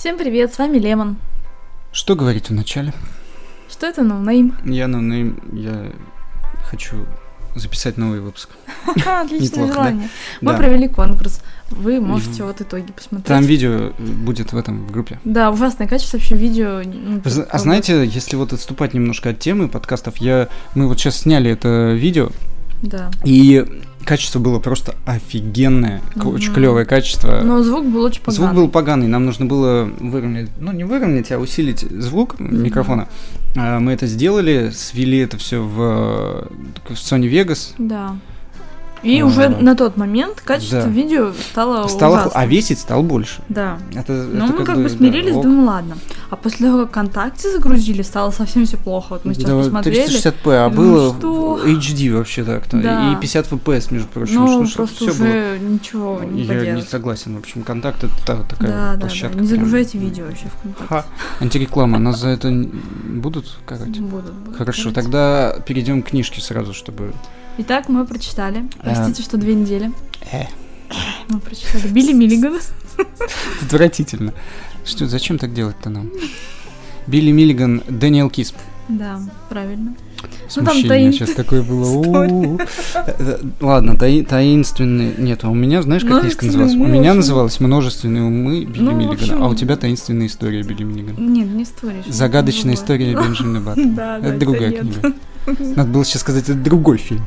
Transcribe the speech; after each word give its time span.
Всем 0.00 0.16
привет, 0.16 0.54
с 0.54 0.56
вами 0.56 0.78
Лемон. 0.78 1.18
Что 1.92 2.16
говорить 2.16 2.48
в 2.48 2.54
начале? 2.54 2.94
Что 3.68 3.86
это 3.86 4.02
noname? 4.02 4.56
Я 4.64 4.88
noname, 4.88 5.38
я 5.52 5.92
хочу 6.64 7.04
записать 7.54 7.98
новый 7.98 8.20
выпуск. 8.20 8.48
Отличное 9.06 9.70
желание. 9.70 10.08
Мы 10.40 10.56
провели 10.56 10.88
конкурс. 10.88 11.42
Вы 11.68 12.00
можете 12.00 12.44
вот 12.44 12.62
итоги 12.62 12.90
посмотреть. 12.92 13.26
Там 13.26 13.44
видео 13.44 13.92
будет 13.98 14.54
в 14.54 14.56
этом 14.56 14.86
в 14.86 14.90
группе. 14.90 15.20
Да, 15.26 15.50
ужасное 15.50 15.86
качество 15.86 16.16
вообще 16.16 16.34
видео. 16.34 16.80
ну, 16.82 17.20
А 17.50 17.58
знаете, 17.58 18.02
если 18.06 18.36
вот 18.36 18.54
отступать 18.54 18.94
немножко 18.94 19.28
от 19.28 19.38
темы 19.38 19.68
подкастов, 19.68 20.16
я 20.16 20.48
мы 20.74 20.88
вот 20.88 20.98
сейчас 20.98 21.16
сняли 21.18 21.50
это 21.50 21.92
видео, 21.92 22.30
Да. 22.80 23.10
и 23.22 23.82
качество 24.04 24.38
было 24.38 24.58
просто 24.58 24.94
офигенное, 25.06 26.00
к- 26.14 26.26
очень 26.26 26.52
клевое 26.52 26.84
качество. 26.84 27.40
Но 27.42 27.62
звук 27.62 27.86
был 27.86 28.02
очень 28.04 28.20
поганый. 28.22 28.36
Звук 28.36 28.54
был 28.54 28.68
поганый, 28.68 29.06
нам 29.06 29.24
нужно 29.26 29.46
было 29.46 29.84
выровнять, 30.00 30.48
ну 30.60 30.72
не 30.72 30.84
выровнять, 30.84 31.30
а 31.32 31.38
усилить 31.38 31.80
звук 31.80 32.38
микрофона. 32.38 33.08
А, 33.56 33.78
Мы 33.80 33.92
это 33.92 34.06
сделали, 34.06 34.70
свели 34.74 35.18
это 35.18 35.36
все 35.36 35.62
в, 35.62 36.48
в 36.88 36.92
Sony 36.92 37.30
Vegas. 37.30 37.72
Да. 37.78 38.16
И 39.02 39.20
А, 39.20 39.24
уже 39.26 39.48
на 39.48 39.74
тот 39.74 39.96
момент 39.96 40.40
качество 40.42 40.82
да. 40.82 40.88
видео 40.88 41.32
стало 41.32 41.88
Стало, 41.88 42.14
ужасным. 42.14 42.32
а 42.34 42.46
весить 42.46 42.78
стал 42.78 43.02
больше. 43.02 43.40
Да. 43.48 43.78
Это, 43.94 44.12
Ну, 44.12 44.44
это 44.44 44.52
мы 44.54 44.64
как 44.64 44.76
бы, 44.76 44.82
да, 44.82 44.88
смирились, 44.90 45.34
ок. 45.34 45.42
думаю, 45.42 45.66
ладно. 45.66 45.98
А 46.28 46.36
после 46.36 46.66
того, 46.66 46.80
как 46.80 46.88
ВКонтакте 46.90 47.50
загрузили, 47.50 48.02
стало 48.02 48.30
совсем 48.30 48.66
все 48.66 48.76
плохо. 48.76 49.06
Вот 49.14 49.24
мы 49.24 49.32
сейчас 49.34 49.48
Да, 49.50 49.56
посмотрели. 49.58 50.06
360p, 50.06 50.52
а 50.54 50.68
было 50.68 51.14
что? 51.18 51.60
HD 51.64 52.10
вообще 52.14 52.44
так-то. 52.44 52.76
Да. 52.76 53.12
И 53.12 53.16
50 53.16 53.46
FPS, 53.50 53.92
между 53.92 54.08
прочим. 54.08 54.34
Ну, 54.34 54.66
что- 54.66 54.76
просто 54.76 54.96
всё 54.96 55.06
было. 55.06 55.28
уже 55.28 55.58
ничего 55.60 56.20
не 56.24 56.42
Я 56.42 56.54
не 56.54 56.60
поделать. 56.60 56.88
согласен. 56.88 57.36
В 57.36 57.38
общем, 57.38 57.62
контакт 57.62 58.04
это 58.04 58.12
та- 58.26 58.42
такая 58.42 58.70
Да, 58.70 58.76
да, 58.76 58.94
да. 58.94 59.00
площадка. 59.00 59.38
Не 59.38 59.46
прям. 59.46 59.46
загружайте 59.48 59.98
видео 59.98 60.26
вообще 60.26 60.46
ВКонтакте. 60.58 60.86
Ха. 60.88 61.04
Антиреклама, 61.40 61.98
нас 61.98 62.20
за 62.20 62.28
это 62.28 62.50
будут 63.08 63.56
карать? 63.66 63.98
Будут, 63.98 64.32
будут 64.32 64.56
Хорошо, 64.58 64.90
тогда 64.92 65.56
перейдем 65.66 66.02
к 66.02 66.08
книжке 66.10 66.40
сразу, 66.40 66.74
чтобы... 66.74 67.12
Итак, 67.62 67.90
мы 67.90 68.06
прочитали. 68.06 68.64
А. 68.78 68.94
Простите, 68.94 69.22
что 69.22 69.36
две 69.36 69.54
недели. 69.54 69.92
Э. 70.32 70.44
Мы 71.28 71.40
прочитали 71.40 71.88
Билли 71.88 72.14
Миллигана. 72.14 72.58
Отвратительно. 73.62 74.32
Что, 74.86 75.06
зачем 75.06 75.36
так 75.36 75.52
делать-то 75.52 75.90
нам? 75.90 76.10
Билли 77.06 77.32
Миллиган, 77.32 77.82
Дэниел 77.86 78.30
Кисп. 78.30 78.56
Да, 78.88 79.20
правильно. 79.50 79.94
Ну, 80.56 80.64
там 80.64 80.74
Смущение 80.74 81.12
сейчас 81.12 81.32
такое 81.32 81.62
было. 81.62 82.58
Э, 82.94 83.38
Ладно, 83.60 83.94
таи- 83.96 84.24
таинственный... 84.24 85.14
Нет, 85.18 85.44
а 85.44 85.50
у 85.50 85.54
меня, 85.54 85.82
знаешь, 85.82 86.02
как 86.02 86.22
книжка 86.22 86.46
Множественные 86.46 86.66
называлась? 86.66 86.74
У 86.74 86.92
меня 86.92 87.10
общем. 87.10 87.16
называлась 87.16 87.60
«Множественные 87.60 88.22
умы 88.22 88.64
Билли 88.64 88.80
Ну, 88.82 88.92
Миллигана», 88.92 89.44
а 89.44 89.48
у 89.50 89.54
тебя 89.54 89.76
«Таинственная 89.76 90.26
история 90.28 90.62
Билли 90.62 90.82
Миллигана». 90.84 91.18
Нет, 91.20 91.46
не 91.48 91.62
история. 91.64 92.02
Загадочная 92.08 92.74
история 92.74 93.12
Бенджамина 93.14 93.60
Баттона. 93.66 94.20
Это 94.22 94.38
другая 94.38 94.72
книга. 94.72 95.12
Надо 95.76 95.90
было 95.90 96.04
сейчас 96.06 96.22
сказать, 96.22 96.44
это 96.44 96.54
другой 96.54 96.96
фильм. 96.98 97.24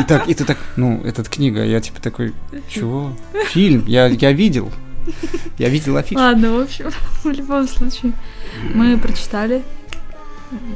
И 0.00 0.04
так, 0.04 0.28
и 0.28 0.34
ты 0.34 0.44
так, 0.44 0.58
ну, 0.76 1.02
этот 1.04 1.28
книга, 1.28 1.64
я 1.64 1.80
типа 1.80 2.00
такой, 2.00 2.34
чего? 2.68 3.12
Фильм, 3.46 3.84
я, 3.86 4.06
я 4.06 4.32
видел. 4.32 4.70
Я 5.58 5.68
видел 5.68 5.96
афишу. 5.96 6.18
Ладно, 6.18 6.52
в 6.52 6.60
общем, 6.60 6.90
в 7.22 7.30
любом 7.30 7.68
случае, 7.68 8.12
мы 8.74 8.96
прочитали, 8.98 9.62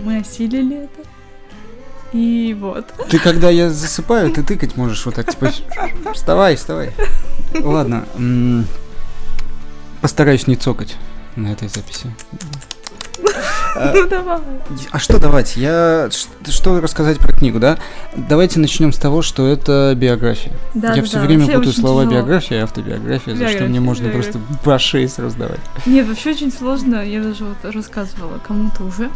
мы 0.04 0.18
осилили 0.18 0.84
это. 0.84 1.08
И 2.12 2.56
вот. 2.58 2.86
Ты 3.10 3.18
когда 3.18 3.50
я 3.50 3.70
засыпаю, 3.70 4.30
ты 4.30 4.42
тыкать 4.42 4.76
можешь 4.76 5.04
вот 5.04 5.14
так, 5.14 5.30
типа, 5.30 5.52
вставай, 6.14 6.56
вставай. 6.56 6.92
Ладно, 7.60 8.06
постараюсь 10.00 10.46
не 10.46 10.56
цокать 10.56 10.96
на 11.36 11.48
этой 11.48 11.68
записи. 11.68 12.14
А, 13.76 13.92
Ну 13.94 14.08
давай. 14.08 14.38
А 14.90 14.98
что 14.98 15.18
давать? 15.18 15.56
Я 15.56 16.08
что 16.48 16.80
рассказать 16.80 17.18
про 17.18 17.32
книгу, 17.32 17.58
да? 17.58 17.78
Давайте 18.16 18.58
начнем 18.60 18.92
с 18.92 18.96
того, 18.98 19.22
что 19.22 19.46
это 19.46 19.94
биография. 19.96 20.52
Да, 20.74 20.94
я 20.94 21.02
все 21.02 21.18
время 21.20 21.46
путаю 21.46 21.72
слова 21.72 22.04
биография 22.06 22.58
и 22.60 22.62
автобиография, 22.62 23.34
за 23.36 23.48
что 23.48 23.64
мне 23.64 23.80
можно 23.80 24.08
просто 24.10 24.38
по 24.64 24.78
шее 24.78 25.08
сразу 25.08 25.36
давать. 25.38 25.60
Нет, 25.86 26.06
вообще 26.08 26.30
очень 26.30 26.52
сложно. 26.52 27.04
Я 27.04 27.22
даже 27.22 27.44
вот 27.44 27.74
рассказывала 27.74 28.38
кому-то 28.46 28.84
уже, 28.84 29.10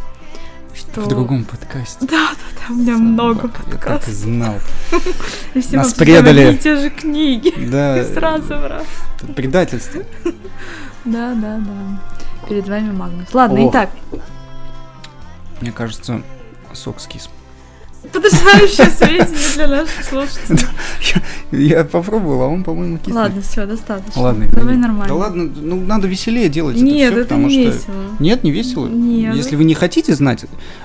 что... 0.75 1.01
В 1.03 1.09
другом 1.09 1.45
подкасте. 1.45 1.99
Да, 2.07 2.29
да, 2.31 2.61
да, 2.69 2.73
у 2.75 2.77
меня 2.77 2.97
много 2.97 3.41
Собака, 3.43 3.59
Я 3.59 3.63
так 3.63 3.69
и 3.69 3.73
подкастов. 3.79 4.15
знал. 4.15 4.55
И 5.55 5.61
все 5.61 5.77
Нас 5.77 5.95
предали. 5.95 6.41
одни 6.43 6.55
и 6.55 6.59
те 6.59 6.77
же 6.77 6.91
книги. 6.91 7.53
Да, 7.71 8.05
Сразу, 8.15 8.47
брат. 8.49 8.85
это 9.23 9.33
предательство. 9.33 10.03
Да, 11.05 11.35
да, 11.35 11.59
да. 11.59 12.01
Перед 12.49 12.69
вами 12.69 12.93
Магнус. 12.93 13.33
Ладно, 13.33 13.61
О. 13.61 13.71
итак, 13.71 13.91
Мне 15.61 15.73
кажется, 15.73 16.23
сок 16.73 17.01
скис. 17.01 17.29
потрясающее 18.13 18.87
сведения 18.87 19.55
для 19.55 19.69
наших 19.69 20.05
слушателей. 20.05 20.67
Я 21.53 21.85
попробовал, 21.85 22.43
а 22.43 22.49
он, 22.49 22.65
по-моему, 22.65 22.99
кислый. 22.99 23.15
Ладно, 23.15 23.43
все, 23.43 23.67
достаточно. 23.67 24.21
Ладно, 24.21 24.47
Давай 24.53 24.77
нормально. 24.77 25.07
Да 25.07 25.15
ладно, 25.15 25.45
ну 25.55 25.77
надо 25.77 26.09
веселее 26.09 26.49
делать 26.49 26.77
Нет, 26.77 27.13
это 27.13 27.13
все, 27.13 27.21
это 27.21 27.29
потому 27.29 27.47
не 27.49 27.53
что... 27.53 27.79
весело. 27.79 28.17
Нет, 28.19 28.43
не 28.43 28.51
весело. 28.51 28.89
Нет. 28.89 29.35
Если 29.37 29.57
вы 29.57 29.65
не 29.65 29.75
хотите 29.75 30.15
знать 30.15 30.45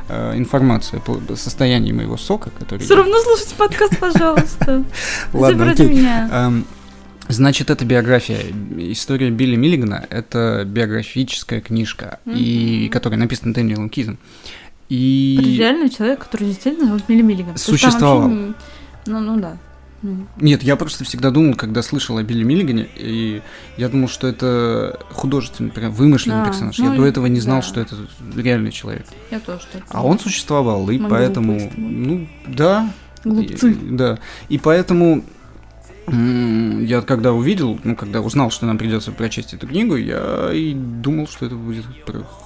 э, 0.09 0.37
информацию 0.37 1.01
по 1.01 1.35
состоянию 1.35 1.95
моего 1.95 2.17
сока, 2.17 2.51
который... 2.51 2.81
Все 2.81 2.95
равно 2.95 3.17
слушайте 3.23 3.55
подкаст, 3.55 3.97
пожалуйста. 3.97 4.83
Ладно, 5.33 5.71
окей. 5.71 5.87
меня. 5.87 6.63
Значит, 7.29 7.69
это 7.69 7.83
биография. 7.85 8.39
История 8.77 9.29
Билли 9.31 9.55
Миллигана— 9.55 10.05
это 10.09 10.63
биографическая 10.65 11.59
книжка, 11.61 12.19
и 12.25 12.83
Мгм. 12.83 12.91
которая 12.91 13.19
написана 13.19 13.53
Дэниелом 13.53 13.89
Кизом. 13.89 14.17
Это 14.89 14.93
И... 14.95 15.57
реальный 15.57 15.89
человек, 15.89 16.19
который 16.19 16.47
действительно 16.47 16.87
зовут 16.87 17.09
Милли 17.09 17.21
Миллиган. 17.21 17.57
Существовал. 17.57 18.29
вообще 18.29 18.53
Ну, 19.07 19.19
ну 19.19 19.37
да. 19.39 19.57
Ну, 20.03 20.27
Нет, 20.39 20.61
я 20.63 20.75
просто 20.75 21.03
всегда 21.03 21.31
думал, 21.31 21.55
когда 21.55 21.81
слышал 21.81 22.17
о 22.17 22.23
Билли 22.23 22.43
Миллигане, 22.43 22.87
и 22.95 23.41
я 23.77 23.89
думал, 23.89 24.07
что 24.07 24.27
это 24.27 24.97
художественный, 25.11 25.71
прям 25.71 25.91
вымышленный 25.91 26.43
А, 26.43 26.45
персонаж. 26.45 26.77
ну 26.77 26.91
я 26.91 26.97
до 26.97 27.05
и- 27.05 27.09
этого 27.09 27.25
не 27.25 27.39
знал, 27.39 27.57
да. 27.57 27.61
что 27.63 27.81
это 27.81 27.95
реальный 28.35 28.71
человек. 28.71 29.05
Я 29.31 29.39
тоже 29.39 29.63
так. 29.73 29.83
А 29.89 30.05
он 30.05 30.19
существовал, 30.19 30.87
и 30.91 30.97
Мы 30.99 31.09
поэтому... 31.09 31.71
Ну, 31.75 32.27
да. 32.47 32.93
Глупцы. 33.23 33.71
И- 33.71 33.75
да. 33.91 34.19
И 34.49 34.57
поэтому 34.59 35.25
я 36.09 37.01
когда 37.01 37.33
увидел, 37.33 37.79
ну, 37.83 37.95
когда 37.95 38.21
узнал, 38.21 38.49
что 38.49 38.65
нам 38.65 38.77
придется 38.77 39.11
прочесть 39.11 39.53
эту 39.53 39.67
книгу, 39.67 39.95
я 39.95 40.51
и 40.53 40.73
думал, 40.73 41.27
что 41.27 41.45
это 41.45 41.55
будет 41.55 41.85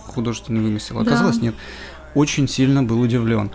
художественный 0.08 0.62
вымысел. 0.62 0.96
Да. 0.96 1.02
Оказалось, 1.02 1.42
нет. 1.42 1.54
Очень 2.16 2.48
сильно 2.48 2.84
был 2.84 3.00
удивлен. 3.00 3.52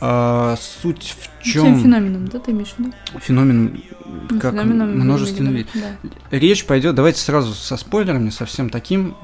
А, 0.00 0.56
суть 0.82 1.16
в 1.18 1.42
Чем 1.44 1.64
чем 1.64 1.82
феноменом, 1.82 2.28
да, 2.28 2.38
ты 2.38 2.52
имеешь 2.52 2.68
в 2.68 2.78
виду? 2.78 2.92
феномен, 3.20 3.82
Ну, 4.30 4.38
как 4.38 4.52
феноменом 4.52 4.96
множественный 4.98 5.52
вид. 5.52 5.74
Миллигана, 5.74 5.96
Речь 6.30 6.64
пойдет, 6.66 6.94
давайте 6.94 7.20
сразу 7.20 7.52
со 7.52 7.76
спойлерами, 7.76 8.30
совсем 8.30 8.70
таким, 8.70 9.16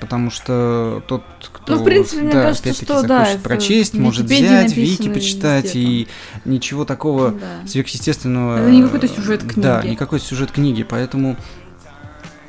потому 0.00 0.30
что 0.30 1.02
тот, 1.06 1.22
кто, 1.52 1.74
Ну, 1.74 1.80
в 1.82 1.84
принципе, 1.84 2.22
мне 2.22 2.32
да, 2.32 2.42
кажется, 2.44 2.62
опять-таки 2.70 2.84
что 2.92 3.06
да, 3.06 3.28
прочесть, 3.42 3.94
может 3.94 4.24
взять, 4.26 4.74
вики 4.74 5.10
почитать, 5.10 5.72
и 5.76 6.08
ничего 6.46 6.84
такого 6.86 7.32
Да. 7.32 7.66
сверхъестественного. 7.68 8.58
Это 8.62 8.70
не 8.70 8.82
какой-то 8.82 9.08
сюжет 9.08 9.42
книги. 9.42 9.60
Да, 9.60 9.82
никакой 9.82 10.18
сюжет 10.18 10.50
книги, 10.50 10.82
поэтому 10.82 11.36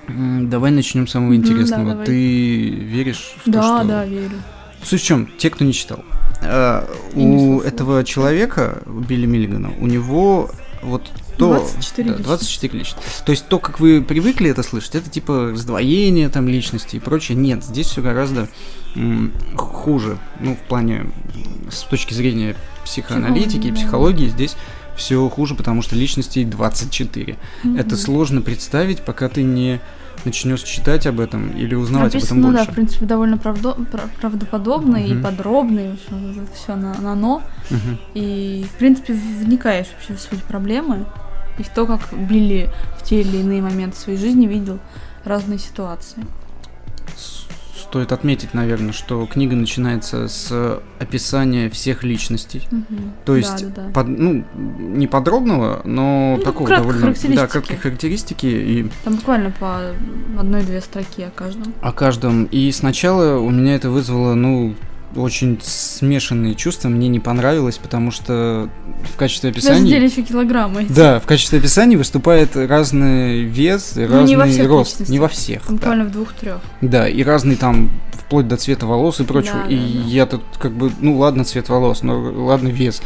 давай 0.08 0.72
начнем 0.72 1.08
с 1.08 1.12
самого 1.12 1.32
да, 1.32 1.36
интересного. 1.36 1.90
давай. 1.92 2.06
Ты 2.06 2.70
веришь 2.70 3.36
в 3.42 3.44
то, 3.46 3.52
Да, 3.52 3.80
что... 3.80 3.88
да, 3.88 4.06
верю. 4.06 4.32
Суть 4.84 5.02
в 5.02 5.06
чем? 5.06 5.30
Те, 5.38 5.50
кто 5.50 5.64
не 5.66 5.74
читал. 5.74 6.04
Э, 6.44 6.86
у 7.16 7.60
этого 7.62 8.04
человека, 8.04 8.82
у 8.86 9.00
Билли 9.00 9.26
Миллигана, 9.26 9.72
у 9.80 9.88
него 9.88 10.52
вот 10.82 11.10
то... 11.38 11.54
24 11.56 12.04
да, 12.10 12.12
личности. 12.18 12.28
24 12.28 12.80
личности. 12.80 13.24
То 13.26 13.32
есть 13.32 13.48
то, 13.48 13.60
как 13.60 13.80
вы 13.80 14.02
привыкли 14.02 14.50
это 14.50 14.64
слышать, 14.64 14.96
это 14.96 15.10
типа 15.10 15.52
раздвоение 15.52 16.30
там 16.30 16.48
личности 16.48 16.98
и 16.98 17.00
прочее. 17.00 17.38
Нет, 17.38 17.64
здесь 17.64 17.88
все 17.88 18.02
гораздо 18.02 18.48
хуже. 19.56 20.18
Ну, 20.40 20.56
в 20.56 20.68
плане, 20.68 21.08
с 21.72 21.82
точки 21.84 22.14
зрения 22.14 22.56
психоаналитики, 22.84 23.48
Психологии, 23.58 23.70
да. 23.72 23.76
психологии, 23.76 24.28
здесь 24.28 24.56
все 24.96 25.28
хуже, 25.30 25.56
потому 25.56 25.82
что 25.82 25.96
личностей 25.96 26.46
24. 26.46 27.38
Это 27.78 27.96
Мгм. 27.96 27.98
сложно 27.98 28.42
представить, 28.42 29.02
пока 29.02 29.30
ты 29.30 29.42
не 29.42 29.80
начнешь 30.26 30.62
читать 30.64 31.06
об 31.08 31.20
этом 31.20 31.50
или 31.52 31.76
узнавать 31.76 32.16
об 32.16 32.24
этом 32.24 32.38
Написано, 32.38 32.52
да, 32.54 32.58
больше. 32.60 32.72
в 32.72 32.76
принципе, 32.76 33.06
довольно 33.06 33.36
правдо- 33.36 33.76
пра- 33.92 34.10
правдоподобно 34.22 34.98
и 34.98 35.14
Мгм. 35.14 35.24
подробно, 35.24 35.80
и 35.80 35.96
все 36.54 36.76
на, 36.76 36.94
на 37.02 37.16
«но». 37.16 37.42
Мгм. 37.70 37.98
И, 38.14 38.66
в 38.74 38.78
принципе, 38.78 39.14
вникаешь 39.14 39.88
вообще 39.94 40.14
в 40.16 40.20
суть 40.20 40.44
проблемы 40.44 41.06
и 41.60 41.64
в 41.64 41.70
то, 41.70 41.86
как 41.86 42.14
Билли 42.14 42.70
в 43.00 43.04
те 43.04 43.22
или 43.22 43.38
иные 43.38 43.62
моменты 43.62 43.98
своей 43.98 44.18
жизни 44.18 44.46
видел 44.48 44.80
разные 45.26 45.60
ситуации. 45.60 46.24
Стоит 47.94 48.12
отметить, 48.12 48.56
наверное, 48.56 48.92
что 48.92 49.24
книга 49.28 49.56
начинается 49.56 50.28
с 50.28 50.80
описания 50.98 51.70
всех 51.70 52.04
личностей. 52.04 52.64
Мгм. 52.72 53.14
То 53.24 53.36
есть, 53.36 53.62
Да, 53.68 53.70
да, 53.76 53.82
да. 53.84 53.90
под- 53.94 54.08
ну, 54.08 54.44
не 54.58 55.06
подробного, 55.06 55.82
но 55.86 56.38
Ну, 56.40 56.44
такого 56.44 56.70
довольно... 56.70 57.02
Да, 57.02 57.06
характеристики. 57.14 57.48
краткие 57.52 57.78
характеристики 57.78 58.46
и 58.48 58.90
Там 59.04 59.18
буквально 59.18 59.52
по 59.52 59.80
одной-две 60.40 60.82
строки 60.82 61.22
о 61.22 61.30
каждом. 61.30 61.72
о 61.84 61.92
каждом. 61.92 62.46
И 62.46 62.72
сначала 62.72 63.38
у 63.38 63.52
меня 63.52 63.76
это 63.76 63.92
вызвало, 63.92 64.34
ну, 64.34 64.74
очень 65.16 65.60
смешанные 65.62 66.56
чувства. 66.56 66.90
Мне 66.90 67.08
не 67.08 67.20
понравилось, 67.20 67.78
потому 67.78 68.12
что 68.12 68.70
в 69.14 69.18
качестве 69.18 69.52
описания... 69.52 69.82
задели 69.82 70.06
еще 70.08 70.22
килограммы. 70.24 70.84
эти. 70.84 70.92
Да, 70.92 71.20
в 71.20 71.26
качестве 71.26 71.60
описания 71.60 71.98
выступает 71.98 72.56
разный 72.56 73.44
вес, 73.44 73.94
Ну, 73.96 74.08
разный 74.08 74.24
не 74.28 74.36
во 74.36 74.46
всех 74.46 74.68
рост. 74.68 74.92
личностях. 74.92 75.10
Не 75.10 75.20
во 75.20 75.28
всех. 75.28 75.62
Там 75.64 75.76
да. 75.76 75.80
Буквально 75.82 76.06
в 76.06 76.12
двух-трех. 76.12 76.62
Да, 76.82 77.08
и 77.08 77.24
разный 77.24 77.56
там 77.56 77.90
вплоть 78.14 78.48
до 78.48 78.58
цвета 78.58 78.86
волос 78.86 79.20
и 79.20 79.24
прочего. 79.24 79.64
Да, 79.64 79.70
и 79.70 79.76
да, 79.78 79.84
да. 80.04 80.10
я 80.10 80.26
тут 80.26 80.44
как 80.60 80.72
бы, 80.74 80.92
ну 81.00 81.18
ладно, 81.18 81.44
цвет 81.46 81.70
волос, 81.70 82.04
но 82.04 82.20
ладно, 82.20 82.70
вес. 82.70 83.02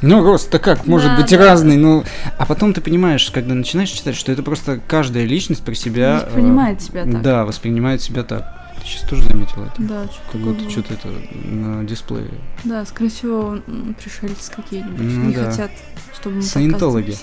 Ну, 0.00 0.20
рост-то 0.24 0.58
как, 0.58 0.84
может 0.88 1.10
Да, 1.12 1.16
быть 1.22 1.30
да. 1.30 1.36
разный, 1.38 1.76
ну... 1.76 2.02
А 2.36 2.44
потом 2.44 2.74
ты 2.74 2.80
понимаешь, 2.80 3.30
когда 3.30 3.54
начинаешь 3.54 3.90
читать, 3.90 4.16
что 4.16 4.32
это 4.32 4.42
просто 4.42 4.80
каждая 4.88 5.24
личность 5.24 5.62
про 5.62 5.74
себя... 5.76 6.22
э, 6.22 6.26
Воспринимает 6.26 6.82
себя 6.82 7.04
так. 7.04 7.22
Да, 7.22 7.44
воспринимает 7.44 8.02
себя 8.02 8.24
так. 8.24 8.61
Ты 8.82 8.88
сейчас 8.88 9.02
тоже 9.08 9.22
заметила 9.24 9.66
это? 9.66 9.74
Да, 9.82 10.02
Как 10.30 10.32
чё- 10.32 10.38
будто 10.38 10.68
что-то 10.70 10.94
это 10.94 11.08
на 11.44 11.84
дисплее. 11.84 12.30
Да, 12.64 12.84
скорее 12.84 13.10
всего, 13.10 13.58
пришельцы 14.02 14.50
какие-нибудь 14.50 14.98
Ну 15.00 15.24
не 15.26 15.34
да. 15.34 15.50
хотят, 15.50 15.70
чтобы 16.14 16.36
мы 16.36 16.42
Саентологи. 16.42 17.16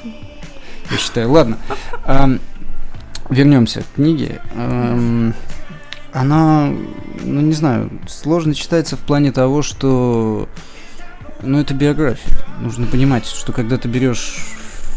я 0.89 0.97
считаю. 0.97 1.29
Ладно. 1.31 1.57
Вернемся 3.29 3.81
к 3.81 3.95
книге. 3.95 4.41
Она, 6.11 6.71
ну 7.23 7.41
не 7.41 7.53
знаю, 7.53 7.91
сложно 8.07 8.55
читается 8.55 8.97
в 8.97 9.01
плане 9.01 9.31
того, 9.31 9.61
что, 9.61 10.49
ну 11.43 11.59
это 11.59 11.73
биография. 11.75 12.33
Нужно 12.61 12.87
понимать, 12.87 13.25
что 13.27 13.51
когда 13.51 13.77
ты 13.77 13.87
берешь 13.87 14.47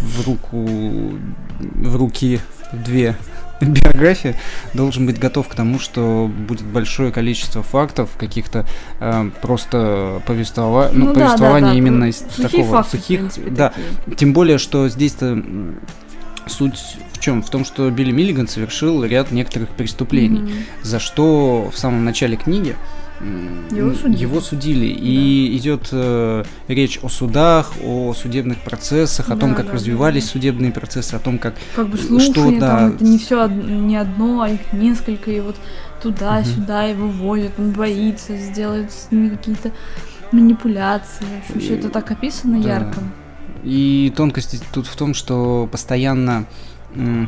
в 0.00 0.26
руку, 0.26 1.12
в 1.60 1.96
руки 1.96 2.40
две 2.72 3.16
биографии, 3.68 4.34
должен 4.74 5.06
быть 5.06 5.18
готов 5.18 5.48
к 5.48 5.54
тому, 5.54 5.78
что 5.78 6.30
будет 6.30 6.64
большое 6.64 7.12
количество 7.12 7.62
фактов, 7.62 8.10
каких-то 8.18 8.66
э, 9.00 9.30
просто 9.40 10.22
повествова... 10.26 10.90
ну, 10.92 11.06
да, 11.06 11.12
да, 11.12 11.20
повествования 11.26 11.70
да. 11.70 11.78
именно 11.78 12.04
из 12.04 12.18
Сухие 12.18 12.48
такого 12.48 12.82
факты, 12.82 12.96
сухих, 12.98 13.18
принципе, 13.20 13.50
да, 13.50 13.68
такие. 13.70 14.16
тем 14.16 14.32
более, 14.32 14.58
что 14.58 14.88
здесь-то 14.88 15.42
суть 16.46 16.78
в 17.12 17.18
чем? 17.20 17.42
В 17.42 17.50
том, 17.50 17.64
что 17.64 17.88
Билли 17.90 18.12
Миллиган 18.12 18.48
совершил 18.48 19.04
ряд 19.04 19.30
некоторых 19.30 19.68
преступлений, 19.70 20.40
Мгм. 20.40 20.52
за 20.82 20.98
что 20.98 21.70
в 21.72 21.78
самом 21.78 22.04
начале 22.04 22.36
книги 22.36 22.76
Его 23.70 23.94
судили. 23.94 24.20
его 24.20 24.40
судили. 24.40 24.86
И 24.86 25.56
идет 25.56 25.88
э, 25.92 26.44
речь 26.68 26.98
о 27.02 27.08
судах, 27.08 27.72
о 27.82 28.12
судебных 28.14 28.58
процессах, 28.58 29.30
о 29.30 29.36
том, 29.36 29.50
Да, 29.50 29.56
как 29.56 29.66
да, 29.66 29.72
развивались 29.74 30.24
да. 30.24 30.30
судебные 30.30 30.72
процессы, 30.72 31.14
о 31.14 31.18
том, 31.20 31.38
как 31.38 31.54
Как 31.76 31.88
бы 31.88 31.96
Что, 31.96 32.06
слушание, 32.18 32.58
да. 32.60 32.78
там, 32.78 32.88
это 32.94 33.04
не 33.04 33.18
все 33.18 33.46
не 33.46 33.96
одно, 33.96 34.42
а 34.42 34.48
их 34.50 34.60
несколько, 34.72 35.30
и 35.30 35.40
вот 35.40 35.56
туда-сюда 36.02 36.82
его 36.84 37.06
возят, 37.08 37.52
он 37.58 37.70
боится, 37.70 38.36
сделают 38.36 38.90
с 38.90 39.10
ними 39.12 39.30
какие-то 39.30 39.70
манипуляции. 40.32 41.26
Все 41.58 41.76
это 41.76 41.88
так 41.90 42.10
описано 42.10 42.60
Да. 42.60 42.68
ярко. 42.68 43.00
И 43.62 44.12
тонкость 44.16 44.60
тут 44.72 44.86
в 44.88 44.96
том, 44.96 45.14
что 45.14 45.68
постоянно 45.70 46.46
э, 46.96 47.26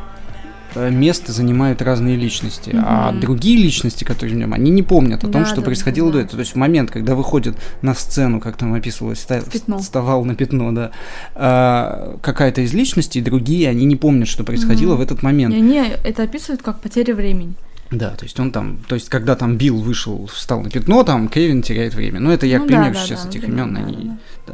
место 0.76 1.32
занимают 1.32 1.81
разные 1.82 2.17
личности, 2.17 2.75
а 2.75 3.11
Мгм. 3.12 3.21
другие 3.21 3.56
личности, 3.56 4.05
которые 4.05 4.35
в 4.37 4.38
нем, 4.38 4.53
они 4.53 4.71
не 4.71 4.82
помнят 4.82 5.19
о 5.25 5.29
том, 5.29 5.43
Да, 5.43 5.47
что 5.47 5.56
да, 5.56 5.62
происходило 5.62 6.09
да, 6.09 6.15
до 6.15 6.19
этого. 6.21 6.37
То 6.37 6.41
есть 6.41 6.53
в 6.53 6.56
момент, 6.56 6.91
когда 6.91 7.15
выходит 7.15 7.56
на 7.82 7.94
сцену, 7.94 8.41
как 8.41 8.56
там 8.56 8.75
описывалось, 8.75 9.21
ста- 9.21 9.41
пятно. 9.41 9.79
вставал 9.79 10.25
на 10.25 10.35
пятно, 10.35 10.73
да, 10.73 10.91
а, 11.35 12.17
какая-то 12.23 12.61
из 12.62 12.73
личностей, 12.75 13.21
другие, 13.21 13.69
они 13.69 13.85
не 13.85 13.97
помнят, 13.97 14.29
что 14.29 14.44
происходило 14.44 14.91
Мгм. 14.93 14.99
в 14.99 15.03
этот 15.03 15.23
момент. 15.23 15.55
И 15.55 15.59
они 15.59 15.82
это 16.05 16.23
описывают 16.23 16.62
как 16.62 16.81
потеря 16.81 17.15
времени. 17.15 17.55
Да, 17.91 18.11
то 18.11 18.25
есть 18.25 18.41
он 18.41 18.50
там, 18.50 18.79
то 18.88 18.94
есть 18.94 19.09
когда 19.09 19.37
там 19.37 19.56
Билл 19.56 19.76
вышел, 19.76 20.26
встал 20.26 20.62
на 20.62 20.71
пятно, 20.71 21.05
там 21.05 21.29
Кевин 21.29 21.62
теряет 21.62 21.94
время. 21.94 22.19
Ну 22.19 22.31
это 22.31 22.47
я 22.47 22.59
Ну 22.59 22.65
к 22.65 22.67
примеру 22.69 22.94
да, 22.94 23.00
сейчас 23.00 23.23
да, 23.25 23.29
этих 23.29 23.43
да, 23.43 23.62
они 23.62 24.11
да, 24.47 24.53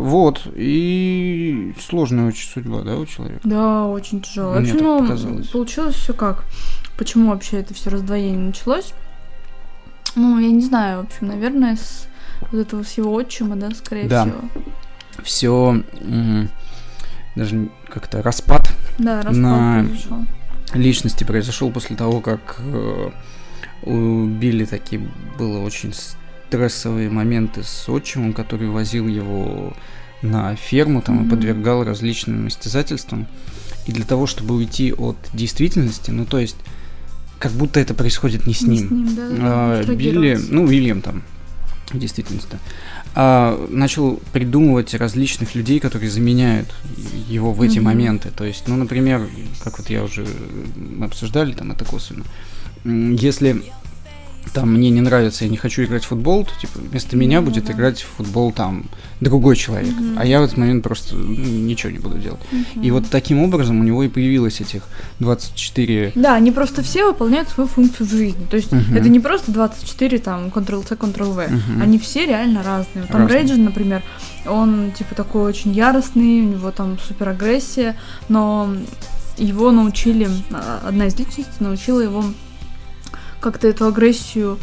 вот, 0.00 0.42
и 0.54 1.74
сложная 1.78 2.28
очень 2.28 2.48
судьба, 2.48 2.82
да, 2.82 2.96
у 2.96 3.06
человека? 3.06 3.40
Да, 3.44 3.86
очень 3.86 4.20
тяжело. 4.20 4.52
Мне 4.54 4.72
Вообще, 4.72 4.84
ну, 4.84 5.00
показалось. 5.00 5.48
получилось 5.48 5.94
все 5.96 6.12
как? 6.12 6.44
Почему 6.96 7.30
вообще 7.30 7.58
это 7.58 7.74
все 7.74 7.90
раздвоение 7.90 8.38
началось? 8.38 8.92
Ну, 10.16 10.38
я 10.38 10.50
не 10.50 10.62
знаю, 10.62 10.98
в 10.98 11.04
общем, 11.04 11.28
наверное, 11.28 11.76
с 11.76 12.06
вот 12.50 12.60
этого 12.60 12.82
всего 12.82 13.12
отчима, 13.12 13.56
да, 13.56 13.70
скорее 13.72 14.08
Да. 14.08 14.24
всего. 14.24 14.40
Все, 15.22 15.82
даже 17.36 17.68
как-то 17.88 18.22
распад 18.22 18.72
Да, 18.98 19.16
распад 19.22 19.36
На- 19.36 19.84
произошел. 19.86 20.18
личности 20.74 21.24
произошел 21.24 21.70
после 21.70 21.96
того, 21.96 22.20
как 22.20 22.56
э, 22.58 23.10
у 23.84 24.24
Билли 24.26 24.64
такие 24.64 25.00
было 25.38 25.60
очень 25.60 25.92
стрессовые 26.54 27.08
моменты 27.10 27.62
с 27.62 27.88
отчимом, 27.88 28.32
который 28.32 28.68
возил 28.68 29.06
его 29.06 29.72
на 30.20 30.56
ферму 30.56 31.00
там 31.00 31.18
и 31.18 31.20
Мгм. 31.20 31.30
подвергал 31.30 31.84
различным 31.84 32.48
истязательствам. 32.48 33.26
И 33.86 33.92
для 33.92 34.04
того, 34.04 34.26
чтобы 34.26 34.56
уйти 34.56 34.92
от 34.92 35.16
действительности, 35.32 36.10
ну 36.10 36.24
то 36.26 36.38
есть 36.40 36.56
как 37.38 37.52
будто 37.52 37.78
это 37.78 37.94
происходит 37.94 38.46
не 38.48 38.52
с 38.54 38.62
Не 38.62 38.80
ним. 38.80 39.14
да, 39.16 39.28
да, 39.28 39.36
А, 39.40 39.84
Билли, 39.94 40.38
ну, 40.50 40.64
Уильям 40.64 41.00
там, 41.02 41.22
в 41.90 41.98
действительности, 41.98 42.58
а, 43.14 43.66
начал 43.70 44.20
придумывать 44.32 44.92
различных 44.94 45.54
людей, 45.54 45.78
которые 45.80 46.10
заменяют 46.10 46.68
его 47.28 47.52
в 47.52 47.62
эти 47.62 47.76
Мгм. 47.78 47.84
моменты. 47.84 48.30
То 48.36 48.44
есть, 48.44 48.64
ну, 48.68 48.76
например, 48.76 49.26
как 49.62 49.78
вот 49.78 49.88
я 49.88 50.02
уже 50.02 50.26
мы 50.76 51.06
обсуждали, 51.06 51.52
там 51.52 51.70
это 51.72 51.84
косвенно. 51.84 52.24
Если 52.84 53.62
там 54.54 54.72
мне 54.74 54.90
не 54.90 55.00
нравится, 55.00 55.44
я 55.44 55.50
не 55.50 55.56
хочу 55.56 55.84
играть 55.84 56.04
в 56.04 56.08
футбол, 56.08 56.44
то 56.44 56.50
типа 56.60 56.78
вместо 56.80 57.16
меня 57.16 57.40
Ну, 57.40 57.46
будет 57.46 57.66
да. 57.66 57.72
играть 57.72 58.00
в 58.00 58.06
футбол 58.16 58.50
там 58.52 58.84
другой 59.20 59.54
человек, 59.54 59.94
Мгм. 59.94 60.18
а 60.18 60.24
я 60.24 60.40
в 60.40 60.44
этот 60.44 60.56
момент 60.56 60.82
просто 60.82 61.14
ну, 61.14 61.34
ничего 61.44 61.92
не 61.92 61.98
буду 61.98 62.18
делать. 62.18 62.40
Мгм. 62.50 62.82
И 62.82 62.90
вот 62.90 63.04
таким 63.10 63.42
образом 63.42 63.78
у 63.80 63.84
него 63.84 64.02
и 64.02 64.08
появилось 64.08 64.60
этих 64.60 64.82
24 65.20 66.12
Да, 66.14 66.34
они 66.34 66.50
просто 66.52 66.82
все 66.82 67.04
выполняют 67.06 67.48
свою 67.48 67.68
функцию 67.68 68.06
в 68.06 68.10
жизни. 68.10 68.44
То 68.50 68.56
есть 68.56 68.72
Мгм. 68.72 68.96
это 68.96 69.08
не 69.08 69.20
просто 69.20 69.52
24, 69.52 70.18
там, 70.18 70.48
Ctrl-C, 70.48 70.94
Ctrl-V. 70.96 71.48
Мгм. 71.48 71.82
Они 71.82 71.98
все 71.98 72.26
реально 72.26 72.62
разные. 72.62 73.02
Вот 73.02 73.08
Там 73.10 73.22
Разные. 73.22 73.40
Рейджин, 73.42 73.64
например, 73.64 74.02
он 74.46 74.90
типа 74.92 75.14
такой 75.14 75.42
очень 75.42 75.72
яростный, 75.72 76.40
у 76.40 76.44
него 76.44 76.70
там 76.70 76.98
супер 76.98 77.28
агрессия, 77.28 77.96
но 78.28 78.74
его 79.36 79.70
научили, 79.70 80.28
а, 80.50 80.80
одна 80.88 81.06
из 81.06 81.18
личностей 81.18 81.52
научила 81.60 82.00
его 82.00 82.24
как-то 83.40 83.68
эту 83.68 83.86
агрессию 83.86 84.58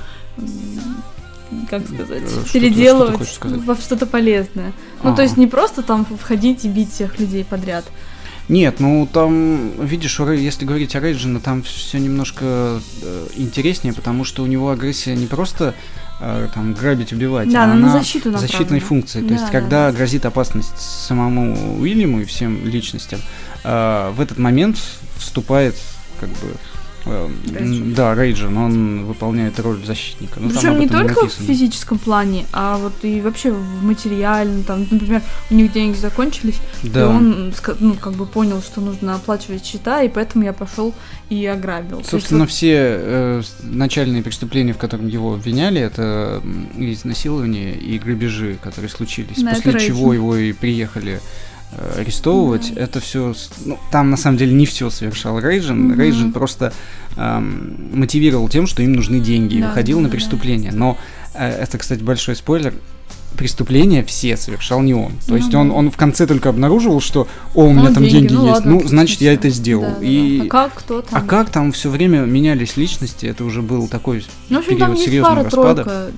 как 1.70 1.88
сказать, 1.88 2.24
что 2.30 2.54
переделывать 2.54 3.28
что 3.28 3.36
сказать? 3.36 3.62
во 3.63 3.75
что-то 3.75 4.06
полезное. 4.06 4.74
Ну, 5.04 5.16
то 5.16 5.22
есть 5.22 5.38
не 5.38 5.48
просто 5.48 5.82
там 5.82 6.06
входить 6.06 6.66
и 6.66 6.70
бить 6.70 6.92
всех 6.92 7.20
людей 7.20 7.46
подряд. 7.46 7.86
Нет, 8.50 8.80
ну 8.80 9.08
там, 9.12 9.72
видишь, 9.86 10.20
если 10.20 10.63
говорить 10.63 10.96
о 10.96 11.01
Рейджина, 11.01 11.42
там 11.42 11.63
все 11.63 12.00
немножко 12.00 12.80
э, 13.01 13.28
интереснее, 13.36 13.94
потому 13.94 14.24
что 14.24 14.42
у 14.42 14.46
него 14.46 14.70
агрессия 14.72 15.16
не 15.18 15.25
просто 15.25 15.75
э, 16.22 16.48
там 16.54 16.74
грабить, 16.74 17.12
убивать, 17.12 17.51
Да, 17.51 17.63
а 17.63 17.66
она 17.66 17.75
на 17.75 17.92
защиту 17.92 18.32
защитной 18.32 18.80
функции. 18.80 19.20
То 19.20 19.28
Да, 19.28 19.34
есть, 19.34 19.46
да, 19.48 19.51
когда 19.51 19.92
да. 19.92 19.98
грозит 19.98 20.25
опасность 20.25 20.80
самому 20.80 21.78
Уильяму 21.78 22.22
и 22.22 22.25
всем 22.25 22.66
личностям, 22.66 23.20
э, 23.66 24.12
в 24.16 24.22
этот 24.22 24.38
момент 24.38 24.78
вступает 25.18 25.75
как 26.22 26.30
бы 26.30 26.56
Рейджин. 27.54 27.94
да, 27.94 28.14
Рейджин, 28.16 28.58
он 28.58 29.06
выполняет 29.06 29.60
роль 29.60 29.84
защитника. 29.86 30.40
Ну, 30.40 30.50
Причем 30.50 30.80
не 30.80 30.88
только 30.88 31.14
в 31.14 31.24
написано. 31.24 31.48
физическом 31.48 32.00
плане, 32.00 32.46
а 32.54 32.78
вот 32.78 32.94
и 33.04 33.22
вообще 33.22 33.52
в 33.52 33.84
материальном. 33.84 34.64
Там, 34.64 34.86
например, 34.90 35.22
у 35.50 35.54
них 35.56 35.72
деньги 35.72 35.96
закончились, 35.98 36.60
и 36.84 36.90
Да. 36.90 37.08
он 37.10 37.50
ска- 37.50 37.78
ну, 37.80 37.94
как 37.96 38.14
бы 38.14 38.26
понял, 38.26 38.62
что 38.62 38.82
нужно 38.82 39.16
оплачивать 39.16 39.66
счета, 39.66 40.02
и 40.04 40.10
поэтому 40.10 40.44
я 40.46 40.54
пошел 40.54 40.94
и 41.30 41.46
ограбил. 41.46 42.00
Есть 42.00 42.10
Собственно, 42.12 42.42
вот- 42.42 42.50
все 42.50 42.74
э, 42.78 43.42
начальные 43.64 44.24
преступления, 44.24 44.74
в 44.74 44.78
котором 44.78 45.08
его 45.08 45.34
обвиняли, 45.34 45.82
это 45.82 46.42
м, 46.44 46.70
и 46.78 46.94
и 47.78 48.00
грабежи, 48.00 48.58
которые 48.62 48.90
случились. 48.90 49.38
Да, 49.42 49.52
После 49.54 49.80
чего 49.80 50.14
его 50.14 50.36
и 50.36 50.52
приехали 50.54 51.14
э, 51.16 51.20
арестовывать. 51.98 52.74
Да. 52.74 52.82
Это 52.82 53.00
все, 53.00 53.34
ну, 53.66 53.78
там 53.92 54.10
на 54.10 54.18
самом 54.18 54.38
деле 54.38 54.54
не 54.54 54.66
все 54.66 54.90
совершал 54.90 55.40
Рейджин. 55.40 55.88
Мгм. 55.90 56.00
Рейджин 56.00 56.34
просто 56.34 56.74
эм, 57.18 57.90
мотивировал 57.94 58.48
тем, 58.50 58.68
что 58.68 58.82
им 58.84 58.94
нужны 58.94 59.20
деньги, 59.20 59.56
и 59.56 59.62
Да, 59.62 59.68
выходил 59.70 59.98
да, 59.98 60.04
на 60.04 60.10
да. 60.10 60.14
преступление. 60.16 60.72
Но 60.72 60.98
э, 61.34 61.48
это, 61.50 61.78
кстати, 61.78 62.02
большой 62.02 62.36
спойлер. 62.36 62.74
преступления 63.38 64.04
все 64.04 64.36
совершал 64.38 64.82
не 64.82 64.94
он. 64.96 65.12
То 65.12 65.32
Ну 65.32 65.36
есть 65.36 65.52
да. 65.52 65.60
он, 65.60 65.70
он 65.72 65.92
в 65.92 65.98
конце 65.98 66.26
только 66.26 66.50
обнаруживал, 66.50 67.02
что 67.02 67.28
«О, 67.54 67.66
у 67.66 67.72
меня 67.74 67.90
Ну, 67.90 67.94
там 67.94 68.04
деньги, 68.06 68.34
ну 68.34 68.48
есть, 68.48 68.54
ладно, 68.66 68.72
ну, 68.72 68.88
значит, 68.88 69.22
я 69.22 69.34
это 69.34 69.50
сделал». 69.50 69.84
Да, 69.84 69.90
да, 69.90 70.00
да. 70.00 70.06
И... 70.06 70.40
А 70.48 70.50
как, 70.50 70.74
кто 70.74 71.02
там? 71.02 71.10
А 71.20 71.22
как 71.22 71.50
там 71.52 71.72
все 71.72 71.90
время 71.92 72.22
менялись 72.22 72.78
личности, 72.78 73.26
это 73.28 73.44
уже 73.44 73.62
был 73.62 73.88
такой 73.88 74.26
Ну, 74.50 74.58
в 74.58 74.60
общем, 74.64 74.78
период 74.78 75.00
серьезного 75.00 75.44
распада. 75.44 75.84
тройка, 75.84 76.12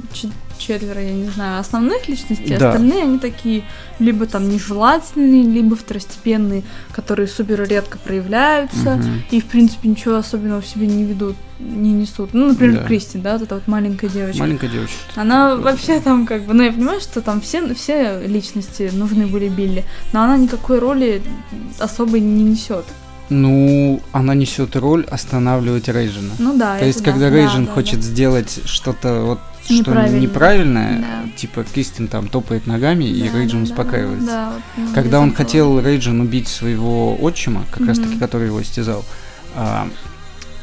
четверо, 0.60 1.02
я 1.02 1.14
не 1.14 1.30
знаю, 1.30 1.60
основных 1.60 2.08
личностей, 2.08 2.56
Да. 2.58 2.70
остальные 2.70 3.04
они 3.04 3.18
такие 3.20 3.64
либо 3.98 4.26
там 4.28 4.50
нежелательные, 4.50 5.44
либо 5.44 5.76
второстепенные, 5.76 6.64
которые 6.92 7.28
супер 7.28 7.64
редко 7.68 7.98
проявляются 7.98 8.96
Мгм. 8.98 9.24
и, 9.32 9.42
в 9.42 9.46
принципе, 9.46 9.90
ничего 9.90 10.16
особенного 10.18 10.62
в 10.62 10.68
себе 10.68 10.86
не 10.88 11.04
ведут, 11.04 11.36
не 11.60 11.92
несут. 11.92 12.34
Ну, 12.34 12.48
например, 12.50 12.82
Да. 12.82 12.88
Кристи, 12.88 13.18
да, 13.18 13.34
вот 13.34 13.42
эта 13.44 13.56
вот 13.56 13.68
маленькая 13.68 14.10
девочка. 14.10 14.40
Маленькая 14.40 14.70
девочка. 14.70 14.96
Она 15.16 15.56
вообще 15.56 16.00
там 16.00 16.26
как 16.28 16.44
бы, 16.44 16.54
ну 16.54 16.64
я 16.64 16.72
понимаю, 16.72 17.02
что 17.02 17.22
там 17.22 17.42
все, 17.42 17.74
все 17.74 18.22
личности 18.26 18.90
нужны 18.94 19.26
были 19.28 19.48
Билли, 19.50 19.86
но 20.14 20.22
она 20.24 20.38
никакой 20.38 20.80
роли 20.80 21.22
особой 21.80 22.20
не 22.20 22.44
несет. 22.44 22.86
Ну, 23.32 24.02
она 24.12 24.34
несет 24.34 24.76
роль 24.76 25.06
останавливать 25.06 25.88
Рейджина. 25.88 26.34
Ну 26.40 26.58
да. 26.58 26.80
То 26.80 26.86
есть, 26.86 27.04
да, 27.04 27.12
когда 27.12 27.30
да, 27.30 27.36
Рейджин 27.36 27.66
да, 27.66 27.72
хочет 27.74 27.98
да. 27.98 28.02
сделать 28.02 28.60
что-то 28.66 29.22
вот 29.22 29.40
что 29.76 29.92
Неправильное. 29.92 30.20
неправильное, 30.20 31.00
Да. 31.00 31.30
типа 31.36 31.64
Кристин 31.64 32.08
там 32.08 32.28
топает 32.28 32.68
ногами, 32.68 33.06
и 33.06 33.30
Да, 33.30 33.38
Рейджин 33.38 33.64
да, 33.64 33.68
да, 33.68 33.72
успокаивается. 33.72 34.26
да, 34.26 34.54
вот, 34.78 34.94
Когда 34.94 35.20
он 35.20 35.34
хотел 35.34 35.80
Рейджин 35.80 36.22
убить 36.22 36.48
своего 36.48 37.16
отчима, 37.22 37.66
как 37.72 37.88
раз 37.88 37.98
таки, 38.00 38.18
который 38.18 38.48
его 38.48 38.62
истязал, 38.62 39.04
а, 39.56 39.88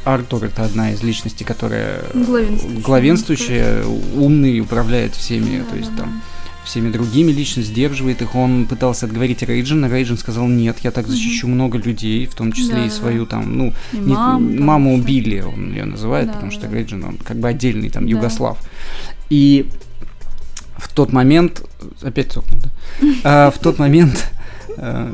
Артур 0.05 0.45
это 0.45 0.63
одна 0.63 0.91
из 0.91 1.03
личностей, 1.03 1.43
которая 1.43 2.01
Главенствующая. 2.13 2.81
главенствующая, 2.81 3.83
умный, 4.15 4.59
управляет 4.61 5.13
всеми, 5.15 5.59
Да, 5.59 5.63
то 5.65 5.75
есть 5.75 5.91
да, 5.95 6.03
там 6.03 6.21
всеми 6.67 6.91
другими 6.91 7.31
лично 7.31 7.63
сдерживает 7.63 8.21
их. 8.21 8.35
Он 8.35 8.65
пытался 8.65 9.05
отговорить 9.07 9.41
Рейджина, 9.43 9.89
Рейджин 9.89 10.17
сказал, 10.17 10.47
нет, 10.47 10.77
я 10.83 10.91
так 10.91 11.07
защищу 11.07 11.47
много 11.47 11.77
людей, 11.77 12.25
в 12.27 12.35
том 12.35 12.51
числе 12.51 12.75
и 12.75 12.89
Да-да-да. 12.89 12.95
свою 12.95 13.25
там, 13.25 13.57
ну, 13.57 13.73
И 13.93 13.97
не- 13.97 14.13
маму, 14.13 14.61
маму 14.63 14.93
убили, 14.95 15.39
он 15.41 15.71
ее 15.71 15.85
называет, 15.85 16.27
Да, 16.27 16.33
потому 16.33 16.51
что 16.51 16.67
да. 16.67 16.73
Рейджин, 16.73 17.03
он 17.03 17.17
как 17.17 17.37
бы 17.37 17.47
отдельный 17.47 17.89
там 17.89 18.03
Да. 18.05 18.09
югослав. 18.11 18.59
И 19.29 19.65
в 20.77 20.93
тот 20.93 21.11
момент, 21.13 21.63
опять 22.01 22.31
цокнул, 22.31 22.61
да? 22.61 22.69
А, 23.23 23.51
в 23.51 23.57
тот 23.59 23.79
момент 23.79 24.31
э, 24.77 25.13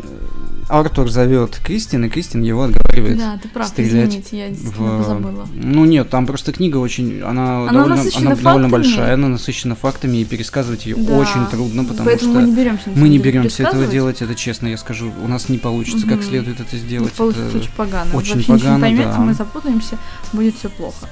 Артур 0.70 1.10
зовет 1.10 1.60
Кристин, 1.64 2.06
и 2.06 2.10
Кристин 2.10 2.42
его 2.42 2.64
отговаривает. 2.64 3.18
Да, 3.18 3.40
ты 3.42 3.48
прав, 3.50 3.68
стрелять 3.68 4.10
извините, 4.10 4.38
я 4.38 4.54
в... 4.54 5.04
забыла. 5.06 5.48
Ну 5.54 5.86
нет, 5.86 6.10
там 6.10 6.26
просто 6.26 6.52
книга 6.54 6.78
очень, 6.78 7.22
она, 7.22 7.64
Она 7.64 7.72
довольно, 7.74 7.96
насыщена 7.98 8.32
она 8.32 8.36
довольно 8.42 8.70
большая, 8.70 9.14
она 9.16 9.28
насыщена 9.28 9.76
фактами, 9.76 10.18
и 10.18 10.26
пересказывать 10.26 10.86
ее 10.86 10.96
Да. 10.96 11.18
очень 11.18 11.46
трудно, 11.48 11.84
потому 11.84 12.06
Поэтому 12.06 12.32
что 12.34 12.42
мы 12.42 12.48
не 12.48 12.56
беремся 12.56 12.84
мы 12.96 13.10
не 13.10 13.20
беремся 13.20 13.64
этого 13.64 13.86
делать, 13.88 14.22
это 14.22 14.36
честно, 14.36 14.68
я 14.68 14.78
скажу, 14.78 15.12
у 15.24 15.28
нас 15.28 15.50
не 15.50 15.58
получится 15.58 16.06
как 16.08 16.18
Мгм. 16.20 16.24
следует 16.24 16.60
это 16.60 16.78
сделать. 16.78 17.14
Получится 17.14 17.48
это 17.48 17.58
очень 17.58 17.72
погано. 17.76 18.16
очень 18.16 18.36
Вообще 18.36 18.48
погано, 18.48 18.80
поймете, 18.80 19.04
да. 19.06 19.18
мы 19.20 19.34
запутаемся, 19.34 19.98
будет 20.32 20.56
все 20.56 20.70
плохо. 20.70 21.08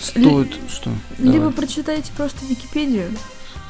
стоит, 0.00 0.54
что? 0.70 0.90
Либо 1.18 1.38
Давай. 1.38 1.52
прочитайте 1.52 2.10
просто 2.16 2.44
Википедию, 2.46 3.06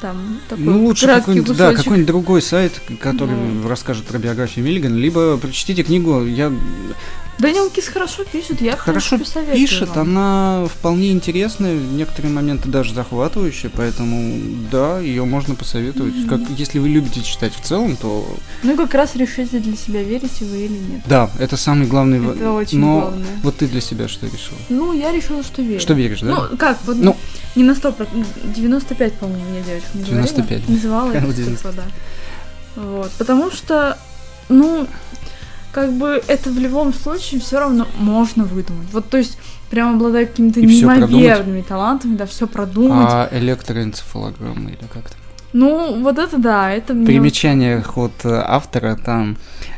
там 0.01 0.39
такой 0.49 0.63
Ну, 0.63 0.85
лучше 0.85 1.05
краткий 1.05 1.21
какой-нибудь, 1.21 1.57
да, 1.57 1.73
какой-нибудь 1.73 2.05
другой 2.07 2.41
сайт, 2.41 2.81
который 3.01 3.35
Да. 3.63 3.69
расскажет 3.69 4.05
про 4.05 4.17
биографию 4.19 4.63
Миллигана, 4.65 4.95
либо 4.95 5.37
прочтите 5.37 5.83
книгу, 5.83 6.25
я 6.25 6.51
Дэниел 7.39 7.69
Кис 7.69 7.87
хорошо 7.87 8.23
пишет, 8.23 8.61
я 8.61 8.75
хорошо 8.75 9.19
пишет, 9.53 9.89
вам. 9.89 9.99
она 10.09 10.67
вполне 10.67 11.11
интересная, 11.11 11.75
в 11.75 11.93
некоторые 11.93 12.33
моменты 12.33 12.67
даже 12.67 12.95
захватывающая, 12.95 13.69
поэтому 13.69 14.39
да, 14.71 14.99
ее 14.99 15.23
можно 15.23 15.53
посоветовать. 15.53 16.15
Мгм. 16.15 16.29
Как, 16.29 16.49
если 16.57 16.79
вы 16.79 16.89
любите 16.89 17.21
читать 17.21 17.53
в 17.53 17.61
целом, 17.61 17.95
то 17.95 18.27
Ну 18.63 18.73
и 18.73 18.75
как 18.75 18.93
раз 18.95 19.15
решите 19.15 19.59
для 19.59 19.75
себя, 19.77 20.01
верите 20.01 20.45
вы 20.45 20.57
или 20.65 20.73
нет. 20.77 21.01
да, 21.05 21.29
это 21.39 21.57
самый 21.57 21.85
главный. 21.87 22.19
в- 22.19 22.31
Это 22.35 22.51
очень 22.51 22.79
Но 22.79 23.01
главное. 23.01 23.27
вот 23.43 23.57
ты 23.57 23.67
для 23.67 23.81
себя 23.81 24.07
что 24.07 24.25
решила? 24.25 24.57
Ну, 24.69 24.93
я 24.93 25.11
решила, 25.11 25.43
что 25.43 25.61
верю. 25.61 25.79
Что 25.79 25.93
веришь, 25.93 26.21
да? 26.21 26.47
Ну, 26.49 26.57
как, 26.57 26.79
вот 26.85 26.97
Ну. 26.97 27.15
не 27.55 27.63
на 27.63 27.75
100%, 27.75 28.25
95, 28.55 29.13
по-моему, 29.13 29.43
мне 29.51 29.61
девочка 29.61 29.89
не 29.93 30.03
95. 30.05 30.47
говорила. 30.65 30.71
Называла 30.75 31.11
это 31.13 31.33
цифру, 31.33 31.69
да. 31.75 31.83
Вот, 32.75 33.11
потому 33.19 33.51
что, 33.51 33.97
ну, 34.49 34.87
как 35.71 35.93
бы 35.93 36.21
это 36.27 36.49
в 36.49 36.57
любом 36.57 36.93
случае 36.93 37.39
все 37.39 37.59
равно 37.59 37.87
можно 37.97 38.43
выдумать. 38.45 38.87
Вот, 38.91 39.09
то 39.09 39.17
есть, 39.17 39.37
прям 39.69 39.95
обладая 39.95 40.25
какими-то 40.25 40.61
неимоверными 40.61 41.61
талантами, 41.61 42.15
да, 42.15 42.25
все 42.25 42.47
продумать. 42.47 43.09
А 43.09 43.29
электроэнцефалограмма 43.31 44.69
или 44.69 44.87
как-то? 44.93 45.15
Ну, 45.53 46.01
вот 46.03 46.19
это 46.19 46.37
да, 46.37 46.71
это 46.71 46.93
мне... 46.93 47.03
В 47.03 47.07
примечаниях 47.07 47.97
от 47.97 48.25
э, 48.25 48.29
автора 48.45 48.95
там 48.95 49.37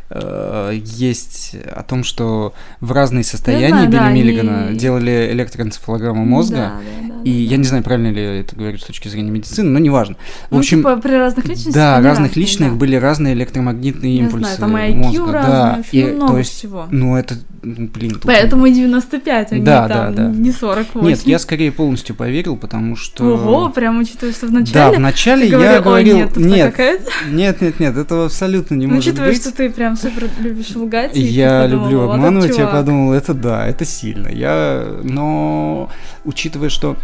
э, 0.10 0.72
есть 0.84 1.56
о 1.76 1.84
том, 1.84 2.04
что 2.04 2.54
в 2.82 2.92
разные 2.92 3.24
состояния 3.24 3.70
знаю, 3.70 3.88
Билли 3.88 3.98
да, 4.00 4.06
они- 4.08 4.22
Миллигана 4.24 4.74
делали 4.74 5.30
электроэнцефалограмму 5.32 6.26
мозга. 6.26 6.56
Да, 6.56 7.08
да, 7.08 7.14
да, 7.16 7.19
И 7.24 7.32
да, 7.32 7.38
я 7.44 7.50
да. 7.52 7.56
не 7.58 7.64
знаю, 7.64 7.84
правильно 7.84 8.08
ли 8.14 8.22
я 8.22 8.40
это 8.42 8.56
говорю 8.56 8.78
с 8.78 8.84
точки 8.84 9.08
зрения 9.08 9.32
медицины, 9.32 9.70
но 9.70 9.80
неважно. 9.80 10.16
В 10.50 10.52
Ну, 10.52 10.60
общем, 10.60 10.78
типа, 10.80 10.98
при 10.98 11.14
разных 11.14 11.46
личностях 11.46 11.74
да, 11.74 11.96
разных 12.02 12.28
разные, 12.30 12.42
личных 12.46 12.70
да. 12.72 12.76
были 12.76 12.96
разные 12.96 13.34
электромагнитные 13.34 14.16
Я 14.18 14.24
импульсы 14.24 14.56
знаю, 14.56 14.74
там 14.74 14.78
и 14.78 14.92
IQ 14.92 14.96
мозга. 14.96 15.32
разный, 15.32 15.52
да, 15.52 15.84
в 15.84 15.94
и, 15.94 16.04
много 16.04 16.32
то 16.34 16.38
есть, 16.38 16.52
всего. 16.52 16.88
ну 16.92 17.16
это, 17.16 17.36
ну, 17.62 17.88
блин, 17.88 18.12
тут- 18.14 18.24
Поэтому 18.26 18.66
и 18.66 18.74
95, 18.74 19.52
а 19.52 19.56
не 19.56 19.62
Да, 19.64 19.88
там, 19.88 20.16
да, 20.16 20.24
да. 20.24 20.30
не 20.32 20.52
48. 20.52 21.08
Нет, 21.08 21.22
я 21.26 21.40
скорее 21.40 21.72
полностью 21.72 22.16
поверил, 22.16 22.56
потому 22.58 22.96
что... 22.96 23.24
Ого, 23.36 23.70
прям 23.70 24.00
учитывая, 24.00 24.34
что 24.34 24.48
Да, 24.48 24.52
вначале 24.52 24.98
вначале 24.98 25.42
ты 25.48 25.52
я 25.52 25.82
говорил, 25.82 26.18
говорил, 26.18 26.18
нет, 26.18 26.38
нет, 26.38 27.02
нет, 27.30 27.62
нет, 27.62 27.80
нет, 27.80 27.98
этого 27.98 28.26
абсолютно 28.26 28.76
не 28.76 28.88
Ну, 28.88 28.96
может 28.96 29.08
Учитывая, 29.10 29.30
быть. 29.32 29.42
что 29.42 29.52
ты 29.56 29.70
прям 29.70 29.96
супер 29.96 30.30
любишь 30.40 30.76
лгать. 30.76 31.12
Я 31.16 31.62
подумала, 31.64 31.86
люблю 31.90 32.02
обманывать, 32.12 32.58
я 32.58 32.68
подумал, 32.68 33.14
это 33.14 33.34
да, 33.34 33.68
это 33.68 33.86
сильно. 33.86 34.28
Я, 34.30 35.00
но 35.04 35.90
учитывая, 36.26 36.70
что 36.70 36.96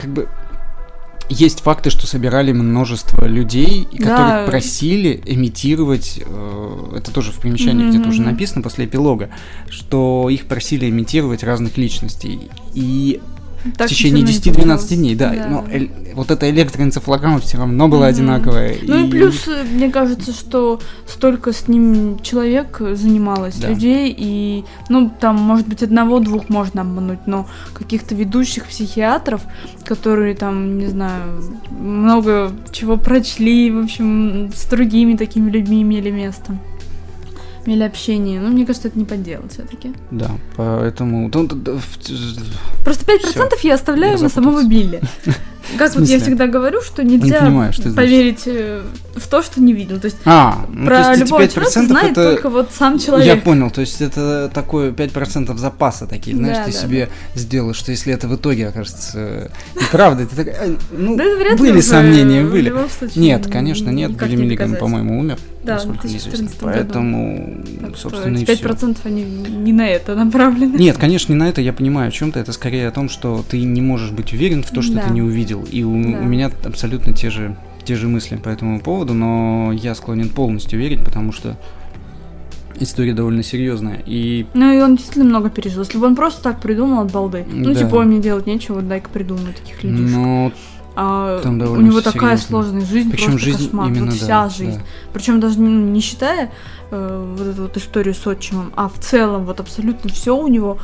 как 0.00 0.10
бы 0.10 0.28
есть 1.28 1.60
факты, 1.60 1.90
что 1.90 2.08
собирали 2.08 2.50
множество 2.52 3.24
людей, 3.24 3.86
Да. 3.92 4.16
которых 4.16 4.50
просили 4.50 5.22
имитировать, 5.26 6.20
э, 6.26 6.94
это 6.96 7.12
тоже 7.12 7.30
в 7.30 7.36
примечании 7.38 7.84
Мгм, 7.84 7.90
где-то 7.90 8.08
уже 8.08 8.22
написано 8.22 8.62
после 8.62 8.86
эпилога, 8.86 9.30
что 9.68 10.28
их 10.28 10.46
просили 10.46 10.88
имитировать 10.90 11.44
разных 11.44 11.76
личностей. 11.78 12.50
И 12.74 13.20
Так 13.76 13.88
в 13.88 13.90
течение 13.90 14.24
всё 14.26 14.26
равно 14.26 14.30
не 14.30 14.38
10-12 14.38 14.54
получалось. 14.54 14.88
дней, 14.88 15.14
да, 15.14 15.30
Да. 15.34 15.46
но 15.48 15.64
эль- 15.70 15.90
вот 16.14 16.30
эта 16.30 16.48
электроэнцефалограмма 16.50 17.40
все 17.40 17.58
равно 17.58 17.88
была 17.88 18.06
Мгм. 18.06 18.14
одинаковая. 18.14 18.76
Ну 18.82 19.06
и 19.06 19.10
плюс, 19.10 19.46
э, 19.48 19.64
мне 19.70 19.90
кажется, 19.90 20.32
что 20.32 20.80
столько 21.06 21.52
с 21.52 21.68
ним 21.68 22.18
человек 22.22 22.80
занималось, 22.94 23.56
Да. 23.56 23.68
людей, 23.68 24.14
и, 24.16 24.64
ну, 24.88 25.10
там, 25.20 25.36
может 25.36 25.68
быть, 25.68 25.82
одного-двух 25.82 26.48
можно 26.48 26.80
обмануть, 26.82 27.20
но 27.26 27.46
каких-то 27.74 28.14
ведущих 28.14 28.64
психиатров, 28.66 29.42
которые 29.84 30.34
там, 30.34 30.78
не 30.78 30.86
знаю, 30.86 31.42
много 31.70 32.52
чего 32.72 32.96
прочли, 32.96 33.70
в 33.70 33.84
общем, 33.84 34.50
с 34.54 34.64
другими 34.66 35.16
такими 35.16 35.50
людьми 35.50 35.82
имели 35.82 36.10
место. 36.10 36.56
Имели 37.66 37.82
общение. 37.82 38.40
Ну, 38.40 38.48
мне 38.48 38.64
кажется, 38.66 38.88
это 38.88 38.98
не 38.98 39.04
подделать 39.04 39.52
все-таки. 39.52 39.92
Да, 40.10 40.30
поэтому... 40.56 41.30
ну, 41.32 41.48
Просто 42.84 43.04
5% 43.04 43.58
я 43.62 43.74
оставляю 43.74 44.16
я 44.16 44.22
на 44.22 44.28
самого. 44.28 44.64
Билли. 44.64 45.00
Как 45.78 45.94
вот 45.94 46.06
я 46.08 46.18
всегда 46.18 46.46
говорю, 46.46 46.80
что 46.82 47.02
Не 47.02 47.16
нельзя 47.16 47.40
понимаю, 47.40 47.72
что 47.72 47.90
поверить 47.92 48.42
э, 48.46 48.82
в 49.14 49.26
то, 49.28 49.42
что 49.42 49.60
не 49.60 49.72
видел. 49.72 50.00
То 50.00 50.06
есть 50.06 50.16
А, 50.24 50.66
ну, 50.72 50.86
про 50.86 51.02
то 51.04 51.10
есть 51.10 51.20
любого 51.22 51.48
человека 51.48 51.80
5% 51.80 51.86
знает 51.86 52.12
это... 52.12 52.32
только 52.32 52.50
вот 52.50 52.70
сам 52.72 52.98
человек. 52.98 53.26
Я 53.26 53.36
понял, 53.36 53.70
то 53.70 53.80
есть 53.80 54.00
это 54.00 54.50
такое 54.52 54.90
5% 54.92 55.56
запаса 55.56 56.06
такие, 56.06 56.36
знаешь, 56.36 56.58
Да, 56.58 56.64
ты 56.64 56.72
да, 56.72 56.78
себе 56.78 57.08
сделал, 57.34 57.74
что 57.74 57.90
если 57.92 58.12
это 58.12 58.28
в 58.28 58.34
итоге 58.36 58.68
окажется 58.68 59.50
неправда, 59.74 60.26
ты 60.26 60.36
такая, 60.36 60.60
«Ай, 60.60 60.76
ну, 60.90 61.16
Да 61.16 61.24
были 61.56 61.80
сомнения, 61.80 62.44
были. 62.44 62.72
Нет, 63.16 63.46
конечно, 63.46 63.90
нет, 63.90 64.12
Билли 64.12 64.36
не 64.36 64.42
Миллиган, 64.42 64.76
по-моему, 64.76 65.18
умер, 65.18 65.38
Да, 65.62 65.74
в 65.74 65.76
насколько 65.76 66.06
мне 66.06 66.16
известно, 66.16 66.46
2014 66.48 66.62
году. 66.62 66.72
поэтому, 66.72 67.64
Так 67.80 67.96
собственно, 67.96 68.36
и 68.38 68.42
эти 68.42 68.54
все. 68.54 68.64
5% 68.68 68.96
они 69.04 69.22
не 69.24 69.72
на 69.72 69.86
это 69.88 70.14
направлены. 70.14 70.76
Нет, 70.76 70.96
конечно, 70.98 71.32
не 71.32 71.38
на 71.38 71.48
это 71.48 71.60
я 71.60 71.72
понимаю 71.72 72.08
о 72.08 72.10
чем-то. 72.10 72.38
Это 72.38 72.52
скорее 72.52 72.88
о 72.88 72.90
том, 72.90 73.08
что 73.08 73.44
ты 73.48 73.60
не 73.62 73.80
можешь 73.80 74.10
быть 74.10 74.32
уверен 74.32 74.62
в 74.62 74.70
то, 74.70 74.82
что 74.82 74.94
Да. 74.94 75.02
ты 75.02 75.10
не 75.12 75.22
увидел. 75.22 75.49
И 75.70 75.82
у, 75.84 75.92
Да. 75.92 76.18
у 76.20 76.24
меня 76.24 76.50
абсолютно 76.64 77.12
те 77.12 77.30
же, 77.30 77.56
те 77.84 77.96
же 77.96 78.08
мысли 78.08 78.36
по 78.36 78.48
этому 78.48 78.80
поводу, 78.80 79.14
но 79.14 79.72
я 79.72 79.94
склонен 79.94 80.28
полностью 80.28 80.78
верить, 80.78 81.04
потому 81.04 81.32
что 81.32 81.56
история 82.78 83.12
довольно 83.12 83.42
серьезная. 83.42 84.02
И 84.06 84.46
Ну 84.54 84.72
и 84.72 84.80
он 84.80 84.96
действительно 84.96 85.26
много 85.26 85.50
пережил. 85.50 85.82
Если 85.82 85.98
бы 85.98 86.06
он 86.06 86.16
просто 86.16 86.42
так 86.42 86.60
придумал 86.60 87.02
от 87.04 87.12
балды. 87.12 87.44
Ну, 87.50 87.72
Да. 87.72 87.74
типа, 87.74 88.02
мне 88.04 88.20
делать 88.20 88.46
нечего, 88.46 88.76
вот 88.76 88.88
дай-ка 88.88 89.08
придумаю 89.10 89.52
таких 89.54 89.82
людей. 89.82 90.04
но 90.06 90.52
А 90.96 91.40
Там 91.42 91.60
у 91.60 91.76
него 91.80 92.00
такая 92.00 92.36
серьезно. 92.36 92.48
сложная 92.48 92.84
жизнь, 92.84 93.10
Причем 93.10 93.26
просто 93.32 93.44
жизнь 93.46 93.64
кошмар. 93.66 93.88
именно, 93.88 94.06
вот 94.06 94.10
да, 94.10 94.16
вся 94.16 94.48
жизнь. 94.48 94.78
да. 94.78 94.84
Причем 95.12 95.40
даже 95.40 95.60
ну, 95.60 95.68
не 95.70 96.00
считая 96.00 96.50
э, 96.90 97.34
вот 97.38 97.46
эту 97.46 97.62
вот 97.62 97.76
историю 97.76 98.14
с 98.14 98.26
отчимом, 98.26 98.72
а 98.76 98.88
в 98.88 98.98
целом 98.98 99.46
вот 99.46 99.60
абсолютно 99.60 100.10
все 100.10 100.36
у 100.36 100.48
него 100.48 100.78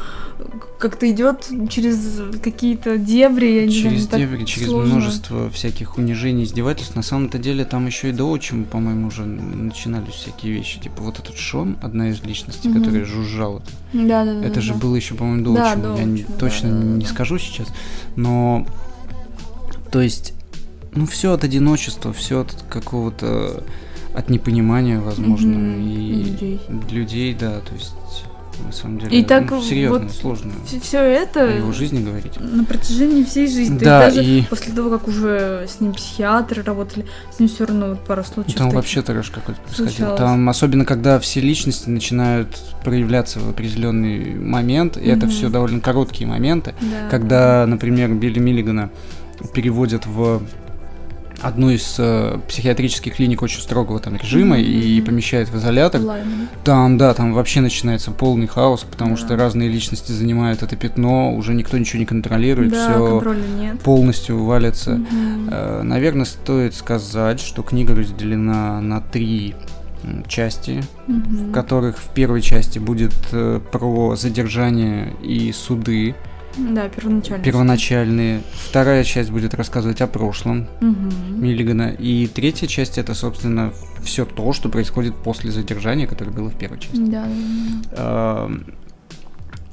как-то 0.79 1.11
идет 1.11 1.49
через 1.71 2.21
какие-то 2.43 2.99
дебри, 2.99 3.47
я 3.47 3.67
не 3.67 3.73
Через 3.73 4.03
знаю, 4.05 4.09
так 4.09 4.21
дебри, 4.21 4.45
через 4.45 4.69
сложно. 4.69 4.93
множество 4.95 5.51
всяких 5.51 5.97
унижений, 5.99 6.45
издевательств. 6.45 6.95
На 6.95 7.03
самом-то 7.03 7.39
деле 7.39 7.65
там 7.65 7.87
еще 7.87 8.11
и 8.11 8.13
до 8.13 8.31
отчима, 8.31 8.65
по-моему, 8.65 9.09
уже 9.09 9.25
начинались 9.25 10.13
всякие 10.15 10.53
вещи. 10.53 10.79
Типа 10.79 11.03
вот 11.03 11.19
этот 11.19 11.37
Шон, 11.37 11.79
одна 11.83 12.11
из 12.11 12.23
личностей, 12.23 12.69
Мгм. 12.69 12.81
которая 12.81 13.05
жужжала. 13.05 13.63
Да, 13.93 14.25
да, 14.25 14.35
да. 14.41 14.47
Это 14.47 14.61
же 14.61 14.75
да. 14.75 14.79
было 14.79 14.95
еще, 14.95 15.15
по-моему, 15.15 15.45
до 15.45 15.55
Да, 15.55 15.73
отчима. 15.73 15.83
до 15.83 15.97
Я 15.99 16.05
не- 16.05 16.13
отчима, 16.15 16.29
да, 16.29 16.39
точно 16.39 16.71
да, 16.71 16.77
да, 16.77 16.85
не 16.85 17.05
да. 17.05 17.09
скажу 17.11 17.39
сейчас. 17.39 17.69
Но, 18.17 18.67
то 19.91 20.01
есть, 20.01 20.35
ну, 20.95 21.07
все 21.07 21.33
от 21.33 21.45
одиночества, 21.45 22.13
все 22.13 22.41
от 22.41 22.55
какого-то, 22.69 23.63
от 24.15 24.31
непонимания, 24.31 24.99
возможно, 25.01 25.59
Мгм, 25.59 25.81
и 25.89 26.23
людей. 26.25 26.61
людей, 26.91 27.35
да, 27.39 27.61
то 27.61 27.75
есть, 27.75 27.93
на 28.65 28.73
самом 28.73 28.99
деле, 28.99 29.19
И 29.19 29.23
так 29.23 29.51
ну, 29.51 29.63
серьезно, 29.63 29.99
вот 30.07 30.13
сложно 30.13 30.53
Все 30.83 31.01
это 31.03 31.45
о 31.45 31.53
его 31.59 31.73
жизни 31.73 32.03
говорить. 32.03 32.41
на 32.41 32.65
протяжении 32.65 33.23
всей 33.23 33.47
жизни. 33.49 33.77
Да, 33.79 34.07
даже 34.09 34.25
и 34.25 34.43
после 34.49 34.73
того, 34.73 34.89
как 34.89 35.07
уже 35.09 35.67
с 35.69 35.79
ним 35.83 35.93
психиатры 35.93 36.63
работали, 36.63 37.05
с 37.35 37.39
ним 37.39 37.51
все 37.51 37.67
равно 37.67 37.89
вот 37.91 38.01
пара 38.07 38.23
случаев. 38.23 38.57
там 38.57 38.71
вообще 38.71 39.03
трэш 39.03 39.29
какой-то 39.29 39.61
происходил. 39.61 39.93
случалось. 39.93 40.19
Там, 40.19 40.49
особенно, 40.49 40.87
когда 40.87 41.21
все 41.21 41.41
личности 41.43 41.91
начинают 41.91 42.49
проявляться 42.83 43.41
в 43.41 43.51
определенный 43.51 44.35
момент, 44.37 44.97
и 44.97 45.07
это 45.07 45.27
Мгм. 45.27 45.35
все 45.35 45.51
довольно 45.51 45.81
короткие 45.83 46.27
моменты, 46.27 46.75
Да, 46.81 47.11
когда, 47.11 47.67
например, 47.67 48.15
Билли 48.15 48.39
Миллигана 48.39 48.89
переводят 49.55 50.07
в 50.07 50.43
одну 51.43 51.69
из 51.69 51.97
э, 51.99 52.39
психиатрических 52.49 53.15
клиник 53.17 53.43
очень 53.43 53.61
строгого 53.61 54.01
там 54.01 54.17
режима 54.17 54.57
Мгм. 54.57 54.65
и 54.65 55.01
помещают 55.03 55.51
в 55.51 55.57
изолятор. 55.59 56.01
Лайм, 56.01 56.49
Там, 56.65 56.97
да, 56.97 57.13
там 57.13 57.35
вообще 57.35 57.61
начинается 57.61 58.11
полный 58.11 58.47
хаос, 58.47 58.87
потому 58.91 59.11
Да. 59.11 59.17
что 59.19 59.37
разные 59.37 59.69
личности 59.69 60.13
занимают 60.13 60.63
это 60.63 60.77
пятно, 60.77 61.35
уже 61.37 61.53
никто 61.53 61.77
ничего 61.77 61.99
не 62.01 62.07
контролирует, 62.07 62.71
да, 62.71 62.87
все 62.95 63.77
полностью 63.85 64.43
валится. 64.45 64.93
Мгм. 64.93 65.49
Э, 65.53 65.83
Наверное, 65.83 66.25
стоит 66.25 66.75
сказать, 66.75 67.41
что 67.41 67.63
книга 67.63 67.95
разделена 67.95 68.81
на 68.81 69.03
три 69.03 69.55
части, 70.29 70.83
Мгм. 71.07 71.51
в 71.51 71.53
которых 71.53 71.99
в 71.99 72.09
первой 72.15 72.41
части 72.41 72.79
будет 72.79 73.13
э, 73.33 73.61
про 73.73 74.17
задержание 74.17 75.13
и 75.23 75.53
суды 75.53 76.15
Да, 76.57 76.89
первоначально. 76.89 77.45
первоначальные. 77.45 78.43
Вторая 78.55 79.05
часть 79.05 79.31
будет 79.31 79.55
рассказывать 79.55 80.01
о 80.01 80.07
прошлом 80.07 80.67
Мгм. 80.81 81.11
Миллигана. 81.43 81.91
И 81.91 82.27
третья 82.27 82.67
часть 82.67 82.99
это, 82.99 83.15
собственно, 83.15 83.73
все 84.03 84.25
то, 84.25 84.53
что 84.53 84.69
происходит 84.69 85.15
после 85.17 85.51
задержания, 85.51 86.07
которое 86.07 86.31
было 86.31 86.49
в 86.51 86.59
первой 86.59 86.79
части. 86.79 86.97
Да. 86.97 87.27
Эм, 87.93 88.67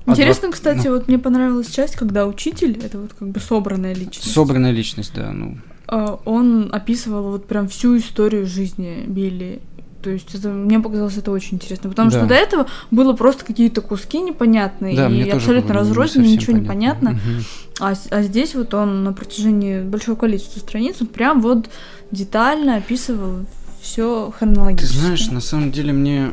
Интересно, 0.05 0.47
адвок- 0.49 0.53
кстати, 0.53 0.87
ну, 0.87 0.95
вот 0.95 1.07
мне 1.07 1.17
понравилась 1.17 1.69
часть, 1.69 1.95
когда 1.95 2.27
учитель, 2.27 2.77
это 2.83 2.99
вот 2.99 3.13
как 3.13 3.29
бы 3.29 3.39
собранная 3.39 3.93
личность, 3.95 4.31
собранная 4.33 4.71
личность, 4.71 5.13
да, 5.15 5.31
ну. 5.31 5.57
э, 5.87 6.17
он 6.25 6.69
описывал 6.73 7.31
вот 7.31 7.47
прям 7.47 7.69
всю 7.69 7.97
историю 7.97 8.45
жизни 8.45 9.05
Билли. 9.07 9.61
То 10.03 10.09
есть 10.09 10.35
это, 10.35 10.49
мне 10.49 10.79
показалось 10.79 11.17
это 11.17 11.31
очень 11.31 11.55
интересно, 11.55 11.89
потому 11.89 12.11
Да. 12.11 12.19
что 12.19 12.27
до 12.27 12.33
этого 12.35 12.67
было 12.91 13.13
просто 13.13 13.45
какие-то 13.45 13.79
куски 13.81 14.19
непонятные 14.19 14.95
Да, 14.97 15.07
и 15.09 15.29
абсолютно 15.29 15.69
было 15.69 15.79
не 16.19 16.33
ничего 16.35 16.57
не 16.57 16.65
понятно. 16.67 17.11
Мгм. 17.11 17.43
А, 17.79 17.95
с- 17.95 18.07
а 18.11 18.21
здесь 18.21 18.53
вот 18.53 18.73
он 18.73 19.03
на 19.05 19.13
протяжении 19.13 19.81
большого 19.81 20.15
количества 20.17 20.59
страниц 20.59 20.97
он 20.99 21.07
прям 21.07 21.41
вот 21.41 21.69
детально 22.11 22.75
описывал 22.77 23.45
все 23.81 24.27
Ты 24.31 24.37
хронологически. 24.39 24.97
знаешь, 24.97 25.27
на 25.31 25.39
самом 25.41 25.71
деле 25.71 25.93
мне 25.93 26.29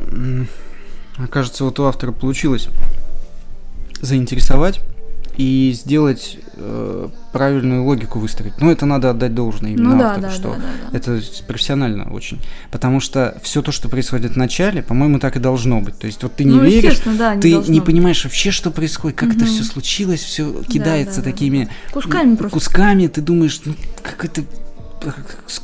кажется, 1.29 1.63
вот 1.63 1.79
у 1.79 1.83
автора 1.85 2.11
получилось 2.11 2.67
заинтересовать 4.01 4.79
и 5.37 5.71
сделать 5.75 6.39
э, 6.55 7.07
правильную 7.31 7.83
логику 7.83 8.19
выстроить. 8.19 8.53
Ну, 8.59 8.71
это 8.71 8.85
надо 8.85 9.09
отдать 9.09 9.33
должное 9.33 9.71
именно 9.71 9.93
ну 9.93 9.99
да, 9.99 10.09
автору, 10.11 10.27
да, 10.27 10.31
что 10.31 10.49
да, 10.49 10.55
да, 10.57 10.63
да. 10.91 10.97
это 10.97 11.21
профессионально 11.47 12.11
очень. 12.11 12.39
Потому 12.71 12.99
что 12.99 13.37
все 13.41 13.61
то, 13.61 13.71
что 13.71 13.89
происходит 13.89 14.33
в 14.33 14.35
начале, 14.37 14.83
по-моему, 14.83 15.19
так 15.19 15.35
и 15.37 15.39
должно 15.39 15.81
быть. 15.81 15.97
То 15.97 16.07
есть 16.07 16.21
вот 16.23 16.35
ты 16.35 16.43
не 16.43 16.55
ну, 16.55 16.63
веришь, 16.63 16.99
да, 17.17 17.37
ты 17.37 17.51
должно 17.51 17.73
не 17.73 17.79
быть. 17.79 17.87
понимаешь 17.87 18.23
вообще, 18.23 18.51
что 18.51 18.71
происходит, 18.71 19.17
как 19.17 19.29
это 19.29 19.45
Мгм. 19.45 19.53
все 19.53 19.63
случилось, 19.63 20.21
все 20.21 20.63
кидается 20.63 21.17
да, 21.21 21.25
да, 21.25 21.31
такими 21.31 21.69
кусками 21.91 22.35
просто. 22.35 22.53
кусками, 22.53 23.07
ты 23.07 23.21
думаешь, 23.21 23.61
ну, 23.65 23.75
как 24.03 24.25
это 24.25 24.43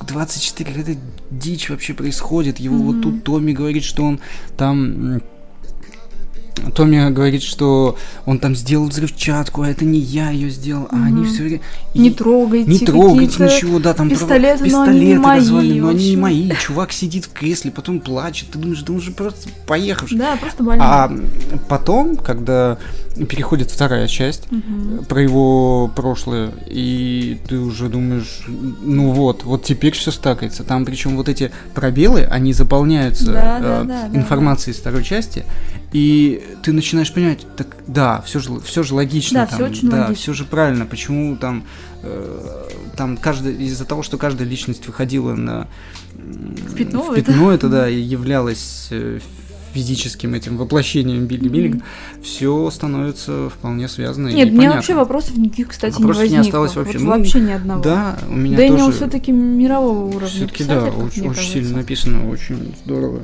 24, 0.07 0.69
какая-то 0.71 0.99
дичь 1.29 1.69
вообще 1.69 1.93
происходит. 1.93 2.59
Его 2.59 2.77
вот 2.77 2.95
Мгм. 2.95 3.01
тут 3.03 3.23
Томми 3.23 3.51
говорит, 3.51 3.83
что 3.83 4.03
он 4.03 4.19
там... 4.57 5.21
Томми 6.75 7.09
говорит, 7.11 7.43
что 7.43 7.97
он 8.25 8.39
там 8.39 8.55
сделал 8.55 8.87
взрывчатку, 8.87 9.61
а 9.61 9.69
это 9.69 9.85
не 9.85 9.99
я 9.99 10.31
ее 10.31 10.49
сделал, 10.49 10.87
а 10.91 11.05
они 11.05 11.25
все 11.25 11.43
время... 11.43 11.61
Не 11.93 12.11
трогайте. 12.11 12.69
Не 12.69 12.79
трогайте 12.79 13.43
ничего, 13.43 13.79
да, 13.79 13.93
там 13.93 14.09
пистолеты, 14.09 14.65
права- 14.65 14.71
но 14.71 14.81
они 14.83 14.99
не 14.99 15.15
пистолеты 15.15 15.51
мои, 15.51 15.79
но 15.79 15.87
они 15.89 16.09
не 16.11 16.17
мои. 16.17 16.51
Чувак 16.59 16.91
сидит 16.91 17.25
в 17.25 17.33
кресле, 17.33 17.71
потом 17.71 17.99
плачет. 17.99 18.49
Ты 18.51 18.59
думаешь, 18.59 18.81
да 18.81 18.93
он 18.93 19.01
же 19.01 19.11
просто 19.11 19.49
поехавший. 19.65 20.17
Да, 20.17 20.35
просто 20.37 20.63
больно. 20.63 20.83
А 20.83 21.11
потом, 21.69 22.15
когда 22.15 22.77
переходит 23.25 23.71
вторая 23.71 24.07
часть, 24.07 24.51
Мгм. 24.51 25.05
про 25.05 25.21
его 25.21 25.91
прошлое, 25.95 26.51
и 26.67 27.39
ты 27.47 27.57
уже 27.59 27.89
думаешь, 27.89 28.45
ну 28.47 29.11
вот, 29.11 29.43
вот 29.43 29.63
теперь 29.63 29.93
все 29.93 30.11
стакается. 30.11 30.63
Там 30.63 30.85
причем 30.85 31.15
вот 31.17 31.27
эти 31.29 31.51
пробелы, 31.73 32.23
они 32.23 32.53
заполняются 32.53 33.31
Да, 33.31 33.57
э, 33.57 33.61
да, 33.61 33.83
да, 33.83 34.07
да, 34.09 34.17
информацией 34.17 34.75
из 34.75 34.79
второй 34.79 35.03
части, 35.03 35.45
и 35.93 36.43
ты 36.63 36.73
начинаешь 36.73 37.11
понимать, 37.13 37.45
так 37.55 37.67
да, 37.87 38.21
все 38.21 38.39
же, 38.39 38.59
все 38.61 38.83
же 38.83 38.93
логично, 38.93 39.41
Да, 39.41 39.45
там, 39.47 39.55
всё 39.57 39.65
очень 39.67 39.89
да, 39.89 39.97
логично. 40.03 40.15
все 40.15 40.33
же 40.33 40.43
правильно. 40.45 40.85
Почему 40.85 41.35
там, 41.37 41.63
э, 42.03 42.67
там 42.95 43.17
каждая 43.17 43.53
из-за 43.53 43.85
того, 43.85 44.03
что 44.03 44.17
каждая 44.17 44.47
личность 44.47 44.85
выходила 44.87 45.33
на 45.33 45.67
В 46.13 46.75
пятно 46.75 47.03
в 47.03 47.11
это. 47.11 47.21
пятно 47.23 47.51
это 47.51 47.69
да, 47.69 47.89
и 47.89 47.99
являлась 47.99 48.87
э, 48.91 49.19
физическим 49.77 50.33
этим 50.33 50.57
воплощением 50.57 51.27
Билли. 51.27 51.47
Миллигана, 51.49 51.83
все 52.23 52.69
становится 52.71 53.49
вполне 53.49 53.87
связано. 53.87 54.29
и 54.29 54.33
Нет, 54.33 54.47
мне 54.49 54.57
понятно. 54.57 54.75
вообще 54.77 54.95
вопросов 54.95 55.37
никаких, 55.37 55.67
кстати, 55.69 55.93
Вопросов 55.93 56.23
не 56.23 56.29
не 56.29 56.37
возникло. 56.37 56.65
осталось 56.65 56.75
вообще. 56.75 56.97
Вот 56.97 57.03
Ну, 57.05 57.17
вообще 57.17 57.39
ни 57.39 57.51
одного. 57.51 57.83
Да, 57.83 58.17
у 58.27 58.33
меня 58.35 58.57
Дэниел 58.57 58.85
тоже. 58.87 58.97
все-таки 58.97 59.31
мирового 59.31 60.05
уровня. 60.07 60.27
Все-таки 60.27 60.63
да, 60.63 60.85
очень, 60.85 60.99
очень 61.03 61.23
кажется. 61.27 61.51
сильно 61.53 61.77
написано, 61.77 62.29
очень 62.29 62.73
здорово. 62.83 63.23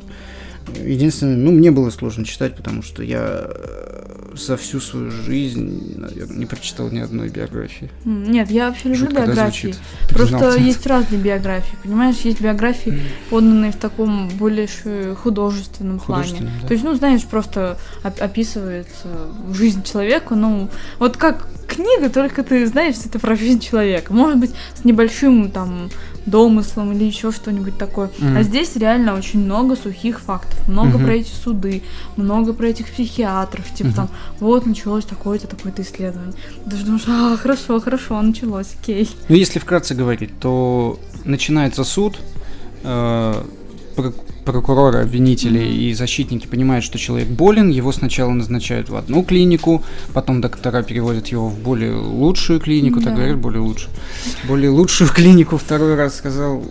Единственное, 0.83 1.35
ну, 1.37 1.51
мне 1.51 1.71
было 1.71 1.89
сложно 1.89 2.25
читать, 2.25 2.55
потому 2.55 2.81
что 2.81 3.03
я 3.03 3.45
э, 3.45 4.33
за 4.35 4.57
всю 4.57 4.79
свою 4.79 5.11
жизнь, 5.11 5.95
наверное, 5.99 6.37
не 6.37 6.45
прочитал 6.45 6.89
ни 6.89 6.99
одной 6.99 7.29
биографии. 7.29 7.89
Нет, 8.05 8.49
я 8.49 8.67
вообще 8.69 8.89
люблю 8.89 8.99
Жутко, 9.01 9.15
да, 9.15 9.25
биографии. 9.27 9.71
звучит? 9.73 9.81
Просто 10.09 10.57
есть 10.57 10.85
разные 10.87 11.21
биографии, 11.21 11.77
понимаешь? 11.83 12.15
Есть 12.23 12.41
биографии, 12.41 12.99
поданные 13.29 13.71
в 13.71 13.75
таком 13.77 14.29
более 14.29 14.67
ш- 14.67 15.15
художественном 15.15 15.99
плане. 15.99 16.49
Да. 16.61 16.67
То 16.67 16.73
есть, 16.73 16.83
ну, 16.83 16.95
знаешь, 16.95 17.23
просто 17.23 17.77
оп- 18.03 18.21
описывается 18.21 19.07
жизнь 19.53 19.83
человека, 19.83 20.35
ну, 20.35 20.69
вот 20.99 21.17
как 21.17 21.47
книга, 21.67 22.09
только 22.09 22.43
ты 22.43 22.65
знаешь, 22.67 22.95
это 23.05 23.19
про 23.19 23.35
жизнь 23.35 23.59
человека. 23.59 24.13
Может 24.13 24.37
быть, 24.39 24.51
с 24.75 24.83
небольшим 24.85 25.51
там 25.51 25.89
домыслом 26.25 26.93
или 26.93 27.03
еще 27.03 27.31
что-нибудь 27.31 27.77
такое. 27.77 28.09
Мгм. 28.17 28.37
А 28.37 28.43
здесь 28.43 28.75
реально 28.75 29.13
очень 29.15 29.43
много 29.43 29.75
сухих 29.75 30.19
фактов, 30.21 30.67
много 30.67 30.97
Мгм. 30.97 31.05
про 31.05 31.13
эти 31.15 31.31
суды, 31.31 31.83
много 32.15 32.53
про 32.53 32.67
этих 32.67 32.87
психиатров, 32.87 33.65
типа 33.73 33.87
Мгм. 33.89 33.95
там, 33.95 34.09
вот 34.39 34.65
началось 34.65 35.05
такое-то, 35.05 35.47
такое-то 35.47 35.81
исследование. 35.81 36.33
Ты 36.69 36.77
же 36.77 36.85
думаешь, 36.85 37.03
а, 37.07 37.35
хорошо, 37.37 37.79
хорошо, 37.81 38.21
началось, 38.21 38.67
окей. 38.81 39.09
Ну, 39.29 39.35
если 39.35 39.59
вкратце 39.59 39.95
говорить, 39.95 40.31
то 40.39 40.99
начинается 41.25 41.83
суд, 41.83 42.19
э, 42.83 43.43
прок- 43.95 44.15
прокуроры, 44.43 44.99
обвинители 44.99 45.59
Мгм. 45.59 45.73
и 45.73 45.93
защитники 45.93 46.47
понимают, 46.47 46.83
что 46.85 46.97
человек 46.97 47.27
болен, 47.29 47.69
его 47.69 47.91
сначала 47.91 48.31
назначают 48.31 48.89
в 48.89 48.95
одну 48.95 49.23
клинику, 49.23 49.83
потом 50.13 50.41
доктора 50.41 50.83
переводят 50.83 51.27
его 51.27 51.49
в 51.49 51.57
более 51.59 51.95
лучшую 51.95 52.59
клинику, 52.59 52.99
так 52.99 53.09
Да. 53.13 53.15
говорят, 53.15 53.37
более 53.37 53.61
лучшую. 53.61 53.89
Более 54.47 54.69
лучшую 54.69 55.09
клинику, 55.15 55.57
второй 55.57 55.95
раз 55.95 56.15
сказал, 56.17 56.63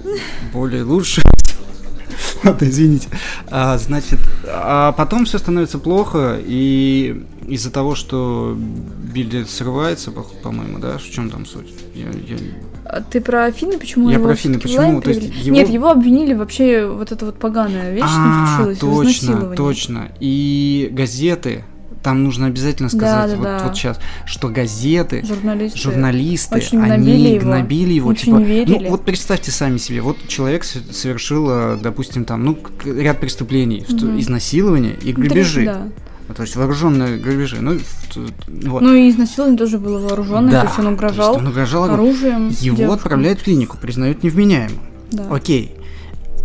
более 0.53 0.83
лучшую. 0.85 1.25
Ладно, 2.45 2.67
извините. 2.67 3.09
А, 3.51 3.79
значит, 3.79 4.19
а 4.47 4.93
потом 4.93 5.25
все 5.25 5.39
становится 5.39 5.79
плохо, 5.79 6.39
и 6.45 7.25
из-за 7.49 7.71
того, 7.71 7.95
что 7.95 8.57
Билли 8.57 9.45
срывается, 9.45 10.11
по- 10.11 10.23
по-моему, 10.43 10.79
да? 10.79 10.99
В 10.99 11.09
чем 11.11 11.31
там 11.31 11.47
суть? 11.47 11.73
Я, 11.95 12.07
я- 12.07 12.39
А 12.85 13.01
Ты 13.01 13.21
про 13.21 13.45
Афины, 13.47 13.79
почему 13.79 14.11
Я 14.11 14.19
про 14.19 14.35
в 14.35 14.43
почему? 14.43 15.01
То 15.01 15.11
есть 15.11 15.23
его- 15.45 15.55
Нет, 15.57 15.69
его 15.71 15.91
обвинили 15.91 16.35
вообще 16.35 16.87
вот 16.87 17.13
эта 17.13 17.25
вот 17.27 17.39
поганая 17.39 17.93
вещь 17.93 18.03
А, 18.07 18.57
случилась, 18.57 18.79
в 18.79 18.81
точно, 18.81 19.55
точно. 19.57 20.13
И 20.21 20.89
газеты 20.93 21.65
там 22.03 22.25
нужно 22.25 22.47
обязательно 22.49 22.89
Да, 22.91 22.97
сказать, 22.99 23.31
да, 23.31 23.37
вот, 23.37 23.45
да. 23.45 23.65
вот 23.65 23.77
сейчас, 23.77 24.01
что 24.27 24.49
газеты, 24.49 25.25
Журналисты. 25.25 25.79
журналисты, 25.79 26.57
очень 26.57 26.79
они 26.81 26.87
гнобили 26.97 27.29
его. 27.29 27.45
гнобили 27.45 27.93
его. 27.93 28.09
Очень 28.11 28.25
типа, 28.25 28.37
не 28.39 28.45
верили. 28.45 28.79
Ну, 28.85 28.91
вот 28.91 29.05
представьте 29.05 29.53
сами 29.53 29.79
себе, 29.79 30.01
вот 30.01 30.17
человек 30.27 30.65
совершил, 30.65 31.47
э, 31.49 31.79
допустим, 31.81 32.25
там, 32.25 32.45
ну, 32.45 32.59
ряд 32.85 33.21
преступлений, 33.21 33.87
Мгм. 33.89 34.19
изнасилования 34.19 34.97
и 35.01 35.13
грабежи. 35.13 35.65
Да. 35.65 35.89
Ну, 36.29 36.35
То 36.35 36.43
есть 36.43 36.57
вооруженные 36.57 37.19
грабежи. 37.19 37.61
Ну, 37.61 37.79
вот. 38.71 38.83
Ну 38.83 38.95
и 38.95 39.11
изнасилование 39.11 39.59
тоже 39.59 39.79
было 39.79 39.99
вооруженное, 39.99 40.53
да, 40.53 40.61
то 40.63 40.67
есть 40.69 40.79
он 40.79 40.87
угрожал 40.89 41.33
есть 41.35 41.41
он 41.45 41.49
угрожал, 41.49 41.85
оружием. 41.85 42.49
его 42.49 42.77
девушкам. 42.77 42.91
отправляют 42.95 43.41
в 43.41 43.45
клинику, 43.45 43.77
признают 43.79 44.23
невменяемым. 44.23 44.79
Да. 45.11 45.27
Окей. 45.31 45.75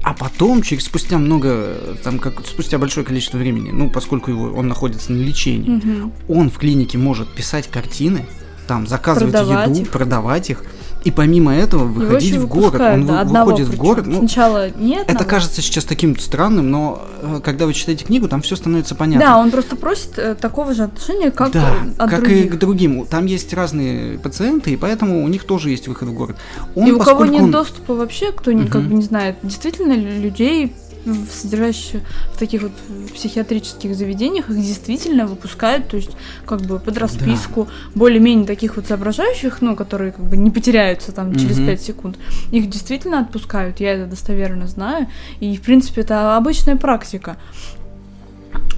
А 0.04 0.14
потом, 0.14 0.62
через 0.62 0.86
спустя 0.86 1.18
много, 1.18 1.98
там, 2.04 2.20
как 2.20 2.46
спустя 2.46 2.78
большое 2.78 3.06
количество 3.06 3.38
времени, 3.38 3.72
ну, 3.72 3.90
поскольку 3.90 4.32
его, 4.32 4.46
он 4.58 4.68
находится 4.68 5.12
на 5.12 5.18
лечении, 5.22 5.70
Мгм. 5.70 6.14
он 6.30 6.50
в 6.50 6.58
клинике 6.58 6.98
может 6.98 7.28
писать 7.34 7.68
картины, 7.68 8.26
там, 8.68 8.88
заказывать 8.88 9.34
Продавать 9.34 9.70
еду, 9.70 9.82
их. 9.82 9.90
продавать 9.90 10.50
их, 10.50 10.64
и 11.08 11.12
помимо 11.12 11.56
этого 11.56 11.84
Его 11.84 11.94
выходить 11.94 12.36
в 12.36 12.48
город. 12.48 12.66
выпускают, 12.66 13.02
Он 13.02 13.08
да, 13.08 13.14
вы- 13.14 13.20
одного 13.22 13.46
выходит 13.52 13.68
в 13.70 13.78
город. 13.78 14.06
Ну, 14.08 14.18
Сначала 14.20 14.70
нет. 14.72 15.06
это 15.10 15.24
кажется 15.24 15.62
сейчас 15.62 15.86
таким 15.86 16.18
странным, 16.20 16.70
но 16.70 17.02
э, 17.22 17.40
когда 17.42 17.66
вы 17.66 17.74
читаете 17.74 18.04
книгу, 18.04 18.28
там 18.28 18.42
все 18.42 18.58
становится 18.58 18.94
Да, 18.94 19.00
понятно. 19.00 19.38
он 19.40 19.52
просто 19.52 19.78
просит 19.78 20.18
э, 20.20 20.36
такого 20.36 20.74
же 20.74 20.84
отношения, 20.84 21.32
как 21.32 21.52
да, 21.52 21.72
от 21.98 22.10
как 22.10 22.24
других. 22.24 22.46
и 22.46 22.50
к 22.50 22.56
другим. 22.60 23.06
Там 23.06 23.26
есть 23.26 23.54
разные 23.54 24.20
пациенты, 24.20 24.72
и 24.72 24.76
поэтому 24.76 25.24
у 25.24 25.28
них 25.30 25.46
тоже 25.46 25.70
есть 25.70 25.88
выход 25.88 26.10
в 26.10 26.14
город. 26.14 26.36
Он, 26.76 26.88
и 26.88 26.92
у 26.92 27.00
кого 27.00 27.26
нет 27.26 27.44
он- 27.44 27.52
доступа 27.52 27.96
вообще, 27.96 28.34
кто 28.34 28.52
не, 28.52 28.66
как 28.68 28.82
бы 28.82 28.94
не 28.96 29.02
знает, 29.04 29.38
действительно 29.44 29.94
лю- 29.94 30.20
людей, 30.22 30.74
в- 31.14 31.32
содержащих 31.32 32.02
в 32.34 32.38
таких 32.38 32.62
вот 32.64 32.72
психиатрических 33.14 33.96
заведениях, 33.96 34.50
их 34.50 34.56
действительно 34.58 35.26
выпускают, 35.26 35.88
то 35.88 35.98
есть 35.98 36.12
как 36.46 36.62
бы 36.62 36.80
под 36.80 36.98
расписку, 36.98 37.68
более-менее 37.96 38.46
таких 38.46 38.76
вот 38.76 38.88
соображающих, 38.88 39.62
ну, 39.62 39.76
которые 39.76 40.12
как 40.12 40.26
бы 40.26 40.38
не 40.38 40.52
потеряются 40.52 41.12
там 41.12 41.34
через 41.36 41.58
Мгм. 41.58 41.68
5 41.68 41.82
секунд, 41.82 42.18
их 42.52 42.70
действительно 42.70 43.20
отпускают, 43.22 43.80
я 43.80 43.94
это 43.94 44.06
достоверно 44.10 44.68
знаю, 44.68 45.08
и 45.40 45.56
в 45.58 45.62
принципе 45.62 46.02
это 46.02 46.38
обычная 46.38 46.76
практика. 46.76 47.38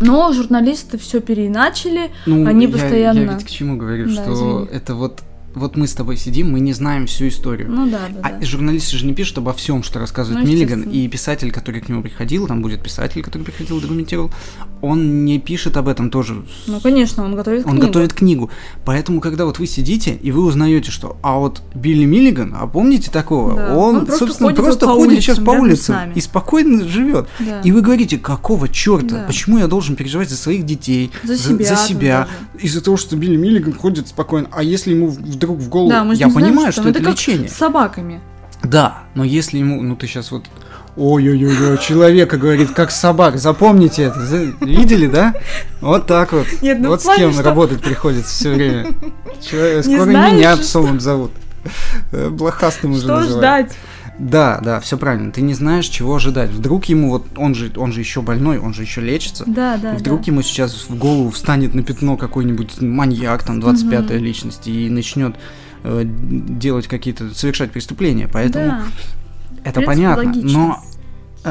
Но 0.01 0.31
журналисты 0.33 0.97
все 0.97 1.19
переиначили, 1.19 2.11
Ну, 2.25 2.47
Они 2.47 2.65
я- 2.65 2.71
постоянно- 2.71 3.19
Я 3.19 3.33
ведь 3.33 3.45
к 3.45 3.49
чему 3.49 3.77
говорю, 3.77 4.05
Да, 4.05 4.11
что 4.23 4.33
извини. 4.33 4.67
это 4.71 4.95
вот... 4.95 5.21
Вот 5.55 5.75
мы 5.75 5.88
с 5.88 5.93
тобой 5.93 6.15
сидим, 6.17 6.51
мы 6.51 6.59
не 6.59 6.73
знаем 6.73 7.07
всю 7.07 7.27
историю. 7.27 7.69
ну 7.71 7.89
да, 7.89 7.99
да, 8.09 8.19
А 8.23 8.31
да. 8.39 8.45
журналисты 8.45 8.97
же 8.97 9.05
не 9.05 9.13
пишут 9.13 9.39
обо 9.39 9.51
всем, 9.53 9.81
что 9.83 9.99
рассказывает 9.99 10.45
Ну, 10.45 10.49
Миллиган, 10.51 10.83
и 10.83 11.07
писатель, 11.07 11.51
который 11.51 11.81
к 11.81 11.89
нему 11.89 12.01
приходил, 12.03 12.47
там 12.47 12.62
будет 12.62 12.83
писатель, 12.83 13.21
который 13.23 13.43
приходил, 13.43 13.81
документировал, 13.81 14.31
он 14.81 15.25
не 15.25 15.39
пишет 15.39 15.75
об 15.77 15.88
этом 15.88 16.09
тоже. 16.12 16.43
Ну, 16.67 16.79
конечно, 16.79 17.23
он 17.23 17.35
готовит 17.35 17.65
Он 17.65 17.71
книгу. 17.71 17.88
готовит 17.88 18.13
книгу. 18.13 18.49
Поэтому, 18.85 19.19
когда 19.21 19.45
вот 19.45 19.59
вы 19.59 19.65
сидите, 19.67 20.13
и 20.13 20.31
вы 20.31 20.43
узнаете, 20.45 20.91
что 20.91 21.17
а 21.23 21.38
вот 21.39 21.62
Билли 21.73 22.05
Миллиган, 22.05 22.55
а 22.57 22.67
помните 22.67 23.09
такого? 23.12 23.55
Да, 23.55 23.75
Он, 23.75 23.95
он 23.97 24.05
просто 24.05 24.25
собственно, 24.27 24.49
ходит 24.49 24.63
просто 24.63 24.85
по 24.85 24.93
ходит 24.93 25.21
сейчас 25.21 25.39
улицам 25.39 25.45
по 25.45 25.51
рядом 25.53 25.65
с 25.75 25.89
улицам 25.89 26.12
и 26.13 26.21
спокойно 26.21 26.88
живет. 26.88 27.27
Да. 27.39 27.62
И 27.62 27.71
вы 27.71 27.81
говорите, 27.81 28.17
какого 28.17 28.69
черта? 28.69 29.15
Да. 29.15 29.23
Почему 29.27 29.57
я 29.57 29.67
должен 29.67 29.95
переживать 29.95 30.29
за 30.29 30.38
своих 30.38 30.65
детей? 30.65 31.12
За 31.23 31.38
себя 31.38 31.65
За 31.65 31.75
себя. 31.75 32.27
Из-за 32.59 32.81
того, 32.81 32.97
что 32.97 33.15
Билли 33.15 33.35
Миллиган 33.35 33.73
ходит 33.73 34.07
спокойно. 34.07 34.47
А 34.51 34.63
если 34.63 34.93
ему 34.93 35.15
вдруг 35.39 35.60
в 35.60 35.69
голову... 35.69 35.89
Да, 35.89 36.04
мы 36.04 36.15
же 36.15 36.19
я 36.21 36.28
не 36.28 36.32
знаем, 36.34 36.47
понимаю, 36.49 36.71
что 36.71 36.82
что, 36.82 36.84
там. 36.84 36.91
это, 36.91 36.99
Это 36.99 37.10
как 37.10 37.15
лечение. 37.17 37.49
С 37.49 37.54
собаками. 37.54 38.19
Да, 38.63 38.99
но 39.15 39.23
если 39.23 39.58
ему, 39.58 39.82
ну 39.82 39.95
ты 39.95 40.06
сейчас 40.08 40.32
вот, 40.32 40.45
ой-ой-ой, 40.97 41.78
человека 41.78 42.38
говорит, 42.38 42.71
как 42.71 42.91
собак, 42.91 43.38
запомните 43.38 44.04
это, 44.04 44.19
видели, 44.62 45.08
да? 45.08 45.34
Вот 45.82 46.08
так 46.08 46.34
вот. 46.34 46.45
Нет, 46.62 46.80
ну 46.80 46.89
вот 46.89 46.99
в 46.99 47.02
с 47.04 47.06
плане, 47.06 47.19
кем 47.21 47.34
что- 47.34 47.43
работать 47.43 47.82
приходится 47.82 48.30
все 48.32 48.54
время. 48.54 48.88
Человек- 49.49 49.86
Скоро 49.86 50.04
знаешь, 50.04 50.34
меня 50.34 50.54
что- 50.56 50.63
псовым 50.63 50.99
зовут. 50.99 51.32
Э, 52.12 52.30
Блохастым 52.30 52.91
уже 52.91 53.02
Что 53.04 53.19
называют. 53.19 53.38
ждать? 53.67 53.78
Да, 54.19 54.60
да, 54.62 54.79
все 54.82 54.97
правильно. 54.97 55.32
Ты 55.32 55.41
не 55.41 55.53
знаешь, 55.53 55.86
чего 55.88 56.15
ожидать. 56.15 56.49
Вдруг 56.51 56.86
ему 56.86 57.10
вот 57.10 57.25
он 57.38 57.55
же, 57.55 57.71
он 57.77 57.93
же 57.93 58.01
еще 58.01 58.21
больной, 58.21 58.60
он 58.60 58.73
же 58.73 58.82
еще 58.82 58.99
лечится. 59.01 59.45
Да, 59.47 59.77
да, 59.77 59.93
И 59.93 59.97
вдруг 59.97 60.21
да. 60.21 60.32
ему 60.32 60.41
сейчас 60.41 60.73
в 60.89 60.95
голову 60.97 61.29
встанет 61.29 61.73
на 61.73 61.84
пятно 61.84 62.17
какой-нибудь 62.17 62.82
маньяк, 62.82 63.43
там, 63.43 63.60
25-я 63.60 64.17
Мгм. 64.17 64.25
личность, 64.25 64.67
и 64.67 64.89
начнет 64.89 65.36
э, 65.86 66.01
делать 66.05 66.88
какие-то, 66.88 67.34
совершать 67.34 67.71
преступления. 67.71 68.29
Поэтому 68.32 68.65
Да. 68.65 68.82
это 69.63 69.82
понятно. 69.82 70.25
логично. 70.25 70.51
Но, 70.51 70.84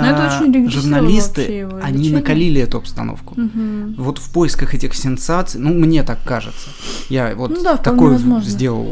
э, 0.05 0.69
журналисты, 0.69 1.43
его 1.43 1.79
они 1.83 1.99
лечение. 1.99 2.19
накалили 2.21 2.61
эту 2.61 2.79
обстановку. 2.79 3.35
Мгм. 3.41 3.95
Вот 3.99 4.19
в 4.19 4.31
поисках 4.33 4.75
этих 4.75 4.95
сенсаций, 4.95 5.61
ну, 5.61 5.73
мне 5.75 6.03
так 6.03 6.19
кажется. 6.25 6.69
Я 7.09 7.35
вот 7.35 7.51
Ну 7.51 7.63
да, 7.63 7.77
такой 7.77 8.11
возможно. 8.13 8.49
сделал 8.49 8.89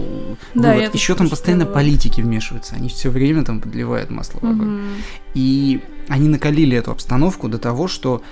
Да, 0.55 0.75
вывод. 0.75 0.95
Еще 0.95 1.15
там 1.15 1.29
постоянно 1.29 1.65
сделала. 1.65 1.75
политики 1.75 2.21
вмешиваются. 2.21 2.75
Они 2.77 2.89
все 2.89 3.11
время 3.11 3.45
там 3.45 3.61
подливают 3.61 4.11
масло 4.11 4.39
в 4.41 4.45
огонь. 4.45 4.69
Мгм. 4.69 4.83
И 5.35 5.81
они 6.09 6.29
накалили 6.29 6.77
эту 6.77 6.91
обстановку 6.93 7.49
до 7.49 7.59
того, 7.59 7.89
что 7.89 8.23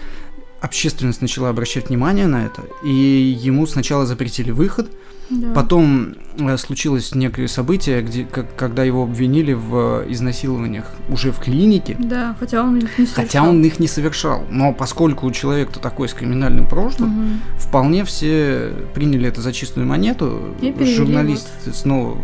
общественность 0.60 1.20
начала 1.20 1.50
обращать 1.50 1.88
внимание 1.90 2.26
на 2.26 2.46
это, 2.46 2.62
и 2.84 2.90
ему 2.90 3.66
сначала 3.66 4.06
запретили 4.06 4.50
выход, 4.50 4.90
Да. 5.30 5.52
потом 5.54 6.14
э, 6.38 6.56
случилось 6.58 7.14
некое 7.14 7.48
событие, 7.48 8.02
где, 8.02 8.24
как- 8.24 8.54
когда 8.56 8.84
его 8.84 9.04
обвинили 9.04 9.52
в 9.54 10.04
изнасилованиях 10.08 10.84
уже 11.08 11.32
в 11.32 11.38
клинике, 11.38 11.96
Да, 11.98 12.37
хотя 12.38 12.62
он 12.62 12.76
их 12.78 12.98
не 12.98 13.06
хотя 13.06 13.28
совершал. 13.30 13.48
он 13.48 13.64
их 13.64 13.78
не 13.80 13.87
совершал. 13.88 14.44
Но 14.50 14.72
поскольку 14.74 15.26
у 15.26 15.30
человека-то 15.30 15.80
такой 15.80 16.08
с 16.08 16.14
криминальным 16.14 16.68
прошлым, 16.68 17.08
Мгм. 17.10 17.40
вполне 17.58 18.04
все 18.04 18.72
приняли 18.94 19.28
это 19.28 19.40
за 19.40 19.52
чистую 19.52 19.87
монету, 19.87 20.54
И 20.60 20.70
перевели 20.72 20.94
журналисты 20.94 21.72
снова 21.72 22.18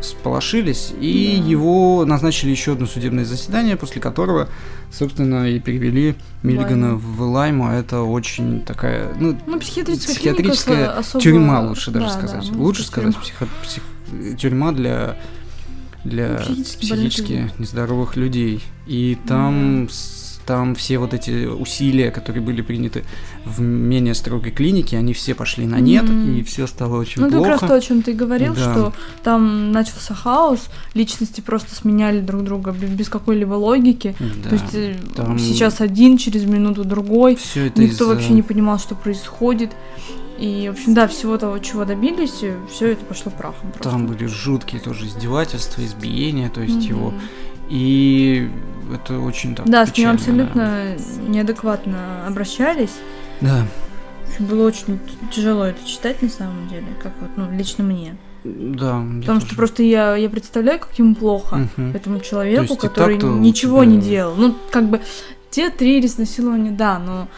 сполошились, 0.00 0.92
и 1.00 1.36
Да. 1.42 1.48
его 1.48 2.04
назначили 2.04 2.50
еще 2.50 2.72
одно 2.72 2.86
судебное 2.86 3.24
заседание, 3.24 3.76
после 3.76 4.00
которого, 4.00 4.48
собственно, 4.90 5.48
и 5.50 5.58
перевели 5.60 6.14
Миллигана 6.42 6.92
Лайму. 6.94 6.98
в 6.98 7.20
Лайму. 7.22 7.66
А 7.68 7.74
Это 7.74 8.00
очень 8.02 8.62
такая, 8.62 9.12
ну, 9.18 9.36
Ну, 9.46 9.58
психиатрическая, 9.60 10.14
психиатрическая 10.14 10.90
особо- 10.98 11.22
тюрьма, 11.22 11.60
лучше 11.60 11.90
даже 11.90 12.06
Да, 12.06 12.12
сказать. 12.12 12.40
да, 12.40 12.46
можно 12.48 12.62
лучше 12.62 12.82
сказать, 12.84 13.16
психо- 13.16 13.48
псих- 13.62 14.36
тюрьма 14.38 14.72
для 14.72 15.16
для 16.02 16.36
Психически 16.36 16.88
больных 16.88 17.08
психически 17.12 17.52
нездоровых 17.58 18.16
людей. 18.16 18.62
И 18.86 19.18
там, 19.28 19.86
с- 19.90 20.19
там 20.50 20.74
все 20.74 20.98
вот 20.98 21.14
эти 21.14 21.46
усилия, 21.46 22.10
которые 22.10 22.42
были 22.42 22.60
приняты 22.60 23.04
в 23.44 23.60
менее 23.60 24.14
строгой 24.14 24.50
клинике, 24.50 24.98
они 24.98 25.12
все 25.12 25.34
пошли 25.36 25.64
на 25.64 25.78
нет, 25.78 26.02
Мгм. 26.08 26.38
и 26.38 26.42
все 26.42 26.66
стало 26.66 26.98
очень 26.98 27.20
Ну, 27.22 27.28
это 27.28 27.36
как 27.36 27.44
плохо. 27.46 27.60
раз 27.60 27.70
то, 27.70 27.74
о 27.76 27.80
чем 27.80 28.02
ты 28.02 28.12
говорил, 28.12 28.52
Да. 28.54 28.60
что 28.72 28.92
там 29.22 29.70
начался 29.70 30.12
хаос, 30.12 30.68
личности 30.94 31.40
просто 31.40 31.72
сменяли 31.72 32.20
друг 32.20 32.42
друга 32.42 32.72
бе- 32.72 32.88
без 32.88 33.08
какой-либо 33.08 33.54
логики. 33.54 34.16
Да, 34.42 34.48
То 34.48 34.54
есть 34.56 34.74
э, 34.74 34.96
там- 35.14 35.38
сейчас 35.38 35.80
один, 35.80 36.18
через 36.18 36.44
минуту 36.44 36.82
другой. 36.84 37.36
все 37.36 37.66
это 37.66 37.80
Никто 37.80 38.08
вообще 38.08 38.32
не 38.32 38.42
понимал, 38.42 38.80
что 38.80 38.96
происходит. 38.96 39.70
И, 40.40 40.68
в 40.68 40.72
общем, 40.72 40.94
да, 40.94 41.06
всего 41.06 41.36
того, 41.38 41.58
чего 41.58 41.84
добились, 41.84 42.42
все 42.72 42.86
это 42.92 43.04
пошло 43.04 43.30
прахом. 43.30 43.70
Просто. 43.70 43.90
Там 43.90 44.06
были 44.08 44.26
жуткие 44.26 44.80
тоже 44.80 45.06
издевательства, 45.06 45.84
избиения, 45.84 46.48
то 46.48 46.60
есть 46.60 46.76
Мгм. 46.76 46.96
его. 46.96 47.14
И 47.70 48.50
это 48.92 49.18
очень 49.20 49.54
так 49.54 49.66
Да, 49.68 49.84
с 49.86 49.88
ним 49.88 49.94
печально, 49.94 50.14
абсолютно 50.14 50.96
неадекватно 51.28 52.26
обращались. 52.26 52.94
Да. 53.40 53.64
В 54.26 54.30
общем, 54.32 54.44
было 54.46 54.66
очень 54.66 54.98
тяжело 55.32 55.64
это 55.64 55.86
читать 55.86 56.20
на 56.22 56.28
самом 56.28 56.68
деле, 56.68 56.86
как 57.02 57.12
вот, 57.20 57.30
ну, 57.36 57.50
лично 57.56 57.84
мне. 57.84 58.16
Да, 58.42 59.02
Потому 59.20 59.38
что 59.40 59.48
тоже. 59.50 59.56
просто 59.56 59.82
я, 59.82 60.16
я 60.16 60.28
представляю, 60.30 60.80
как 60.80 60.98
ему 60.98 61.14
плохо. 61.14 61.68
Мгм. 61.76 61.92
этому 61.94 62.20
человеку, 62.20 62.62
есть 62.72 62.78
который 62.80 63.18
ничего 63.18 63.84
тебя- 63.84 63.92
не 63.94 64.00
делал. 64.00 64.34
Ну, 64.36 64.54
как 64.70 64.88
бы 64.88 65.00
те 65.50 65.68
три 65.70 66.04
изнасилования, 66.04 66.70
да, 66.70 66.98
но 66.98 67.28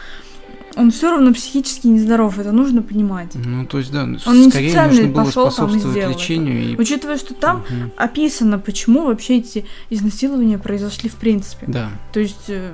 он 0.75 0.91
все 0.91 1.11
равно 1.11 1.33
психически 1.33 1.87
нездоров, 1.87 2.39
это 2.39 2.51
нужно 2.51 2.81
понимать. 2.81 3.31
Ну, 3.35 3.65
то 3.65 3.77
есть, 3.77 3.91
да, 3.91 4.03
Он 4.03 4.13
не 4.41 4.49
скорее 4.49 4.69
специально 4.69 4.93
нужно 4.93 5.07
было 5.07 5.15
там 5.15 5.27
и 5.27 5.31
способствовать 5.31 5.81
сделал 5.81 6.13
лечению 6.13 6.63
и... 6.71 6.75
Учитывая, 6.77 7.17
что 7.17 7.33
там 7.33 7.63
Мгм. 7.69 7.91
описано, 7.97 8.59
почему 8.59 9.05
вообще 9.05 9.37
эти 9.37 9.65
изнасилования 9.89 10.57
произошли 10.57 11.09
в 11.09 11.15
принципе. 11.15 11.65
Да, 11.67 11.89
То 12.11 12.19
есть 12.19 12.45
э, 12.49 12.73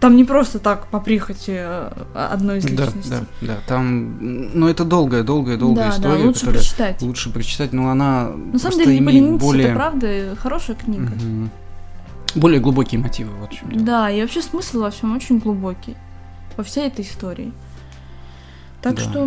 там 0.00 0.16
не 0.16 0.24
просто 0.24 0.58
так 0.58 0.88
по 0.88 1.00
прихоти 1.00 1.54
э, 1.56 1.90
одной 2.14 2.58
из 2.58 2.64
да, 2.64 2.84
личностей. 2.84 3.10
да, 3.10 3.20
да, 3.40 3.56
там, 3.66 4.18
ну, 4.54 4.68
это 4.68 4.84
долгая, 4.84 5.22
долгая, 5.22 5.56
долгая 5.56 5.90
да, 5.90 5.96
история, 5.96 6.18
да, 6.18 6.24
лучше 6.24 6.46
прочитать. 6.46 7.02
лучше 7.02 7.30
прочитать, 7.30 7.72
но 7.72 7.90
она 7.90 8.30
На 8.52 8.58
самом 8.58 8.78
деле, 8.78 8.98
не 8.98 9.04
поленитесь, 9.06 9.42
более... 9.42 9.66
это 9.68 9.74
правда 9.74 10.36
хорошая 10.40 10.76
книга. 10.76 11.12
Мгм. 11.14 11.50
Более 12.34 12.60
глубокие 12.60 13.00
мотивы, 13.00 13.30
вот 13.40 13.50
в 13.50 13.54
чем 13.58 13.70
дело. 13.70 13.82
Да, 13.84 14.10
и 14.10 14.20
вообще 14.20 14.42
смысл 14.42 14.80
во 14.80 14.90
всем 14.90 15.16
очень 15.16 15.38
глубокий. 15.38 15.96
Во 16.56 16.64
всей 16.64 16.86
этой 16.88 17.04
истории. 17.04 17.52
Так 18.82 18.94
Да. 18.96 19.02
что 19.02 19.22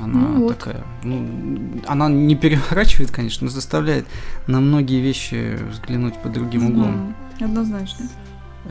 Она 0.00 0.20
Ну 0.20 0.42
вот. 0.42 0.58
такая, 0.58 0.84
ну, 1.02 1.80
она 1.86 2.08
не 2.08 2.36
переворачивает, 2.36 3.10
конечно, 3.10 3.46
но 3.46 3.50
заставляет 3.50 4.06
на 4.46 4.60
многие 4.60 5.00
вещи 5.00 5.58
взглянуть 5.72 6.14
под 6.22 6.32
другим 6.32 6.66
углом. 6.66 7.14
Мгм. 7.40 7.44
Однозначно. 7.44 8.06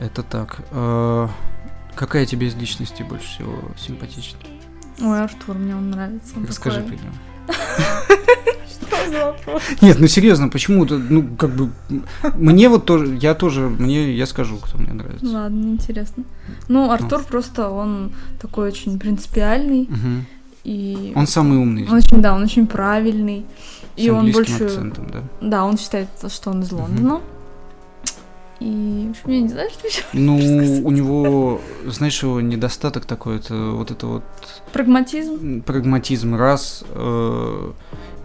Это 0.00 0.22
так. 0.22 0.60
Э, 0.70 1.28
Какая 1.94 2.26
тебе 2.26 2.46
из 2.46 2.54
личностей 2.54 3.02
больше 3.02 3.26
всего 3.26 3.58
симпатична? 3.76 4.38
Ой, 5.00 5.20
Артур, 5.20 5.56
мне 5.58 5.74
он 5.74 5.90
нравится. 5.90 6.34
Он 6.36 6.46
Расскажи 6.46 6.80
такой- 6.82 6.96
про 6.96 7.04
него. 7.04 7.14
Нет, 9.82 9.98
ну 10.00 10.06
серьезно, 10.08 10.48
почему-то, 10.48 10.98
ну, 10.98 11.26
как 11.36 11.50
бы, 11.50 11.70
мне 12.34 12.68
вот 12.68 12.84
тоже, 12.84 13.16
я 13.20 13.34
тоже, 13.34 13.68
мне, 13.68 14.12
я 14.12 14.26
скажу, 14.26 14.56
кто 14.56 14.78
мне 14.78 14.92
нравится. 14.92 15.26
Ладно, 15.26 15.72
интересно. 15.72 16.24
Ну, 16.68 16.90
Артур 16.90 17.24
просто, 17.24 17.68
он 17.70 18.12
такой 18.40 18.68
очень 18.68 18.98
принципиальный. 18.98 19.88
И 20.64 21.12
Он 21.16 21.26
самый 21.26 21.56
умный. 21.58 21.86
он 21.88 21.94
очень, 21.94 22.20
да, 22.20 22.34
он 22.34 22.42
очень 22.42 22.66
правильный. 22.66 23.46
И 23.96 24.10
он 24.10 24.30
больше... 24.30 24.64
акцентом, 24.64 25.06
да. 25.10 25.22
Да, 25.40 25.64
он 25.64 25.78
считает, 25.78 26.08
что 26.28 26.50
он 26.50 26.62
из. 26.62 26.72
Лондона. 26.72 27.20
И, 28.60 29.06
в 29.08 29.10
общем, 29.10 29.30
я 29.30 29.40
не 29.40 29.48
знаю, 29.48 29.70
что 29.70 29.86
еще. 29.86 30.02
Ну, 30.12 30.36
у 30.84 30.90
него, 30.90 31.60
знаешь, 31.86 32.20
его 32.22 32.40
недостаток 32.40 33.04
такой, 33.06 33.36
это 33.36 33.54
вот 33.54 33.90
это 33.92 34.06
вот 34.06 34.24
Прагматизм. 34.72 35.62
прагматизм 35.62 36.34
раз, 36.34 36.82
э, 36.90 37.70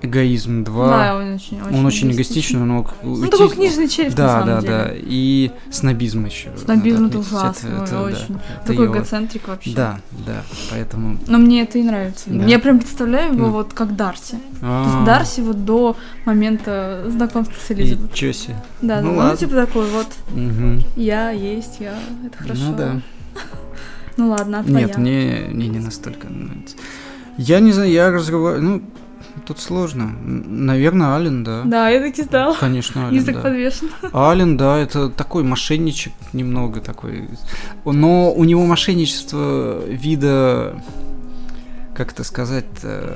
эгоизм 0.03 0.63
два. 0.63 0.87
Да, 0.89 1.15
он 1.17 1.33
очень, 1.35 1.61
очень 1.61 1.77
он 1.79 1.85
очень 1.85 2.11
эгоистичный, 2.11 2.59
но 2.59 2.85
Ну, 3.03 3.27
такой 3.27 3.49
книжный 3.49 3.87
череп, 3.87 4.13
Да, 4.13 4.23
на 4.23 4.29
самом 4.29 4.45
да, 4.47 4.61
деле. 4.61 4.73
да. 4.73 4.91
И 4.95 5.51
снобизм 5.71 6.25
еще. 6.25 6.49
Снобизм 6.57 7.05
это 7.07 7.19
ужасно, 7.19 7.81
ой, 7.81 7.87
да, 7.89 8.01
очень. 8.03 8.35
это 8.35 8.67
Такой 8.67 8.85
его- 8.85 8.95
эгоцентрик 8.97 9.47
вообще. 9.47 9.71
Да, 9.73 9.99
да, 10.25 10.43
поэтому... 10.69 11.17
Но 11.27 11.37
мне 11.37 11.63
это 11.63 11.79
и 11.79 11.83
нравится. 11.83 12.25
Да. 12.29 12.45
Я 12.45 12.59
прям 12.59 12.79
представляю 12.79 13.33
его 13.33 13.47
Ну. 13.47 13.51
вот 13.53 13.73
как 13.73 13.95
Дарси. 13.95 14.31
То 14.31 14.37
А, 14.61 14.83
есть 14.85 15.05
Дарси 15.05 15.39
вот 15.41 15.63
до 15.65 15.95
момента 16.25 17.05
знакомства 17.07 17.55
с 17.65 17.71
Элизабет. 17.71 18.11
И 18.11 18.15
чё 18.15 18.33
се? 18.33 18.55
Да, 18.81 19.01
ну 19.01 19.11
да, 19.11 19.17
ладно. 19.17 19.31
ну 19.31 19.37
типа 19.37 19.55
такой 19.55 19.87
вот 19.89 20.07
Мгм. 20.31 20.83
я 20.95 21.31
есть, 21.31 21.77
я, 21.79 21.93
это 22.25 22.37
хорошо. 22.43 22.61
Ну 22.69 22.75
да. 22.75 23.01
Ну 24.17 24.29
ладно, 24.29 24.59
а 24.59 24.63
твоя? 24.63 24.85
Нет, 24.85 24.97
мне, 24.97 25.45
мне 25.49 25.67
не 25.69 25.79
настолько 25.79 26.27
нравится. 26.29 26.75
Я 27.37 27.59
не 27.61 27.71
знаю, 27.71 27.89
я 27.91 28.11
разрываю... 28.11 28.61
Ну, 28.61 28.83
тут 29.45 29.59
сложно. 29.59 30.11
Наверное, 30.23 31.09
Ален, 31.15 31.43
да. 31.43 31.61
Да, 31.65 31.89
я 31.89 31.99
таки 32.01 32.23
знала. 32.23 32.55
Конечно, 32.59 33.07
Ален, 33.07 33.15
Язык 33.19 33.35
да. 33.35 33.41
подвешен. 33.41 33.89
Ален, 34.13 34.57
да, 34.57 34.77
это 34.77 35.09
такой 35.09 35.43
мошенничек 35.43 36.13
немного 36.33 36.79
такой. 36.81 37.29
Но 37.85 38.31
у 38.33 38.43
него 38.43 38.65
мошенничество 38.65 39.83
вида, 39.85 40.75
как 41.95 42.11
это 42.13 42.23
сказать, 42.23 42.65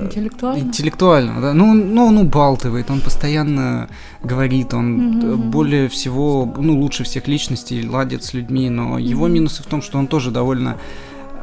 Интеллектуально. 0.00 0.60
интеллектуально, 0.62 1.40
да. 1.40 1.52
Ну, 1.54 1.72
ну, 1.74 2.06
он 2.06 2.18
убалтывает, 2.18 2.90
он 2.90 3.00
постоянно 3.00 3.88
говорит, 4.22 4.74
он 4.74 4.92
мгм. 4.96 5.50
более 5.50 5.88
всего, 5.88 6.52
ну, 6.58 6.78
лучше 6.78 7.04
всех 7.04 7.26
личностей 7.28 7.88
ладит 7.88 8.22
с 8.24 8.34
людьми, 8.34 8.70
но 8.70 8.98
его 8.98 9.24
Мгм. 9.26 9.34
минусы 9.34 9.62
в 9.62 9.66
том, 9.66 9.82
что 9.82 9.98
он 9.98 10.06
тоже 10.06 10.30
довольно 10.30 10.76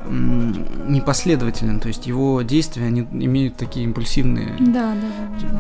непоследователен, 0.10 1.80
то 1.80 1.88
есть 1.88 2.08
его 2.08 2.42
действия, 2.42 2.86
они 2.86 3.02
имеют 3.02 3.56
такие 3.56 3.86
импульсивные 3.86 4.56
Да, 4.60 4.94
да, 4.96 5.08
да, 5.42 5.48
да. 5.50 5.60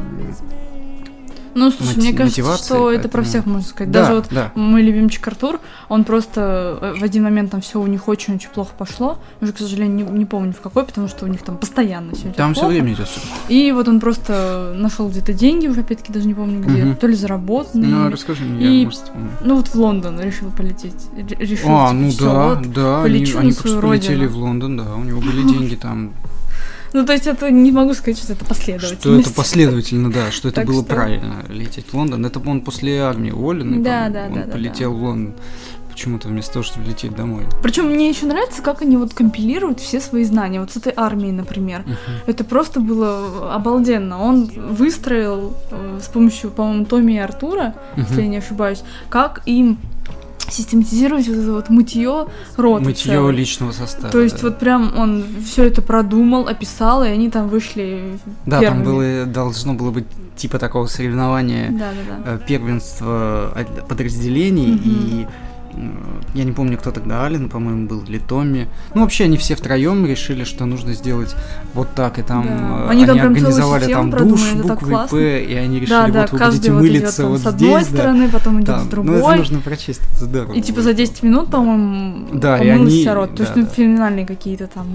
Ну, 1.55 1.71
слушай, 1.71 1.95
мне 1.97 2.13
кажется, 2.13 2.57
что 2.57 2.91
это 2.91 3.07
про 3.09 3.23
всех 3.23 3.45
можно 3.45 3.65
сказать. 3.67 3.89
Да, 3.89 4.01
Даже 4.01 4.15
вот 4.15 4.25
да. 4.29 4.51
мой 4.55 4.81
любимчик 4.81 5.25
Артур, 5.27 5.59
он 5.87 6.03
просто 6.03 6.77
э, 6.81 6.93
в 6.99 7.03
один 7.03 7.23
момент 7.23 7.51
там 7.51 7.61
все 7.61 7.79
у 7.81 7.87
них 7.87 8.07
очень-очень 8.09 8.49
плохо 8.49 8.71
пошло. 8.77 9.17
Уже, 9.41 9.53
к 9.53 9.57
сожалению, 9.57 10.11
не, 10.11 10.19
не 10.19 10.25
помню 10.25 10.51
в 10.53 10.59
какой, 10.59 10.83
потому 10.83 11.07
что 11.07 11.23
у 11.25 11.27
них 11.29 11.41
там 11.43 11.57
постоянно 11.57 12.13
все 12.13 12.29
Там 12.33 12.53
все 12.53 12.67
время 12.67 12.93
идет. 12.93 13.07
И 13.47 13.71
вот 13.71 13.87
он 13.87 13.99
просто 14.01 14.73
нашел 14.75 15.07
где-то 15.09 15.33
деньги, 15.33 15.67
уже 15.67 15.79
опять-таки 15.79 16.11
даже 16.11 16.27
не 16.27 16.33
помню 16.33 16.59
где, 16.61 16.83
Мгм. 16.83 16.95
то 16.97 17.07
ли 17.07 17.15
заработанные. 17.15 17.89
Ну, 17.89 18.09
расскажи 18.11 18.43
мне, 18.43 18.65
И- 18.67 18.79
я, 18.79 18.85
может, 18.85 18.99
вспомню. 19.01 19.29
Ну 19.41 19.55
вот 19.55 19.67
в 19.69 19.75
Лондон 19.75 20.19
решил 20.19 20.51
полететь. 20.51 21.05
Решил, 21.39 21.69
А, 21.69 21.87
типа, 21.89 21.93
ну 21.93 22.11
да, 22.19 22.47
вот. 22.55 22.73
да, 22.73 23.03
они, 23.03 23.15
они 23.15 23.25
просто 23.31 23.61
свою 23.69 23.81
полетели 23.81 24.15
родину. 24.25 24.31
в 24.31 24.37
Лондон, 24.43 24.77
да, 24.77 24.93
у 24.95 25.03
него 25.03 25.21
были 25.21 25.41
деньги 25.47 25.75
там. 25.75 26.11
Ну, 26.95 27.05
то 27.05 27.11
есть 27.11 27.27
это 27.27 27.51
не 27.51 27.73
могу 27.73 27.93
сказать, 27.93 28.17
что 28.17 28.31
это 28.31 28.45
последовательность. 28.45 29.01
Что 29.01 29.19
это 29.19 29.29
последовательно, 29.33 30.09
да, 30.09 30.31
что 30.31 30.47
это 30.47 30.61
было 30.61 30.81
правильно, 30.81 31.45
лететь 31.49 31.87
в 31.91 31.93
Лондон. 31.93 32.25
Это 32.25 32.39
он 32.39 32.61
после 32.61 33.01
армии 33.01 33.31
уволен, 33.31 33.83
Да, 33.83 34.07
да, 34.07 34.27
он 34.31 34.49
полетел 34.49 34.93
в 34.93 35.03
Лондон 35.03 35.35
почему-то 35.89 36.29
вместо 36.29 36.53
того, 36.53 36.63
чтобы 36.63 36.87
лететь 36.87 37.13
домой. 37.15 37.43
Причем 37.61 37.87
мне 37.87 38.09
еще 38.09 38.25
нравится, 38.25 38.61
как 38.61 38.81
они 38.81 38.95
вот 38.97 39.13
компилируют 39.13 39.79
все 39.79 39.99
свои 39.99 40.23
знания. 40.23 40.59
Вот 40.59 40.71
с 40.71 40.77
этой 40.77 40.93
армией, 40.95 41.31
например. 41.31 41.83
Это 42.27 42.43
просто 42.43 42.79
было 42.79 43.53
обалденно. 43.53 44.21
Он 44.21 44.45
выстроил 44.45 45.53
э, 45.71 45.99
с 46.01 46.07
помощью, 46.07 46.51
по-моему, 46.51 46.85
Томми 46.85 47.13
и 47.13 47.17
Артура, 47.17 47.75
если 47.97 48.21
я 48.21 48.27
не 48.27 48.37
ошибаюсь, 48.37 48.83
как 49.09 49.41
им 49.45 49.79
систематизировать 50.49 51.27
вот 51.27 51.37
это 51.37 51.51
вот 51.53 51.69
мытье 51.69 52.27
рота. 52.57 52.83
Мытье 52.83 53.31
личного 53.31 53.71
состава. 53.71 54.09
То 54.11 54.19
есть 54.21 54.41
да. 54.41 54.47
вот 54.49 54.59
прям 54.59 54.93
он 54.97 55.25
все 55.45 55.63
это 55.63 55.81
продумал, 55.81 56.47
описал, 56.47 57.03
и 57.03 57.07
они 57.07 57.29
там 57.29 57.47
вышли 57.49 58.19
Да, 58.45 58.59
первыми. 58.59 58.83
там 58.83 58.93
было, 58.93 59.25
должно 59.25 59.73
было 59.73 59.91
быть 59.91 60.05
типа 60.35 60.59
такого 60.59 60.87
соревнования 60.87 61.69
Да, 61.71 61.91
да, 61.91 62.15
да. 62.25 62.31
э, 62.33 62.39
первенства 62.47 63.51
от- 63.55 63.87
подразделений, 63.87 64.73
Мгм. 64.73 64.81
и 64.85 65.27
я 66.33 66.43
не 66.43 66.51
помню, 66.51 66.77
кто 66.77 66.91
тогда 66.91 67.23
Ален, 67.23 67.49
по-моему, 67.49 67.87
был, 67.87 68.01
или 68.07 68.17
Томми. 68.19 68.67
Ну, 68.93 69.01
вообще, 69.01 69.25
они 69.25 69.37
все 69.37 69.55
втроем 69.55 70.05
решили, 70.05 70.43
что 70.43 70.65
нужно 70.65 70.93
сделать 70.93 71.35
вот 71.73 71.87
так, 71.95 72.19
и 72.19 72.21
там 72.21 72.43
Да. 72.45 72.85
э, 72.87 72.89
Они 72.89 73.05
там 73.05 73.19
организовали 73.19 73.91
там 73.91 74.09
душ, 74.09 74.53
буквы. 74.55 74.97
П, 75.09 75.43
и 75.43 75.53
они 75.55 75.75
решили, 75.79 75.89
Да, 75.89 76.07
да, 76.07 76.21
вот 76.21 76.31
вы 76.31 76.45
будете 76.47 76.71
вот 76.71 76.81
мылиться 76.81 77.27
вот 77.27 77.39
с 77.41 77.45
одной 77.45 77.81
здесь, 77.83 77.87
да. 77.93 77.97
стороны, 77.97 78.29
потом 78.29 78.57
идет 78.57 78.65
Там. 78.67 78.79
с 78.79 78.83
Ну, 78.85 78.89
другой. 78.91 79.17
это 79.19 79.35
нужно 79.35 79.59
прочесть, 79.59 80.01
это 80.15 80.25
здорово. 80.25 80.53
И 80.53 80.61
типа 80.61 80.81
за 80.81 80.93
10 80.93 81.23
минут, 81.23 81.49
по-моему, 81.51 82.27
Да, 82.33 82.57
и 82.57 82.69
помылся 82.71 82.95
они- 82.95 83.09
рот. 83.09 83.35
То 83.35 83.43
есть, 83.43 83.55
да, 83.55 83.61
ну, 83.61 83.67
да. 83.67 83.73
феноменальные 83.73 84.25
какие-то 84.25 84.67
там 84.67 84.85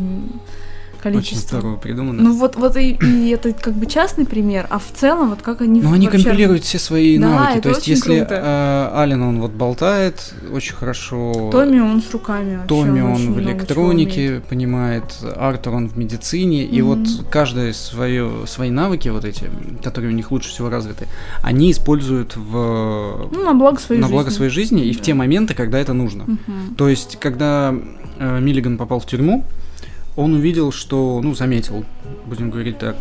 Очень 1.00 1.12
количества. 1.14 1.58
здорово 1.58 1.76
придумано. 1.76 2.22
Ну 2.22 2.34
вот, 2.34 2.56
вот 2.56 2.76
и, 2.76 2.92
и 2.92 3.30
это 3.30 3.52
как 3.52 3.74
бы 3.74 3.86
частный 3.86 4.26
пример, 4.26 4.66
а 4.70 4.78
в 4.78 4.92
целом 4.94 5.30
вот 5.30 5.42
как 5.42 5.60
они 5.62 5.80
Но 5.80 5.92
они 5.92 6.06
вообще- 6.06 6.24
компилируют 6.24 6.64
все 6.64 6.78
свои 6.78 7.18
Да, 7.18 7.28
навыки. 7.28 7.60
То 7.62 7.68
есть, 7.70 7.80
очень 7.82 7.92
если 7.92 8.18
круто. 8.18 8.34
э, 8.92 8.96
Ален, 8.98 9.22
он 9.22 9.40
вот 9.40 9.50
болтает 9.52 10.34
очень 10.52 10.74
хорошо. 10.74 11.48
Томми, 11.52 11.80
он 11.80 12.02
с 12.02 12.10
руками 12.12 12.56
вообще. 12.56 12.68
Томми, 12.68 13.00
он 13.00 13.12
очень 13.12 13.32
в 13.32 13.40
электронике 13.40 14.42
понимает, 14.48 15.04
Артур, 15.36 15.74
он 15.74 15.88
в 15.88 15.96
медицине, 15.96 16.64
и 16.64 16.82
Мгм. 16.82 16.88
вот 16.90 17.08
каждый 17.30 17.72
свое, 17.74 18.30
свои 18.46 18.70
навыки, 18.70 19.08
вот 19.08 19.24
эти, 19.24 19.44
которые 19.82 20.12
у 20.12 20.14
них 20.14 20.30
лучше 20.30 20.50
всего 20.50 20.68
развиты, 20.70 21.06
они 21.42 21.70
используют 21.70 22.36
в, 22.36 23.28
Ну, 23.32 23.44
на 23.44 23.54
благо 23.54 23.80
своей 23.80 24.00
на 24.00 24.06
жизни. 24.08 24.16
благо 24.16 24.30
своей 24.30 24.50
жизни 24.50 24.84
и 24.84 24.92
в 24.92 24.98
Да. 24.98 25.04
те 25.04 25.14
моменты, 25.14 25.54
когда 25.54 25.78
это 25.78 25.92
нужно. 25.92 26.24
Мгм. 26.24 26.74
То 26.76 26.88
есть, 26.88 27.16
когда 27.20 27.74
э, 28.18 28.38
Миллиган 28.40 28.76
попал 28.76 29.00
в 29.00 29.06
тюрьму, 29.06 29.44
он 30.20 30.34
увидел, 30.34 30.72
что, 30.72 31.20
ну, 31.22 31.34
заметил, 31.34 31.84
будем 32.26 32.50
говорить 32.50 32.78
так, 32.78 32.96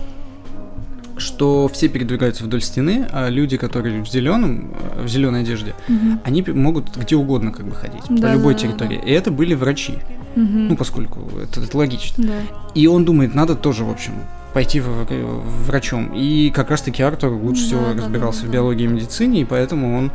что 1.17 1.67
все 1.71 1.89
передвигаются 1.89 2.43
вдоль 2.45 2.61
стены, 2.61 3.05
а 3.11 3.27
люди, 3.29 3.57
которые 3.57 4.03
в 4.03 4.07
зеленом, 4.09 4.73
в 5.03 5.07
зеленой 5.09 5.41
одежде, 5.41 5.75
Мгм. 5.89 6.21
они 6.23 6.41
могут 6.43 6.95
где 6.95 7.15
угодно 7.17 7.51
как 7.51 7.65
бы 7.67 7.75
ходить, 7.75 8.03
по 8.03 8.13
Да, 8.13 8.33
любой 8.33 8.53
да, 8.53 8.59
территории. 8.61 9.01
И 9.05 9.11
это 9.11 9.29
были 9.29 9.53
врачи, 9.53 9.95
Мгм. 10.35 10.69
ну, 10.69 10.77
поскольку 10.77 11.19
это, 11.41 11.59
это 11.61 11.77
логично. 11.77 12.23
Да. 12.25 12.33
И 12.73 12.87
он 12.87 13.03
думает, 13.03 13.35
надо 13.35 13.55
тоже, 13.55 13.83
в 13.83 13.89
общем, 13.91 14.13
пойти 14.53 14.79
в, 14.79 14.87
в- 14.87 15.65
врачом. 15.67 16.11
И 16.15 16.49
как 16.51 16.69
раз-таки 16.71 17.03
Артур 17.03 17.31
лучше 17.33 17.61
Да, 17.61 17.67
всего 17.67 17.81
да, 17.93 18.01
разбирался 18.01 18.41
да, 18.41 18.47
в 18.47 18.49
да. 18.49 18.53
биологии 18.53 18.83
и 18.83 18.87
медицине, 18.87 19.41
и 19.41 19.45
поэтому 19.45 19.97
он, 19.97 20.11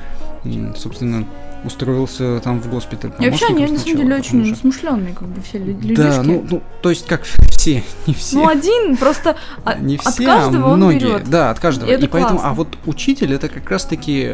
собственно, 0.77 1.25
устроился 1.65 2.41
там 2.41 2.61
в 2.61 2.69
госпиталь. 2.69 3.13
И 3.21 3.31
вообще 3.31 3.47
они, 3.47 3.67
на 3.67 3.79
самом 3.79 3.97
деле, 3.97 4.17
очень 4.17 4.43
уже- 4.43 4.57
смышленные, 4.57 5.15
как 5.15 5.29
бы 5.29 5.41
все 5.41 5.59
лю- 5.59 5.79
людишки. 5.81 5.95
Да, 5.97 6.23
ну, 6.23 6.45
ну, 6.51 6.63
то 6.83 6.91
есть 6.91 7.07
как 7.07 7.23
все, 7.51 7.83
не 8.07 8.13
все. 8.15 8.37
Ну, 8.37 8.49
один 8.49 8.97
просто 8.97 9.37
а- 9.65 9.79
не 9.79 9.97
от 9.97 10.15
все, 10.15 10.25
каждого 10.27 10.67
а 10.67 10.73
он 10.73 10.77
многие. 10.79 10.99
берет. 10.99 11.25
Да, 11.31 11.51
от 11.51 11.61
каждого. 11.61 11.91
И 11.91 11.95
И 11.95 12.07
поэтому, 12.07 12.35
классно. 12.39 12.51
а 12.51 12.55
вот 12.55 12.69
учитель 12.87 13.33
это 13.33 13.49
как 13.49 13.71
раз-таки 13.71 14.33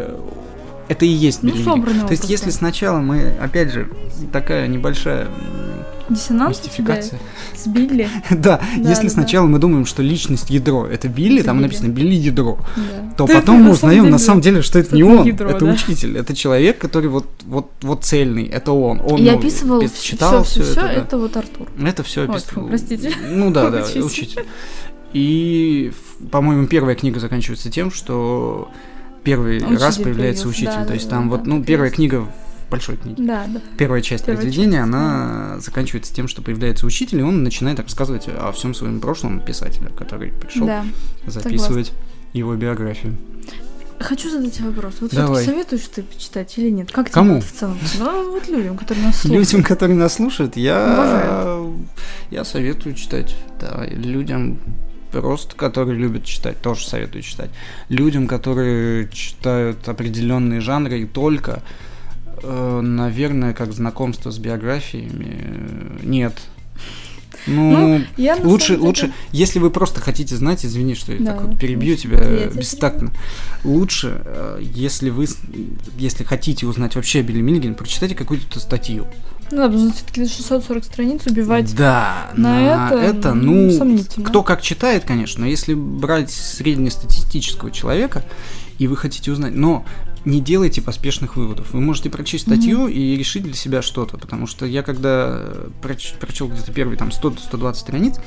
это 0.89 1.05
и 1.05 1.09
есть 1.09 1.45
Ну, 1.45 1.51
То 1.51 1.57
есть, 1.57 1.65
просто. 2.23 2.27
если 2.27 2.51
сначала 2.51 2.99
мы, 2.99 3.33
опять 3.41 3.71
же, 3.73 3.89
такая 4.33 4.67
небольшая 4.67 5.29
Диссонанс 6.11 6.59
мистификация. 6.59 7.19
с 7.55 7.67
Билли. 7.67 8.09
Да, 8.31 8.61
Да, 8.77 8.89
если 8.91 9.05
да, 9.09 9.11
сначала 9.15 9.47
мы 9.47 9.59
думаем, 9.59 9.87
что 9.87 10.03
личность 10.03 10.51
ядро 10.51 10.87
это 10.87 11.09
Билли, 11.09 11.37
Это 11.39 11.47
там 11.47 11.57
Билли. 11.59 11.67
написано 11.67 11.89
Билли 11.89 12.15
ядро, 12.15 12.59
то 13.17 13.27
потом 13.27 13.63
мы 13.63 13.71
узнаем 13.71 14.03
деле- 14.03 14.13
на 14.13 14.19
самом 14.19 14.41
деле, 14.41 14.63
что 14.63 14.79
это 14.79 14.95
не 14.95 15.03
он, 15.03 15.27
ядро, 15.27 15.49
это 15.49 15.65
да. 15.65 15.73
учитель, 15.73 16.17
это 16.19 16.35
человек, 16.35 16.79
который 16.79 17.09
вот 17.09 17.27
вот 17.47 17.71
вот 17.83 18.05
цельный, 18.05 18.45
это 18.45 18.73
он. 18.73 19.01
Он 19.01 19.23
Я 19.23 19.35
описывал 19.35 19.81
все, 19.87 20.03
читал 20.03 20.45
все, 20.45 20.63
все, 20.63 20.73
это, 20.73 20.81
да. 20.83 20.93
это 20.93 21.19
вот 21.19 21.37
Артур. 21.37 21.69
Это 21.83 22.03
все 22.03 22.25
описывал. 22.29 22.69
простите. 22.69 23.13
Ну 23.31 23.51
да, 23.51 23.71
да, 23.71 23.85
Учитель. 24.05 24.45
И, 25.13 25.93
по-моему, 26.31 26.67
первая 26.67 26.95
книга 26.95 27.19
заканчивается 27.21 27.71
тем, 27.71 27.91
что 27.91 28.69
первый 29.25 29.57
Учитель 29.59 29.77
раз 29.79 29.97
появляется 29.99 30.45
появился, 30.45 30.49
учитель. 30.49 30.81
да, 30.81 30.85
То 30.87 30.95
есть 30.95 31.09
да, 31.09 31.17
там 31.17 31.29
да, 31.31 31.37
вот, 31.37 31.47
ну, 31.47 31.63
первая 31.65 31.91
книга 31.91 32.21
в 32.21 32.50
большой 32.71 32.97
книге. 32.97 33.23
Да, 33.25 33.45
да. 33.49 33.61
Первая 33.77 34.01
часть 34.01 34.25
Первая 34.25 34.43
произведения, 34.43 34.79
часть, 34.79 34.85
она 34.85 35.57
заканчивается 35.61 36.15
тем, 36.15 36.29
что 36.29 36.43
появляется 36.43 36.87
учитель, 36.87 37.21
и 37.21 37.23
он 37.23 37.43
начинает 37.43 37.81
рассказывать 37.81 38.29
о 38.29 38.53
всем 38.53 38.75
своем 38.75 39.01
прошлом 39.01 39.41
писателя, 39.41 39.91
который 39.91 40.31
пришел 40.33 40.67
Да. 40.67 40.85
записывать 41.27 41.93
его 42.33 42.55
биографию. 42.55 43.17
хочу 43.99 44.31
задать 44.31 44.59
вопрос. 44.61 44.95
Вот 45.01 45.11
Давай. 45.11 45.43
все-таки 45.43 45.51
советуешь 45.51 45.89
ты 45.95 46.03
почитать 46.03 46.57
или 46.57 46.71
нет? 46.71 46.91
Как 46.91 47.11
Кому? 47.11 47.41
тебе 47.41 47.47
в 47.49 47.53
целом? 47.53 47.79
Ну, 47.99 48.33
вот 48.33 48.49
людям, 48.49 48.79
которые 48.79 49.05
нас 49.05 49.21
слушают. 49.21 49.47
Людям, 49.47 49.63
которые 49.63 49.97
нас 49.99 50.15
слушают, 50.15 50.57
я, 50.57 50.95
Уважаю. 50.95 51.75
я 52.31 52.45
советую 52.45 52.95
читать. 52.95 53.37
Да, 53.61 53.85
людям 53.91 54.59
просто, 55.13 55.55
которые 55.57 55.99
любят 55.99 56.25
читать, 56.25 56.63
тоже 56.63 56.87
советую 56.87 57.23
читать. 57.23 57.51
Людям, 57.89 58.27
которые 58.27 59.09
читают 59.11 59.87
определенные 59.89 60.61
жанры 60.61 61.01
и 61.01 61.05
только, 61.07 61.63
наверное, 62.43 63.53
как 63.55 63.73
знакомство 63.73 64.31
с 64.31 64.39
биографиями, 64.39 65.37
э, 65.41 65.99
нет. 66.03 66.35
Ну, 67.47 67.71
Ну, 67.99 68.05
Я 68.19 68.37
на 68.37 68.47
лучше, 68.47 68.75
деле- 68.75 68.81
лучше, 68.83 69.13
если 69.33 69.61
вы 69.61 69.71
просто 69.71 69.99
хотите 70.03 70.37
знать, 70.37 70.67
извини, 70.67 70.95
что 70.95 71.13
я 71.15 71.21
Да, 71.21 71.33
так 71.33 71.43
вот 71.43 71.59
перебью 71.59 71.97
тебя 71.97 72.19
Я 72.23 72.49
бестактно. 72.49 73.13
Лучше, 73.65 74.21
э, 74.27 74.61
если 74.61 75.09
вы, 75.09 75.27
если 75.97 76.23
хотите 76.25 76.67
узнать 76.67 76.97
вообще 76.97 77.21
о 77.21 77.23
Билли 77.23 77.41
Миллигане, 77.41 77.73
прочитайте 77.75 78.15
какую-то 78.15 78.61
статью. 78.61 79.07
Ну 79.51 79.57
да, 79.57 79.69
потому 79.69 79.89
что 79.89 79.97
все-таки 79.97 80.27
640 80.29 80.85
страниц 80.85 81.27
убивать. 81.27 81.75
Да, 81.75 82.31
на 82.37 82.91
это, 82.93 83.33
ну, 83.33 83.55
м, 83.55 83.71
сомнительно. 83.71 84.27
кто 84.27 84.43
как 84.43 84.61
читает, 84.61 85.05
конечно, 85.07 85.41
но 85.41 85.47
если 85.47 85.73
брать 85.73 86.31
среднестатистического 86.31 87.71
человека, 87.71 88.23
и 88.79 88.87
вы 88.87 88.97
хотите 88.97 89.31
узнать, 89.33 89.55
но 89.55 89.85
не 90.25 90.41
делайте 90.41 90.83
поспешных 90.83 91.37
выводов. 91.37 91.73
Вы 91.73 91.81
можете 91.81 92.11
прочесть 92.11 92.45
статью 92.47 92.89
и 92.89 93.17
решить 93.17 93.43
для 93.45 93.55
себя 93.55 93.81
что-то, 93.83 94.19
потому 94.19 94.47
что 94.47 94.67
я 94.67 94.83
когда 94.83 95.29
э, 95.31 95.69
проч- 95.83 96.15
прочел 96.21 96.49
где-то 96.49 96.73
первые 96.73 96.99
там 96.99 97.09
100-120 97.09 97.75
страниц, 97.75 98.21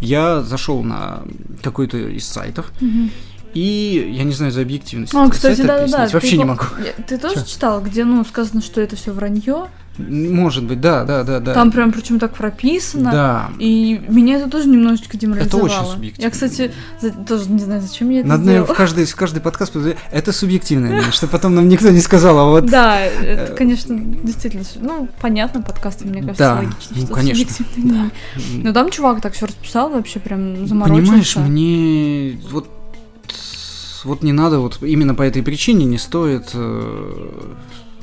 я 0.00 0.42
зашел 0.42 0.82
на 0.82 1.22
какой-то 1.62 1.96
из 1.96 2.26
сайтов, 2.26 2.70
Мгм. 2.80 3.10
и 3.54 4.12
я 4.14 4.24
не 4.24 4.32
знаю 4.32 4.52
за 4.52 4.60
объективность. 4.62 5.14
А, 5.14 5.28
кстати, 5.30 5.62
да-да-да. 5.62 5.82
объяснить, 5.84 6.06
ты 6.10 6.12
Вообще 6.16 6.36
не 6.36 6.42
по- 6.44 6.48
могу. 6.50 6.64
Ты 7.06 7.18
тоже 7.18 7.34
Чё? 7.36 7.44
читал, 7.44 7.80
где, 7.82 8.04
ну, 8.04 8.24
сказано, 8.24 8.60
что 8.62 8.80
это 8.80 8.94
все 8.96 9.12
вранье? 9.12 9.66
Может 9.98 10.64
быть, 10.64 10.80
да, 10.80 11.04
да, 11.04 11.24
да, 11.24 11.40
да. 11.40 11.54
Там 11.54 11.72
прям 11.72 11.92
причем 11.92 12.18
так 12.18 12.34
прописано. 12.34 13.10
Да. 13.10 13.50
И 13.58 14.00
меня 14.08 14.36
это 14.36 14.48
тоже 14.48 14.68
немножечко 14.68 15.16
деморализовало. 15.16 15.64
очень 15.66 15.92
субъективно. 15.92 16.24
Я, 16.24 16.30
кстати, 16.30 16.72
за- 17.00 17.10
тоже 17.10 17.50
не 17.50 17.58
знаю, 17.58 17.82
зачем 17.82 18.10
я 18.10 18.20
это 18.20 18.28
Надо 18.28 18.44
наверное, 18.44 18.66
в 18.72 18.76
каждый, 18.76 19.04
в 19.04 19.16
каждый 19.16 19.40
подкаст 19.40 19.74
это 20.12 20.32
субъективное 20.32 21.02
что 21.12 21.26
потом 21.26 21.54
нам 21.54 21.68
никто 21.68 21.90
не 21.90 22.00
сказал, 22.00 22.38
а 22.38 22.44
вот... 22.44 22.66
Да, 22.66 23.00
это, 23.00 23.54
конечно, 23.54 23.98
действительно, 23.98 24.64
ну, 24.80 25.08
понятно, 25.20 25.62
подкасты, 25.62 26.06
мне 26.06 26.20
кажется, 26.20 26.38
Да, 26.44 26.54
логично, 26.56 26.96
ну, 26.96 27.06
конечно. 27.14 27.64
М, 27.76 28.12
Но 28.62 28.72
там 28.72 28.90
чувак 28.90 29.20
так 29.20 29.32
все 29.34 29.46
расписал, 29.46 29.90
вообще 29.90 30.20
прям 30.20 30.66
заморочился. 30.66 31.10
Понимаешь, 31.12 31.36
мне 31.36 32.38
вот 32.50 32.68
вот 34.04 34.22
не 34.22 34.32
надо, 34.32 34.60
вот 34.60 34.78
именно 34.82 35.14
по 35.14 35.22
этой 35.22 35.42
причине 35.42 35.84
не 35.84 35.98
стоит 35.98 36.50
э, 36.54 37.52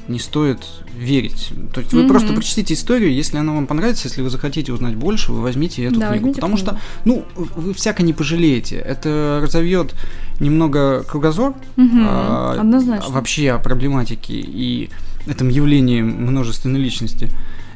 не 0.07 0.19
стоит 0.19 0.59
верить. 0.97 1.51
То 1.73 1.81
есть 1.81 1.93
вы 1.93 2.01
Мгм. 2.01 2.09
просто 2.09 2.33
прочтите 2.33 2.73
историю, 2.73 3.13
если 3.13 3.37
она 3.37 3.53
вам 3.53 3.67
понравится, 3.67 4.07
если 4.07 4.21
вы 4.21 4.29
захотите 4.29 4.71
узнать 4.71 4.95
больше, 4.95 5.31
вы 5.31 5.41
возьмите 5.41 5.83
эту 5.83 5.99
Да, 5.99 6.11
книгу. 6.11 6.33
Потому 6.33 6.55
книгу. 6.55 6.71
что, 6.71 6.79
ну, 7.05 7.25
вы 7.35 7.73
всяко 7.73 8.03
не 8.03 8.13
пожалеете. 8.13 8.77
Это 8.77 9.39
разовьет 9.43 9.93
немного 10.39 11.03
кругозор 11.03 11.53
Мгм, 11.75 12.05
а, 12.07 12.55
Однозначно. 12.59 13.11
вообще 13.11 13.51
о 13.51 13.59
проблематике 13.59 14.33
и 14.35 14.89
этом 15.27 15.49
явлении 15.49 16.01
множественной 16.01 16.79
личности. 16.79 17.29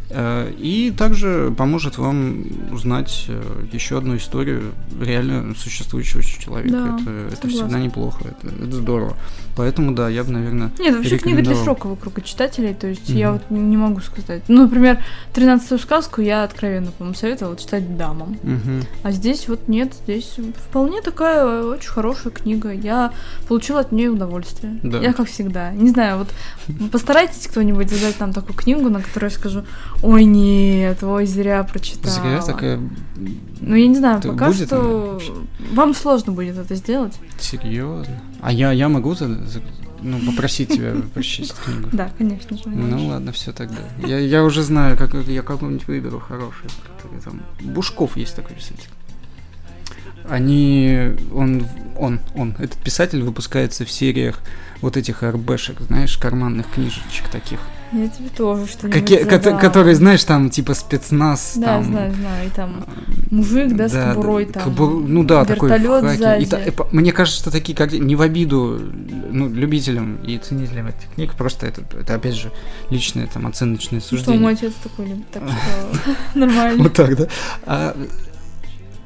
Э, 0.09 0.51
И 0.57 0.91
также 0.97 1.53
поможет 1.57 1.97
вам 1.97 2.43
узнать 2.71 3.25
э, 3.27 3.41
еще 3.71 3.97
одну 3.97 4.17
историю 4.17 4.71
реально 4.99 5.53
существующего 5.55 6.23
человека. 6.23 6.69
Да, 6.71 6.97
это, 7.01 7.33
это 7.35 7.47
всегда 7.47 7.79
неплохо, 7.79 8.23
это, 8.25 8.53
это 8.55 8.75
здорово. 8.75 9.15
Поэтому 9.55 9.93
да, 9.93 10.09
я 10.09 10.23
бы, 10.23 10.31
наверное. 10.31 10.71
Нет, 10.79 10.95
вообще 10.95 11.17
книга 11.17 11.41
для 11.41 11.55
широкого 11.55 11.95
круга 11.95 12.21
читателей, 12.21 12.73
то 12.73 12.87
есть 12.87 13.09
я 13.09 13.31
Мгм. 13.31 13.39
вот 13.49 13.57
не 13.57 13.77
могу 13.77 13.99
сказать. 14.01 14.43
Ну, 14.47 14.63
например, 14.63 14.99
тринадцатую 15.33 15.79
сказку 15.79 16.21
я 16.21 16.43
откровенно, 16.43 16.91
по-моему, 16.91 17.15
советовала 17.15 17.57
читать 17.57 17.97
дамам. 17.97 18.37
Мгм. 18.41 18.83
А 19.03 19.11
здесь 19.11 19.47
вот 19.47 19.67
нет, 19.67 19.93
здесь 20.03 20.37
вполне 20.69 21.01
такая 21.01 21.63
очень 21.63 21.89
хорошая 21.89 22.31
книга. 22.33 22.71
Я 22.71 23.11
получила 23.47 23.81
от 23.81 23.91
нее 23.91 24.09
удовольствие. 24.09 24.79
Да. 24.81 24.99
Я 24.99 25.13
как 25.13 25.27
всегда. 25.27 25.71
Не 25.71 25.89
знаю, 25.89 26.19
вот 26.19 26.89
постарайтесь 26.91 27.47
кто-нибудь 27.47 27.89
задать 27.89 28.19
нам 28.19 28.33
такую 28.33 28.55
книгу, 28.55 28.89
на 28.89 29.01
которую 29.01 29.29
я 29.29 29.35
скажу, 29.35 29.63
ой, 30.01 30.23
нет, 30.25 31.03
ой, 31.03 31.25
зря 31.25 31.63
прочитала. 31.63 32.13
Зря 32.13 32.41
такая 32.41 32.79
Ну, 33.61 33.75
я 33.75 33.87
не 33.87 33.95
знаю, 33.95 34.21
Так 34.21 34.31
пока 34.33 34.53
что 34.53 34.79
она 34.79 35.19
вам 35.73 35.93
сложно 35.93 36.31
будет 36.33 36.57
это 36.57 36.75
сделать. 36.75 37.13
серьезно. 37.39 38.21
А 38.41 38.51
я, 38.51 38.71
я 38.71 38.89
могу 38.89 39.13
за- 39.15 39.37
ну, 40.01 40.19
попросить 40.19 40.69
тебя 40.69 40.95
прочесть 41.13 41.53
книгу? 41.53 41.89
Да, 41.91 42.09
конечно 42.17 42.57
же. 42.57 42.63
Ну 42.67 43.07
ладно, 43.07 43.31
все 43.33 43.51
тогда. 43.51 43.81
Я, 44.05 44.17
я 44.19 44.43
уже 44.43 44.63
знаю, 44.63 44.97
как 44.97 45.13
я 45.27 45.41
какой-нибудь 45.41 45.87
выберу 45.87 46.19
который 46.97 47.19
там. 47.21 47.41
Бушков 47.61 48.15
есть 48.17 48.35
такой 48.35 48.55
писатель. 48.55 48.89
Они, 50.29 51.11
он, 51.33 51.65
он, 51.97 52.19
он, 52.35 52.53
этот 52.59 52.77
писатель 52.83 53.23
выпускается 53.23 53.83
в 53.83 53.91
сериях 53.91 54.39
вот 54.81 54.95
этих 54.95 55.23
РБшек, 55.23 55.81
знаешь, 55.81 56.17
карманных 56.17 56.67
книжечек 56.73 57.27
таких. 57.31 57.59
Я 57.91 58.07
тебе 58.07 58.29
тоже 58.29 58.67
что-нибудь 58.67 58.99
Какие, 59.01 59.23
задам. 59.23 59.57
которые, 59.59 59.95
знаешь, 59.95 60.23
там 60.23 60.49
типа 60.51 60.75
спецназ, 60.75 61.53
Да, 61.55 61.65
там. 61.65 61.83
знаю, 61.85 62.13
знаю. 62.13 62.47
И 62.47 62.49
там 62.51 62.85
мужик, 63.31 63.75
да, 63.75 63.89
с 63.89 63.93
Да, 63.93 64.13
кобурой 64.13 64.45
да, 64.45 64.59
там. 64.59 64.63
кобур- 64.73 65.03
ну 65.07 65.23
да, 65.23 65.43
такой 65.43 65.69
в 65.71 66.17
сзади. 66.17 66.43
И 66.43 66.45
та- 66.45 66.63
и 66.63 66.71
мне 66.91 67.11
кажется, 67.11 67.39
что 67.41 67.49
такие, 67.51 67.75
как 67.75 67.91
не 67.91 68.15
в 68.15 68.21
обиду 68.21 68.79
ну, 69.31 69.49
любителям 69.49 70.17
и 70.17 70.37
ценителям 70.37 70.87
этих 70.87 71.09
книг, 71.15 71.33
просто 71.33 71.65
это, 71.65 71.81
это 71.99 72.13
опять 72.15 72.35
же 72.35 72.51
личное 72.91 73.25
там 73.25 73.47
оценочное 73.47 73.99
Ну 73.99 74.05
что, 74.05 74.09
суждение. 74.17 74.39
мой 74.39 74.53
отец 74.53 74.73
такой 74.83 75.07
любит, 75.07 75.29
так 75.31 75.43
что 76.31 76.39
нормально. 76.39 76.83
Вот 76.83 76.93
так, 76.93 77.15
да? 77.17 77.27
А, 77.65 77.97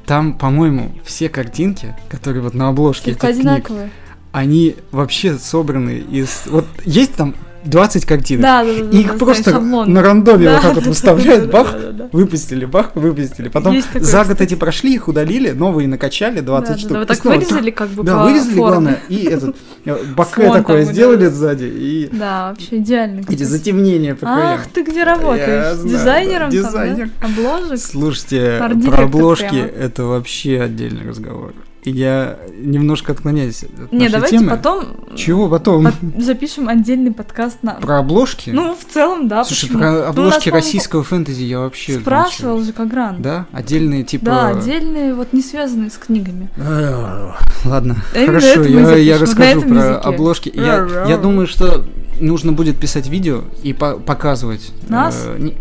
там, 0.06 0.34
по-моему, 0.34 0.92
все 1.04 1.28
картинки, 1.30 1.96
которые 2.10 2.42
вот 2.42 2.52
на 2.54 2.68
обложке 2.68 3.12
этих 3.12 3.20
книг, 3.22 3.34
одинаковые. 3.38 3.90
они 4.32 4.76
вообще 4.90 5.38
собраны 5.38 5.98
из... 6.10 6.42
Вот 6.46 6.66
есть 6.84 7.14
там 7.14 7.34
20 7.64 8.04
картинок, 8.04 8.42
Да, 8.42 8.64
да, 8.64 8.72
да. 8.72 8.96
и 8.98 9.00
их 9.02 9.12
да, 9.12 9.18
просто 9.18 9.50
шаблон. 9.52 9.92
на 9.92 10.02
рандоме 10.02 10.44
Да, 10.46 10.52
вот 10.54 10.62
так 10.62 10.74
вот 10.76 10.86
выставляют, 10.86 11.50
бах, 11.50 11.72
да, 11.72 11.90
да, 11.92 12.08
выпустили, 12.12 12.64
бах, 12.64 12.90
выпустили. 12.94 13.48
Потом 13.48 13.74
Есть 13.74 13.88
такое, 13.88 14.02
за 14.02 14.18
год 14.18 14.32
кстати. 14.32 14.42
эти 14.42 14.54
прошли, 14.58 14.94
их 14.94 15.08
удалили, 15.08 15.50
новые 15.50 15.88
накачали, 15.88 16.40
20 16.40 16.68
Да, 16.68 16.74
да, 16.74 16.78
штук. 16.78 16.92
да, 16.92 17.02
и 17.02 17.06
так 17.06 17.16
снова 17.16 17.34
вырезали 17.36 17.70
как 17.70 17.88
бы 17.90 18.02
Да, 18.04 18.24
вырезали, 18.24 18.54
форме. 18.54 18.68
главное, 18.70 18.98
и 19.08 19.24
этот 19.24 19.56
э, 19.84 19.96
Фон 20.16 20.52
такое 20.52 20.84
сделали 20.84 21.26
сзади, 21.26 21.64
и 21.64 22.08
Да, 22.12 22.50
вообще 22.50 22.78
идеально. 22.78 23.22
эти 23.28 23.42
затемнения 23.42 24.14
по. 24.14 24.26
Ах, 24.28 24.66
ты 24.72 24.82
где 24.82 25.04
работаешь? 25.04 25.78
Дизайнером 25.84 26.50
дизайнер. 26.50 27.10
Обложек? 27.20 27.78
Слушайте, 27.78 28.56
про 28.86 29.04
обложки 29.04 29.56
это 29.56 30.04
вообще 30.04 30.60
отдельный 30.60 31.08
разговор. 31.08 31.54
Я 31.84 32.38
немножко 32.58 33.12
отклоняюсь 33.12 33.64
от 33.64 33.92
Не, 33.92 34.08
давайте 34.08 34.38
темы. 34.38 34.50
потом 34.50 34.84
Чего 35.16 35.48
потом? 35.50 35.84
под- 35.84 36.22
запишем 36.22 36.68
отдельный 36.68 37.12
подкаст 37.12 37.58
на... 37.62 37.74
Про 37.74 37.98
обложки? 37.98 38.50
Ну, 38.50 38.74
в 38.74 38.92
целом, 38.92 39.28
да, 39.28 39.44
Слушай, 39.44 39.66
почему? 39.66 39.78
про 39.80 39.90
Ну, 39.92 40.02
обложки 40.04 40.44
по-моему, 40.48 40.54
российского 40.66 41.04
фэнтези 41.04 41.42
я 41.42 41.60
вообще 41.60 42.00
Спрашивал 42.00 42.62
же 42.62 42.72
Кагран. 42.72 43.20
Да? 43.20 43.46
Отдельные 43.52 44.02
типа... 44.04 44.24
Да, 44.26 44.48
отдельные, 44.48 45.14
вот 45.14 45.32
не 45.34 45.42
связанные 45.42 45.90
с 45.90 45.98
книгами. 45.98 46.48
Э, 46.56 47.32
Ладно, 47.66 47.96
Именно 48.14 48.26
хорошо, 48.40 48.62
я, 48.62 48.96
я 48.96 49.18
расскажу 49.18 49.60
про 49.62 49.68
языке. 49.76 49.94
обложки. 50.08 50.52
Я, 50.54 51.06
я 51.08 51.18
думаю, 51.18 51.46
что 51.46 51.84
нужно 52.20 52.52
будет 52.52 52.78
писать 52.78 53.08
видео 53.08 53.42
и 53.62 53.72
по- 53.72 53.96
показывать. 53.98 54.72
Нас? 54.88 55.24
э, 55.26 55.36
не- 55.38 55.56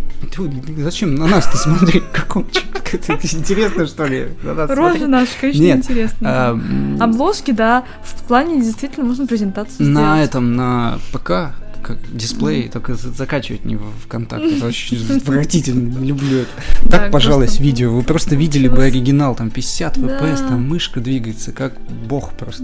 зачем 0.77 1.15
на 1.15 1.27
нас-то 1.27 1.57
смотреть? 1.57 2.03
Каком 2.13 2.45
это 2.91 3.13
интересно, 3.35 3.87
что 3.87 4.05
ли? 4.05 4.27
на 4.43 4.53
нас 4.53 4.69
Рожа 4.69 4.89
смотреть? 4.89 5.07
наша, 5.09 5.31
конечно, 5.41 5.61
Нет, 5.61 5.77
интересная. 5.77 6.31
А, 6.31 6.51
м, 6.51 7.01
Обложки, 7.01 7.51
да, 7.51 7.83
в 8.03 8.23
плане 8.27 8.61
действительно 8.61 9.05
можно 9.05 9.25
презентацию 9.27 9.89
на 9.89 9.99
сделать. 10.15 10.29
этом, 10.29 10.55
на 10.55 10.99
ПК, 11.11 11.55
как 11.81 11.97
дисплей, 12.15 12.69
только 12.69 12.95
за- 12.95 13.11
закачивать 13.11 13.65
не 13.65 13.75
в 13.75 13.83
ВКонтакте. 14.05 14.57
Это 14.57 14.67
очень 14.67 14.97
отвратительно, 15.17 15.97
не 15.99 16.07
люблю 16.09 16.39
это. 16.39 16.49
Да, 16.89 16.97
Так, 16.99 17.11
пожалуйста, 17.11 17.45
просто- 17.47 17.63
видео. 17.63 17.91
Вы 17.93 18.03
просто 18.03 18.35
видели 18.35 18.67
бы 18.67 18.83
оригинал, 18.83 19.35
там 19.35 19.49
50 19.49 19.99
Да. 19.99 20.19
FPS, 20.19 20.37
там 20.47 20.67
мышка 20.69 20.99
двигается, 21.01 21.51
как 21.51 21.73
бог 22.07 22.33
просто. 22.33 22.63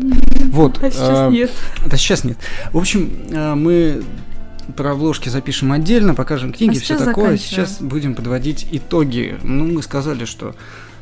Вот. 0.51 0.81
А 0.83 0.89
сейчас 0.91 1.09
а, 1.09 1.29
нет. 1.29 1.51
Да 1.85 1.97
сейчас 1.97 2.23
нет. 2.23 2.37
В 2.71 2.77
общем, 2.77 3.09
э, 3.31 3.55
мы 3.55 4.03
про 4.75 4.91
обложки 4.91 5.29
запишем 5.29 5.71
отдельно, 5.71 6.15
покажем 6.15 6.53
книги, 6.53 6.77
А 6.77 6.81
все 6.81 6.97
такое. 6.97 7.37
Сейчас 7.37 7.81
будем 7.81 8.15
подводить 8.15 8.67
итоги. 8.71 9.37
Ну, 9.43 9.65
мы 9.65 9.81
сказали, 9.81 10.25
что 10.25 10.55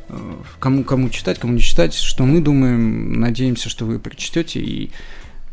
э, 0.09 0.17
кому 0.59 0.83
кому 0.83 1.09
читать, 1.09 1.39
кому 1.39 1.53
не 1.53 1.61
читать, 1.61 1.93
что 1.93 2.25
мы 2.25 2.41
думаем, 2.41 3.19
надеемся, 3.19 3.69
что 3.69 3.85
вы 3.85 3.99
прочтете 3.99 4.59
и 4.59 4.91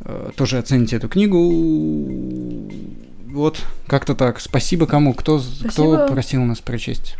э, 0.00 0.30
тоже 0.36 0.58
оцените 0.58 0.96
эту 0.96 1.08
книгу. 1.08 2.70
Вот, 3.26 3.64
как-то 3.86 4.14
так. 4.14 4.40
Спасибо 4.40 4.86
кому, 4.86 5.12
кто, 5.12 5.38
кто 5.38 5.70
Спасибо. 5.70 6.06
просил 6.06 6.42
нас 6.42 6.60
прочесть. 6.60 7.16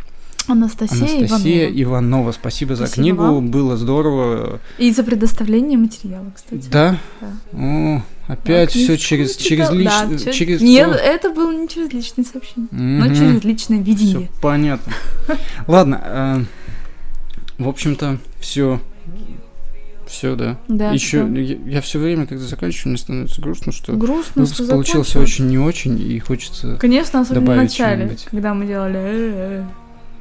Анастасия, 0.47 1.19
Анастасия 1.19 1.65
Иванова. 1.69 1.81
Иванова. 1.81 2.31
Спасибо, 2.31 2.75
за 2.75 2.87
Спасибо 2.87 3.01
книгу, 3.03 3.23
вам. 3.23 3.49
было 3.51 3.77
здорово. 3.77 4.59
И 4.77 4.91
за 4.91 5.03
предоставление 5.03 5.77
материала, 5.77 6.31
кстати. 6.35 6.67
Да? 6.71 6.99
Да. 7.21 7.27
О, 7.53 8.01
Опять 8.27 8.69
Так, 8.73 8.81
все 8.81 8.93
не 8.93 8.97
через, 8.97 9.35
через, 9.37 9.69
лич- 9.69 9.83
Да, 10.09 10.17
чё- 10.17 10.31
через 10.31 10.59
Нет, 10.61 10.91
то- 10.91 10.97
это 10.97 11.29
было 11.29 11.51
не 11.51 11.67
через 11.67 11.93
личные 11.93 12.25
сообщения, 12.25 12.67
но 12.71 13.05
Мгм. 13.05 13.15
через 13.15 13.43
личное 13.43 13.77
Всё 13.77 13.85
видение. 13.85 14.29
понятно. 14.41 14.91
Ладно, 15.67 16.01
э, 16.03 16.43
в 17.59 17.67
общем-то, 17.69 18.17
все. 18.39 18.81
Все, 20.07 20.35
да. 20.35 20.57
Да, 20.67 20.91
Еще 20.91 21.23
всё. 21.25 21.35
я, 21.67 21.81
все 21.81 21.99
время, 21.99 22.25
когда 22.27 22.43
заканчиваю, 22.45 22.91
мне 22.93 22.97
становится 22.99 23.41
грустно, 23.41 23.71
что 23.71 23.93
грустно, 23.93 24.43
выпуск 24.43 24.55
что 24.55 24.67
получился 24.67 25.11
закончилось. 25.13 25.29
очень 25.33 25.47
не 25.47 25.57
очень, 25.57 25.99
и 25.99 26.19
хочется. 26.19 26.77
Конечно, 26.79 27.21
особенно 27.21 27.53
в 27.53 27.55
начале, 27.55 28.15
когда 28.29 28.53
мы 28.53 28.65
делали. 28.67 29.65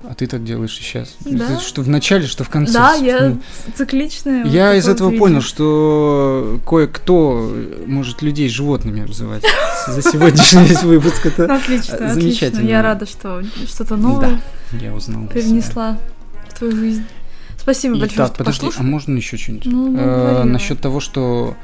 А 0.09 0.15
ты 0.15 0.27
так 0.27 0.45
делаешь 0.45 0.79
и 0.79 0.83
сейчас. 0.83 1.17
Да. 1.25 1.59
Что 1.59 1.83
в 1.83 1.89
начале, 1.89 2.27
что 2.27 2.45
в 2.45 2.51
конце. 2.51 2.75
Да, 2.75 2.95
я 2.95 3.29
Ну, 3.31 3.41
цикличная. 3.75 4.45
вот 4.45 4.53
Я 4.53 4.65
такое 4.67 4.79
из 4.79 4.89
этого 4.89 5.11
вот 5.11 5.19
понял, 5.19 5.41
что 5.41 6.61
кое-кто 6.69 7.53
может 7.87 8.21
людей 8.23 8.49
животными 8.49 9.03
обзывать 9.03 9.45
за 9.89 10.03
сегодняшний 10.03 10.65
весь 10.65 10.83
выпуск. 10.83 11.25
Ну, 11.25 11.31
Это 11.45 11.55
отлично, 11.57 11.95
отлично. 11.95 12.15
замечательно. 12.15 12.69
Я 12.69 12.83
рада, 12.83 13.07
что 13.07 13.43
что-то 13.67 13.97
новое 13.97 14.41
я 14.73 14.93
узнал. 14.95 15.27
привнесла 15.27 15.99
в 16.49 16.59
твою 16.59 16.77
жизнь. 16.77 17.05
Спасибо 17.59 17.95
большое, 17.99 18.17
Итак, 18.17 18.27
что 18.35 18.37
подожди, 18.37 18.69
а 18.77 18.83
можно 18.83 19.17
еще 19.17 19.37
что-нибудь? 19.39 19.67
Ну, 19.67 19.89
ну, 19.91 19.99
Э. 19.99 20.45
Насчет 20.45 20.81
того, 20.81 21.01
что 21.01 21.55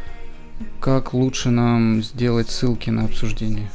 как 0.80 1.12
лучше 1.12 1.50
нам 1.50 2.02
сделать 2.02 2.48
ссылки 2.50 2.88
на 2.88 3.04
обсуждение. 3.04 3.70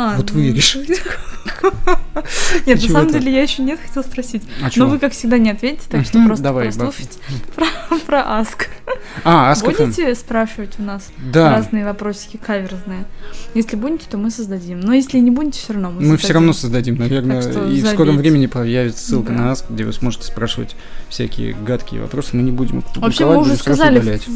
А, 0.00 0.14
вот 0.16 0.30
ну, 0.32 0.38
вы 0.38 0.52
решите. 0.52 0.94
Нет, 2.66 2.80
на 2.82 2.88
самом 2.88 3.10
деле 3.10 3.32
я 3.32 3.42
еще 3.42 3.62
нет, 3.62 3.80
хотела 3.84 4.04
спросить. 4.04 4.42
А 4.62 4.68
Но 4.76 4.86
вы, 4.86 5.00
как 5.00 5.12
всегда, 5.12 5.38
не 5.38 5.50
ответите, 5.50 5.86
так 5.88 6.04
что 6.04 6.24
просто 6.24 6.44
давай, 6.44 6.66
прослушайте 6.66 7.18
про, 8.06 8.38
Аск. 8.38 8.68
А, 9.24 9.52
Ask.fm. 9.52 9.86
Будете 9.86 10.14
спрашивать 10.14 10.74
у 10.78 10.82
нас 10.82 11.10
разные 11.34 11.84
вопросики 11.84 12.36
каверзные? 12.36 13.06
Если 13.54 13.76
будете, 13.76 14.06
то 14.08 14.18
мы 14.18 14.30
создадим. 14.30 14.80
Но 14.80 14.94
если 14.94 15.18
не 15.18 15.30
будете, 15.30 15.58
все 15.58 15.72
равно 15.72 15.90
мы 15.90 16.02
мы 16.02 16.16
все 16.16 16.32
равно 16.32 16.52
создадим, 16.52 16.96
наверное, 16.96 17.42
и 17.68 17.82
в 17.82 17.86
скором 17.86 18.18
времени 18.18 18.46
появится 18.46 19.04
ссылка 19.04 19.32
на 19.32 19.52
Ask, 19.52 19.64
где 19.68 19.84
вы 19.84 19.92
сможете 19.92 20.24
спрашивать 20.26 20.76
всякие 21.08 21.54
гадкие 21.54 22.02
вопросы. 22.02 22.36
Мы 22.36 22.42
не 22.42 22.52
будем 22.52 22.84
Вообще, 22.96 23.26
мы 23.26 23.38
уже 23.38 23.56
сказали 23.56 23.98
в 24.00 24.28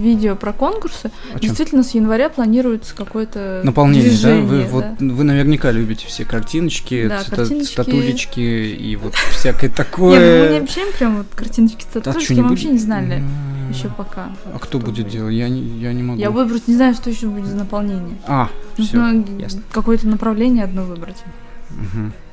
видео 0.00 0.36
про 0.36 0.52
конкурсы. 0.52 1.10
Чём? 1.32 1.40
Действительно, 1.40 1.82
с 1.82 1.90
января 1.90 2.28
планируется 2.28 2.94
какое-то 2.94 3.60
Наполнение, 3.64 4.18
да? 4.22 4.36
Вы. 4.36 4.64
Вот, 4.64 5.00
вы 5.10 5.24
наверняка 5.24 5.70
любите 5.70 6.06
все 6.06 6.24
картиночки, 6.24 7.08
Да, 7.08 7.20
цвета- 7.22 7.36
картиночки. 7.36 7.72
статулечки 7.72 8.40
и 8.40 8.96
вот 8.96 9.14
всякое 9.14 9.68
Не, 9.68 9.68
ну 9.68 9.68
мы 9.68 9.68
не 9.68 9.74
такое. 9.74 10.56
обещаем 10.58 10.92
прям 10.96 11.16
вот 11.18 11.26
картиночки 11.34 11.84
А 11.94 12.12
чё, 12.20 12.34
не 12.34 12.42
мы 12.42 12.48
вообще 12.50 12.68
не 12.68 12.78
знали 12.78 13.16
М, 13.16 13.70
еще 13.70 13.88
пока. 13.88 14.30
А 14.54 14.58
кто 14.58 14.78
будет 14.78 15.08
делать? 15.08 15.34
Я 15.34 15.48
не, 15.48 15.60
я 15.80 15.92
не 15.92 16.02
могу. 16.02 16.20
Я 16.20 16.30
буду 16.30 16.48
просто 16.48 16.70
не 16.70 16.76
знаю, 16.76 16.94
что 16.94 17.10
еще 17.10 17.26
будет 17.26 17.46
за 17.46 17.56
наполнение. 17.56 18.16
А, 18.26 18.48
все. 18.78 18.96
Нужно 18.96 19.24
ясно. 19.40 19.62
какое-то 19.72 20.06
направление 20.08 20.64
одно 20.64 20.84
выбрать. 20.84 21.22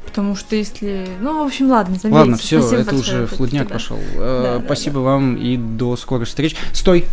Потому 0.06 0.36
что 0.36 0.56
если... 0.56 1.08
Ну, 1.22 1.44
в 1.44 1.46
общем, 1.48 1.70
ладно, 1.70 1.96
забейте. 1.96 2.16
Ладно, 2.18 2.38
все, 2.38 2.60
Спасибо 2.62 2.82
это 2.82 2.96
уже 2.96 3.28
флудняк 3.28 3.68
да. 3.68 3.74
пошел. 3.76 4.00
Да, 4.18 4.42
да, 4.58 4.62
Спасибо 4.66 5.00
вам 5.00 5.36
и 5.36 5.56
до 5.56 5.96
скорых 5.98 6.28
встреч. 6.28 6.56
Стой! 6.74 7.06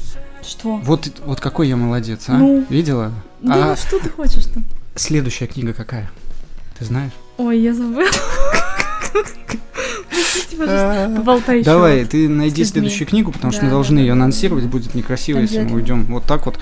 Что? 0.43 0.77
Вот, 0.77 1.09
вот 1.25 1.41
какой 1.41 1.69
я 1.69 1.77
молодец, 1.77 2.25
а? 2.29 2.39
Ну. 2.39 2.65
Видела? 2.71 3.13
Да 3.43 3.55
А 3.55 3.69
ну 3.71 3.77
что 3.77 3.99
ты 3.99 4.09
хочешь-то? 4.09 4.63
Следующая 4.97 5.47
книга 5.47 5.73
какая? 5.73 6.11
Ты 6.79 6.85
знаешь? 6.85 7.13
Ой, 7.39 7.59
я 7.59 7.75
забыла. 7.75 8.09
Простите, 9.13 10.57
пожалуйста. 10.57 11.05
А. 11.05 11.63
Давай, 11.63 12.05
ты 12.05 12.29
найди 12.29 12.65
следующую 12.65 13.07
книгу, 13.07 13.33
потому 13.33 13.53
что 13.53 13.65
мы 13.65 13.71
должны 13.71 13.99
ее 13.99 14.13
анонсировать, 14.13 14.65
будет 14.65 14.95
некрасиво, 14.95 15.39
если 15.39 15.63
мы 15.63 15.77
уйдем 15.77 16.05
вот 16.07 16.25
так 16.25 16.47
вот. 16.47 16.59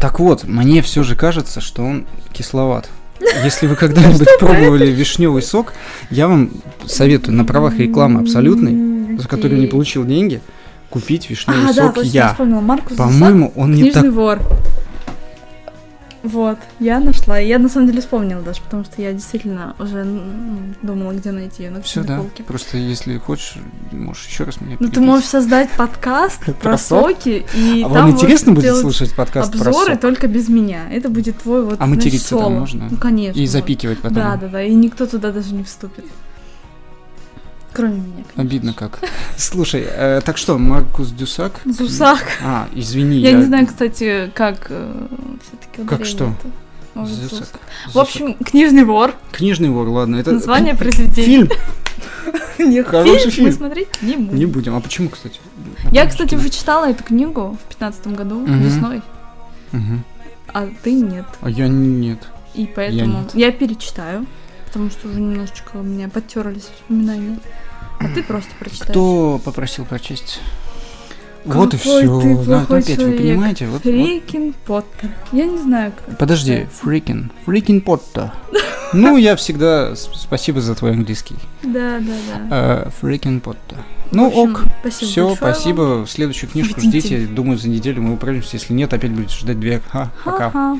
Так 0.00 0.20
вот, 0.20 0.44
мне 0.44 0.82
все 0.82 1.02
же 1.02 1.16
кажется, 1.16 1.60
что 1.60 1.82
он 1.82 2.06
кисловат. 2.32 2.88
Если 3.42 3.66
вы 3.66 3.76
когда-нибудь 3.76 4.28
пробовали 4.38 4.90
вишневый 4.90 5.42
сок, 5.42 5.72
я 6.10 6.28
вам 6.28 6.50
советую 6.86 7.36
на 7.36 7.44
правах 7.44 7.78
рекламы 7.78 8.20
абсолютной, 8.20 9.16
за 9.18 9.28
которую 9.28 9.60
не 9.60 9.66
получил 9.66 10.04
деньги, 10.04 10.40
купить 10.90 11.30
вишневый 11.30 11.72
сок 11.72 12.02
я 12.04 12.36
По-моему, 12.96 13.52
он 13.56 13.72
не 13.72 13.90
так. 13.90 14.04
Вот, 16.24 16.58
я 16.80 17.00
нашла. 17.00 17.38
Я 17.38 17.58
на 17.58 17.68
самом 17.68 17.86
деле 17.86 18.00
вспомнила 18.00 18.40
даже, 18.40 18.62
потому 18.62 18.82
что 18.84 19.02
я 19.02 19.12
действительно 19.12 19.76
уже 19.78 20.04
думала, 20.82 21.12
где 21.12 21.30
найти 21.32 21.64
ее 21.64 21.70
на 21.70 21.82
Все, 21.82 22.02
да. 22.02 22.16
полке. 22.16 22.42
Просто 22.42 22.78
если 22.78 23.18
хочешь, 23.18 23.58
можешь 23.92 24.26
еще 24.26 24.44
раз 24.44 24.58
меня 24.60 24.78
Ну, 24.80 24.88
ты 24.88 25.00
можешь 25.00 25.26
создать 25.26 25.70
подкаст 25.72 26.42
Про 26.46 26.52
про 26.54 26.78
сок? 26.78 27.10
соки, 27.10 27.44
и 27.54 27.82
А 27.84 27.88
вам 27.88 28.10
интересно 28.10 28.52
будет 28.52 28.74
слушать 28.74 29.14
подкаст 29.14 29.52
про 29.52 29.68
обзоры 29.68 29.96
только 29.96 30.26
без 30.26 30.48
меня. 30.48 30.90
Это 30.90 31.10
будет 31.10 31.38
твой 31.42 31.62
вот, 31.62 31.76
А 31.78 31.86
материться 31.86 32.36
там 32.38 32.54
можно? 32.54 32.88
Ну, 32.90 32.96
конечно. 32.96 33.38
И 33.38 33.46
запикивать 33.46 33.98
потом. 33.98 34.16
Да, 34.16 34.36
да, 34.36 34.48
да. 34.48 34.62
И 34.62 34.74
никто 34.74 35.04
туда 35.06 35.30
даже 35.30 35.52
не 35.52 35.62
вступит. 35.62 36.06
Кроме 37.74 37.94
меня, 37.94 38.24
конечно. 38.24 38.42
Обидно 38.42 38.72
как. 38.72 39.00
Слушай, 39.36 39.84
э, 39.86 40.20
так 40.24 40.38
что, 40.38 40.56
Маркус 40.58 41.08
Дюсак? 41.10 41.60
Зусак. 41.64 42.24
А, 42.42 42.68
извини, 42.74 43.18
Я, 43.18 43.32
не 43.32 43.44
знаю, 43.44 43.66
кстати, 43.66 44.30
как 44.34 44.66
все-таки 44.66 45.86
Как 45.88 46.04
что? 46.06 46.32
Зусак. 46.94 47.30
Зюсак. 47.30 47.48
В 47.92 47.98
общем, 47.98 48.34
книжный 48.34 48.84
вор. 48.84 49.14
Книжный 49.32 49.68
вор, 49.70 49.88
ладно. 49.88 50.16
Это 50.16 50.32
Название 50.32 50.74
произведения. 50.76 51.24
Фильм? 51.24 51.48
Нет, 52.58 52.86
Хороший 52.86 53.18
фильм 53.18 53.30
фильм. 53.32 53.46
мы 53.48 53.52
смотреть 53.52 53.88
не 54.02 54.16
будем. 54.16 54.38
Не 54.38 54.46
будем. 54.46 54.76
А 54.76 54.80
почему, 54.80 55.08
кстати? 55.08 55.40
Я, 55.90 56.06
кстати, 56.06 56.36
прочитала 56.36 56.88
эту 56.88 57.02
книгу 57.02 57.58
в 57.64 57.68
пятнадцатом 57.68 58.14
году, 58.14 58.38
Мгм. 58.40 58.60
весной, 58.62 59.02
Мгм. 59.72 60.04
а 60.52 60.68
ты 60.82 60.92
нет. 60.94 61.24
А 61.40 61.50
я 61.50 61.66
нет. 61.68 62.20
И 62.54 62.66
поэтому 62.72 63.22
нет. 63.22 63.34
я, 63.34 63.50
перечитаю, 63.50 64.26
потому 64.74 64.90
что 64.90 65.06
уже 65.08 65.20
немножечко 65.20 65.76
у 65.76 65.82
меня 65.84 66.08
подтерлись 66.08 66.68
воспоминания. 66.68 67.38
А 68.00 68.08
ты 68.08 68.24
просто 68.24 68.50
прочитаешь. 68.58 68.90
Кто 68.90 69.40
попросил 69.44 69.84
прочесть? 69.84 70.40
Вот 71.44 71.74
и 71.74 71.78
Какой 71.78 72.02
все. 72.02 72.20
ты 72.20 72.44
плохой 72.44 72.78
опять, 72.80 72.98
вы 72.98 73.12
понимаете? 73.12 73.66
Вот, 73.66 73.84
вот. 73.84 73.92
Фрикин 73.92 74.52
Поттер. 74.66 75.10
Я 75.30 75.44
не 75.46 75.58
знаю, 75.58 75.92
как. 75.92 76.18
Подожди, 76.18 76.66
фрикин. 76.82 77.30
Фрикин 77.44 77.82
Потто. 77.82 78.32
Ну, 78.92 79.16
я 79.16 79.36
всегда... 79.36 79.94
Спасибо 79.94 80.60
за 80.60 80.74
твой 80.74 80.92
английский. 80.92 81.36
Да, 81.62 82.00
да, 82.00 82.46
да. 82.50 82.90
Фрикин 83.00 83.40
Потто. 83.40 83.76
Ну, 84.10 84.26
общем, 84.26 84.40
ок. 84.40 84.64
Спасибо 84.80 85.10
Все, 85.10 85.28
большое 85.28 85.54
спасибо. 85.54 86.06
Следующую 86.08 86.50
книжку 86.50 86.80
Ждите. 86.80 87.00
ждите. 87.00 87.26
Думаю, 87.26 87.58
за 87.58 87.68
неделю 87.68 88.02
мы 88.02 88.14
управимся. 88.14 88.50
Если 88.56 88.72
нет, 88.72 88.92
опять 88.92 89.12
будете 89.12 89.36
ждать 89.36 89.60
две. 89.60 89.80
Ха, 89.90 90.10
пока. 90.24 90.50
Ха-ха. 90.50 90.78